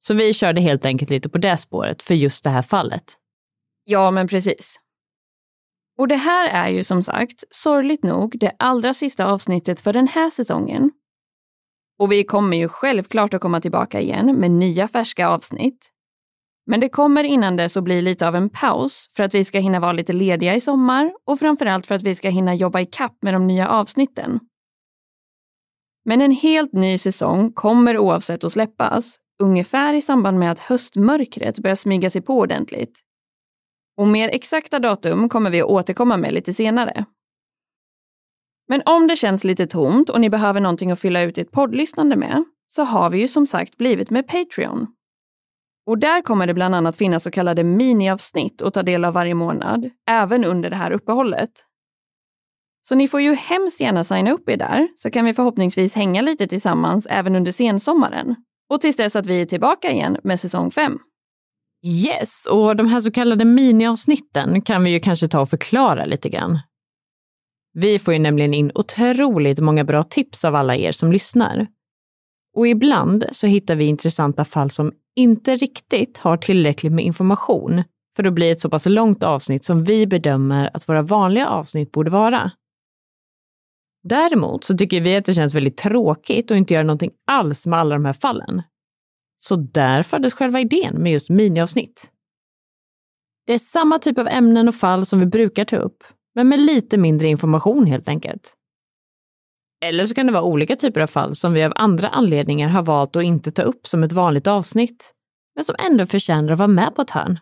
Så 0.00 0.14
vi 0.14 0.34
körde 0.34 0.60
helt 0.60 0.84
enkelt 0.84 1.10
lite 1.10 1.28
på 1.28 1.38
det 1.38 1.56
spåret 1.56 2.02
för 2.02 2.14
just 2.14 2.44
det 2.44 2.50
här 2.50 2.62
fallet. 2.62 3.04
Ja, 3.84 4.10
men 4.10 4.28
precis. 4.28 4.80
Och 5.98 6.08
det 6.08 6.16
här 6.16 6.48
är 6.48 6.68
ju 6.68 6.82
som 6.82 7.02
sagt, 7.02 7.44
sorgligt 7.50 8.02
nog, 8.02 8.38
det 8.38 8.52
allra 8.58 8.94
sista 8.94 9.26
avsnittet 9.26 9.80
för 9.80 9.92
den 9.92 10.08
här 10.08 10.30
säsongen. 10.30 10.90
Och 11.98 12.12
vi 12.12 12.24
kommer 12.24 12.56
ju 12.56 12.68
självklart 12.68 13.34
att 13.34 13.40
komma 13.40 13.60
tillbaka 13.60 14.00
igen 14.00 14.36
med 14.40 14.50
nya 14.50 14.88
färska 14.88 15.28
avsnitt. 15.28 15.90
Men 16.70 16.80
det 16.80 16.88
kommer 16.88 17.24
innan 17.24 17.56
dess 17.56 17.76
att 17.76 17.84
bli 17.84 18.02
lite 18.02 18.28
av 18.28 18.36
en 18.36 18.50
paus 18.50 19.10
för 19.16 19.22
att 19.22 19.34
vi 19.34 19.44
ska 19.44 19.58
hinna 19.58 19.80
vara 19.80 19.92
lite 19.92 20.12
lediga 20.12 20.54
i 20.54 20.60
sommar 20.60 21.12
och 21.24 21.38
framförallt 21.38 21.86
för 21.86 21.94
att 21.94 22.02
vi 22.02 22.14
ska 22.14 22.28
hinna 22.28 22.54
jobba 22.54 22.80
i 22.80 22.86
kapp 22.86 23.16
med 23.22 23.34
de 23.34 23.46
nya 23.46 23.68
avsnitten. 23.68 24.40
Men 26.04 26.20
en 26.20 26.32
helt 26.32 26.72
ny 26.72 26.98
säsong 26.98 27.52
kommer 27.52 27.98
oavsett 27.98 28.44
att 28.44 28.52
släppas, 28.52 29.16
ungefär 29.42 29.94
i 29.94 30.02
samband 30.02 30.38
med 30.38 30.50
att 30.50 30.58
höstmörkret 30.58 31.58
börjar 31.58 31.74
smyga 31.74 32.10
sig 32.10 32.22
på 32.22 32.38
ordentligt. 32.38 33.00
Och 33.96 34.08
mer 34.08 34.28
exakta 34.28 34.78
datum 34.78 35.28
kommer 35.28 35.50
vi 35.50 35.60
att 35.60 35.68
återkomma 35.68 36.16
med 36.16 36.34
lite 36.34 36.52
senare. 36.52 37.04
Men 38.68 38.82
om 38.86 39.06
det 39.06 39.16
känns 39.16 39.44
lite 39.44 39.66
tomt 39.66 40.10
och 40.10 40.20
ni 40.20 40.30
behöver 40.30 40.60
någonting 40.60 40.90
att 40.90 41.00
fylla 41.00 41.22
ut 41.22 41.38
ert 41.38 41.50
poddlyssnande 41.50 42.16
med, 42.16 42.44
så 42.68 42.82
har 42.82 43.10
vi 43.10 43.18
ju 43.18 43.28
som 43.28 43.46
sagt 43.46 43.76
blivit 43.76 44.10
med 44.10 44.28
Patreon. 44.28 44.86
Och 45.86 45.98
där 45.98 46.22
kommer 46.22 46.46
det 46.46 46.54
bland 46.54 46.74
annat 46.74 46.96
finnas 46.96 47.22
så 47.22 47.30
kallade 47.30 47.64
miniavsnitt 47.64 48.62
att 48.62 48.74
ta 48.74 48.82
del 48.82 49.04
av 49.04 49.14
varje 49.14 49.34
månad, 49.34 49.90
även 50.08 50.44
under 50.44 50.70
det 50.70 50.76
här 50.76 50.90
uppehållet. 50.90 51.50
Så 52.88 52.94
ni 52.94 53.08
får 53.08 53.20
ju 53.20 53.34
hemskt 53.34 53.80
gärna 53.80 54.04
signa 54.04 54.32
upp 54.32 54.48
er 54.48 54.56
där, 54.56 54.88
så 54.96 55.10
kan 55.10 55.24
vi 55.24 55.34
förhoppningsvis 55.34 55.94
hänga 55.94 56.22
lite 56.22 56.46
tillsammans 56.46 57.06
även 57.10 57.36
under 57.36 57.52
sensommaren. 57.52 58.36
Och 58.70 58.80
tills 58.80 58.96
dess 58.96 59.16
att 59.16 59.26
vi 59.26 59.40
är 59.40 59.46
tillbaka 59.46 59.90
igen 59.90 60.16
med 60.24 60.40
säsong 60.40 60.70
5. 60.70 60.98
Yes, 61.86 62.46
och 62.50 62.76
de 62.76 62.86
här 62.86 63.00
så 63.00 63.10
kallade 63.10 63.44
miniavsnitten 63.44 64.62
kan 64.62 64.84
vi 64.84 64.90
ju 64.90 65.00
kanske 65.00 65.28
ta 65.28 65.40
och 65.40 65.48
förklara 65.48 66.04
lite 66.04 66.28
grann. 66.28 66.58
Vi 67.72 67.98
får 67.98 68.14
ju 68.14 68.20
nämligen 68.20 68.54
in 68.54 68.72
otroligt 68.74 69.58
många 69.58 69.84
bra 69.84 70.02
tips 70.02 70.44
av 70.44 70.54
alla 70.54 70.76
er 70.76 70.92
som 70.92 71.12
lyssnar. 71.12 71.66
Och 72.56 72.68
ibland 72.68 73.24
så 73.32 73.46
hittar 73.46 73.76
vi 73.76 73.84
intressanta 73.84 74.44
fall 74.44 74.70
som 74.70 74.92
inte 75.16 75.56
riktigt 75.56 76.16
har 76.16 76.36
tillräckligt 76.36 76.92
med 76.92 77.04
information 77.04 77.82
för 78.16 78.24
att 78.24 78.32
bli 78.32 78.50
ett 78.50 78.60
så 78.60 78.70
pass 78.70 78.86
långt 78.86 79.22
avsnitt 79.22 79.64
som 79.64 79.84
vi 79.84 80.06
bedömer 80.06 80.70
att 80.74 80.88
våra 80.88 81.02
vanliga 81.02 81.48
avsnitt 81.48 81.92
borde 81.92 82.10
vara. 82.10 82.50
Däremot 84.02 84.64
så 84.64 84.76
tycker 84.76 85.00
vi 85.00 85.16
att 85.16 85.24
det 85.24 85.34
känns 85.34 85.54
väldigt 85.54 85.76
tråkigt 85.76 86.50
att 86.50 86.56
inte 86.56 86.74
göra 86.74 86.84
någonting 86.84 87.10
alls 87.26 87.66
med 87.66 87.78
alla 87.78 87.94
de 87.94 88.04
här 88.04 88.12
fallen. 88.12 88.62
Så 89.38 89.56
där 89.56 90.02
föddes 90.02 90.34
själva 90.34 90.60
idén 90.60 91.02
med 91.02 91.12
just 91.12 91.30
miniavsnitt. 91.30 92.10
Det 93.46 93.54
är 93.54 93.58
samma 93.58 93.98
typ 93.98 94.18
av 94.18 94.28
ämnen 94.28 94.68
och 94.68 94.74
fall 94.74 95.06
som 95.06 95.20
vi 95.20 95.26
brukar 95.26 95.64
ta 95.64 95.76
upp, 95.76 96.04
men 96.34 96.48
med 96.48 96.60
lite 96.60 96.98
mindre 96.98 97.28
information 97.28 97.86
helt 97.86 98.08
enkelt. 98.08 98.56
Eller 99.84 100.06
så 100.06 100.14
kan 100.14 100.26
det 100.26 100.32
vara 100.32 100.42
olika 100.42 100.76
typer 100.76 101.00
av 101.00 101.06
fall 101.06 101.34
som 101.34 101.52
vi 101.52 101.64
av 101.64 101.72
andra 101.76 102.08
anledningar 102.08 102.68
har 102.68 102.82
valt 102.82 103.16
att 103.16 103.22
inte 103.22 103.50
ta 103.50 103.62
upp 103.62 103.86
som 103.86 104.02
ett 104.02 104.12
vanligt 104.12 104.46
avsnitt, 104.46 105.12
men 105.54 105.64
som 105.64 105.74
ändå 105.78 106.06
förtjänar 106.06 106.52
att 106.52 106.58
vara 106.58 106.68
med 106.68 106.94
på 106.94 107.02
ett 107.02 107.10
hörn. 107.10 107.38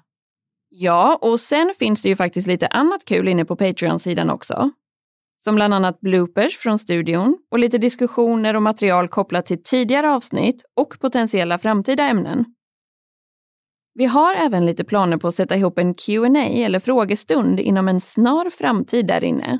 Ja, 0.70 1.18
och 1.22 1.40
sen 1.40 1.72
finns 1.78 2.02
det 2.02 2.08
ju 2.08 2.16
faktiskt 2.16 2.46
lite 2.46 2.66
annat 2.66 3.04
kul 3.04 3.28
inne 3.28 3.44
på 3.44 3.56
Patreon-sidan 3.56 4.30
också. 4.30 4.70
Som 5.44 5.54
bland 5.54 5.74
annat 5.74 6.00
bloopers 6.00 6.56
från 6.56 6.78
studion 6.78 7.38
och 7.50 7.58
lite 7.58 7.78
diskussioner 7.78 8.56
och 8.56 8.62
material 8.62 9.08
kopplat 9.08 9.46
till 9.46 9.62
tidigare 9.62 10.10
avsnitt 10.10 10.62
och 10.76 11.00
potentiella 11.00 11.58
framtida 11.58 12.02
ämnen. 12.02 12.44
Vi 13.94 14.04
har 14.04 14.34
även 14.34 14.66
lite 14.66 14.84
planer 14.84 15.16
på 15.16 15.28
att 15.28 15.34
sätta 15.34 15.56
ihop 15.56 15.78
en 15.78 15.94
Q&A 15.94 16.44
eller 16.44 16.80
frågestund 16.80 17.60
inom 17.60 17.88
en 17.88 18.00
snar 18.00 18.50
framtid 18.50 19.06
där 19.06 19.24
inne. 19.24 19.58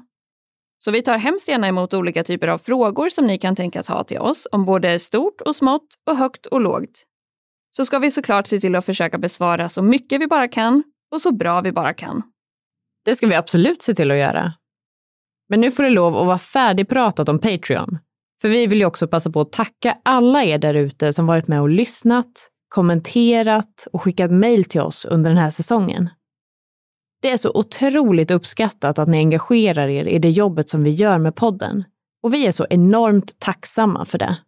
Så 0.79 0.91
vi 0.91 1.03
tar 1.03 1.19
hemskt 1.19 1.49
gärna 1.49 1.69
emot 1.69 1.95
olika 1.95 2.25
typer 2.25 2.49
av 2.49 2.59
frågor 2.59 3.09
som 3.09 3.27
ni 3.27 3.39
kan 3.39 3.57
tänkas 3.57 3.89
ha 3.89 4.05
till 4.05 4.19
oss 4.19 4.49
om 4.53 4.65
både 4.65 4.99
stort 4.99 5.41
och 5.41 5.57
smått 5.57 5.89
och 6.11 6.17
högt 6.17 6.47
och 6.47 6.61
lågt. 6.61 7.05
Så 7.77 7.85
ska 7.85 7.99
vi 7.99 8.11
såklart 8.11 8.47
se 8.47 8.61
till 8.61 8.77
att 8.77 8.87
försöka 8.87 9.19
besvara 9.19 9.69
så 9.69 9.83
mycket 9.83 10.21
vi 10.21 10.27
bara 10.27 10.49
kan 10.49 10.83
och 11.13 11.21
så 11.21 11.33
bra 11.33 11.61
vi 11.61 11.73
bara 11.73 11.95
kan. 11.95 12.23
Det 13.05 13.17
ska 13.17 13.27
vi 13.27 13.35
absolut 13.35 13.83
se 13.83 13.95
till 13.95 14.11
att 14.11 14.17
göra. 14.17 14.53
Men 15.49 15.61
nu 15.61 15.71
får 15.71 15.83
det 15.83 15.91
lov 15.91 16.17
att 16.17 16.27
vara 16.27 16.39
färdigpratat 16.39 17.29
om 17.29 17.39
Patreon. 17.39 17.99
För 18.41 18.49
vi 18.49 18.67
vill 18.67 18.79
ju 18.79 18.85
också 18.85 19.09
passa 19.09 19.31
på 19.31 19.41
att 19.41 19.53
tacka 19.53 19.99
alla 20.05 20.45
er 20.45 20.59
där 20.59 20.75
ute 20.75 21.13
som 21.13 21.27
varit 21.27 21.49
med 21.49 21.61
och 21.61 21.69
lyssnat, 21.69 22.51
kommenterat 22.69 23.87
och 23.93 24.03
skickat 24.03 24.31
mejl 24.31 24.65
till 24.65 24.81
oss 24.81 25.05
under 25.05 25.31
den 25.31 25.39
här 25.39 25.51
säsongen. 25.51 26.11
Det 27.21 27.31
är 27.31 27.37
så 27.37 27.51
otroligt 27.55 28.31
uppskattat 28.31 28.99
att 28.99 29.09
ni 29.09 29.19
engagerar 29.19 29.89
er 29.89 30.05
i 30.05 30.19
det 30.19 30.31
jobbet 30.31 30.69
som 30.69 30.85
vi 30.85 30.91
gör 30.91 31.19
med 31.19 31.35
podden. 31.35 31.85
Och 32.23 32.35
vi 32.35 32.47
är 32.47 32.53
så 32.53 32.67
enormt 32.71 33.39
tacksamma 33.39 34.05
för 34.05 34.19
det. 34.19 34.39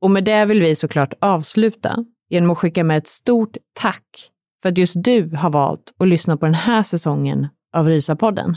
Och 0.00 0.10
med 0.10 0.24
det 0.24 0.44
vill 0.44 0.60
vi 0.60 0.76
såklart 0.76 1.12
avsluta 1.20 2.04
genom 2.28 2.50
att 2.50 2.58
skicka 2.58 2.84
med 2.84 2.98
ett 2.98 3.08
stort 3.08 3.56
tack 3.72 4.30
för 4.62 4.68
att 4.68 4.78
just 4.78 4.94
du 4.96 5.36
har 5.36 5.50
valt 5.50 5.94
att 5.98 6.08
lyssna 6.08 6.36
på 6.36 6.46
den 6.46 6.54
här 6.54 6.82
säsongen 6.82 7.48
av 7.72 7.88
Rysapodden. 7.88 8.56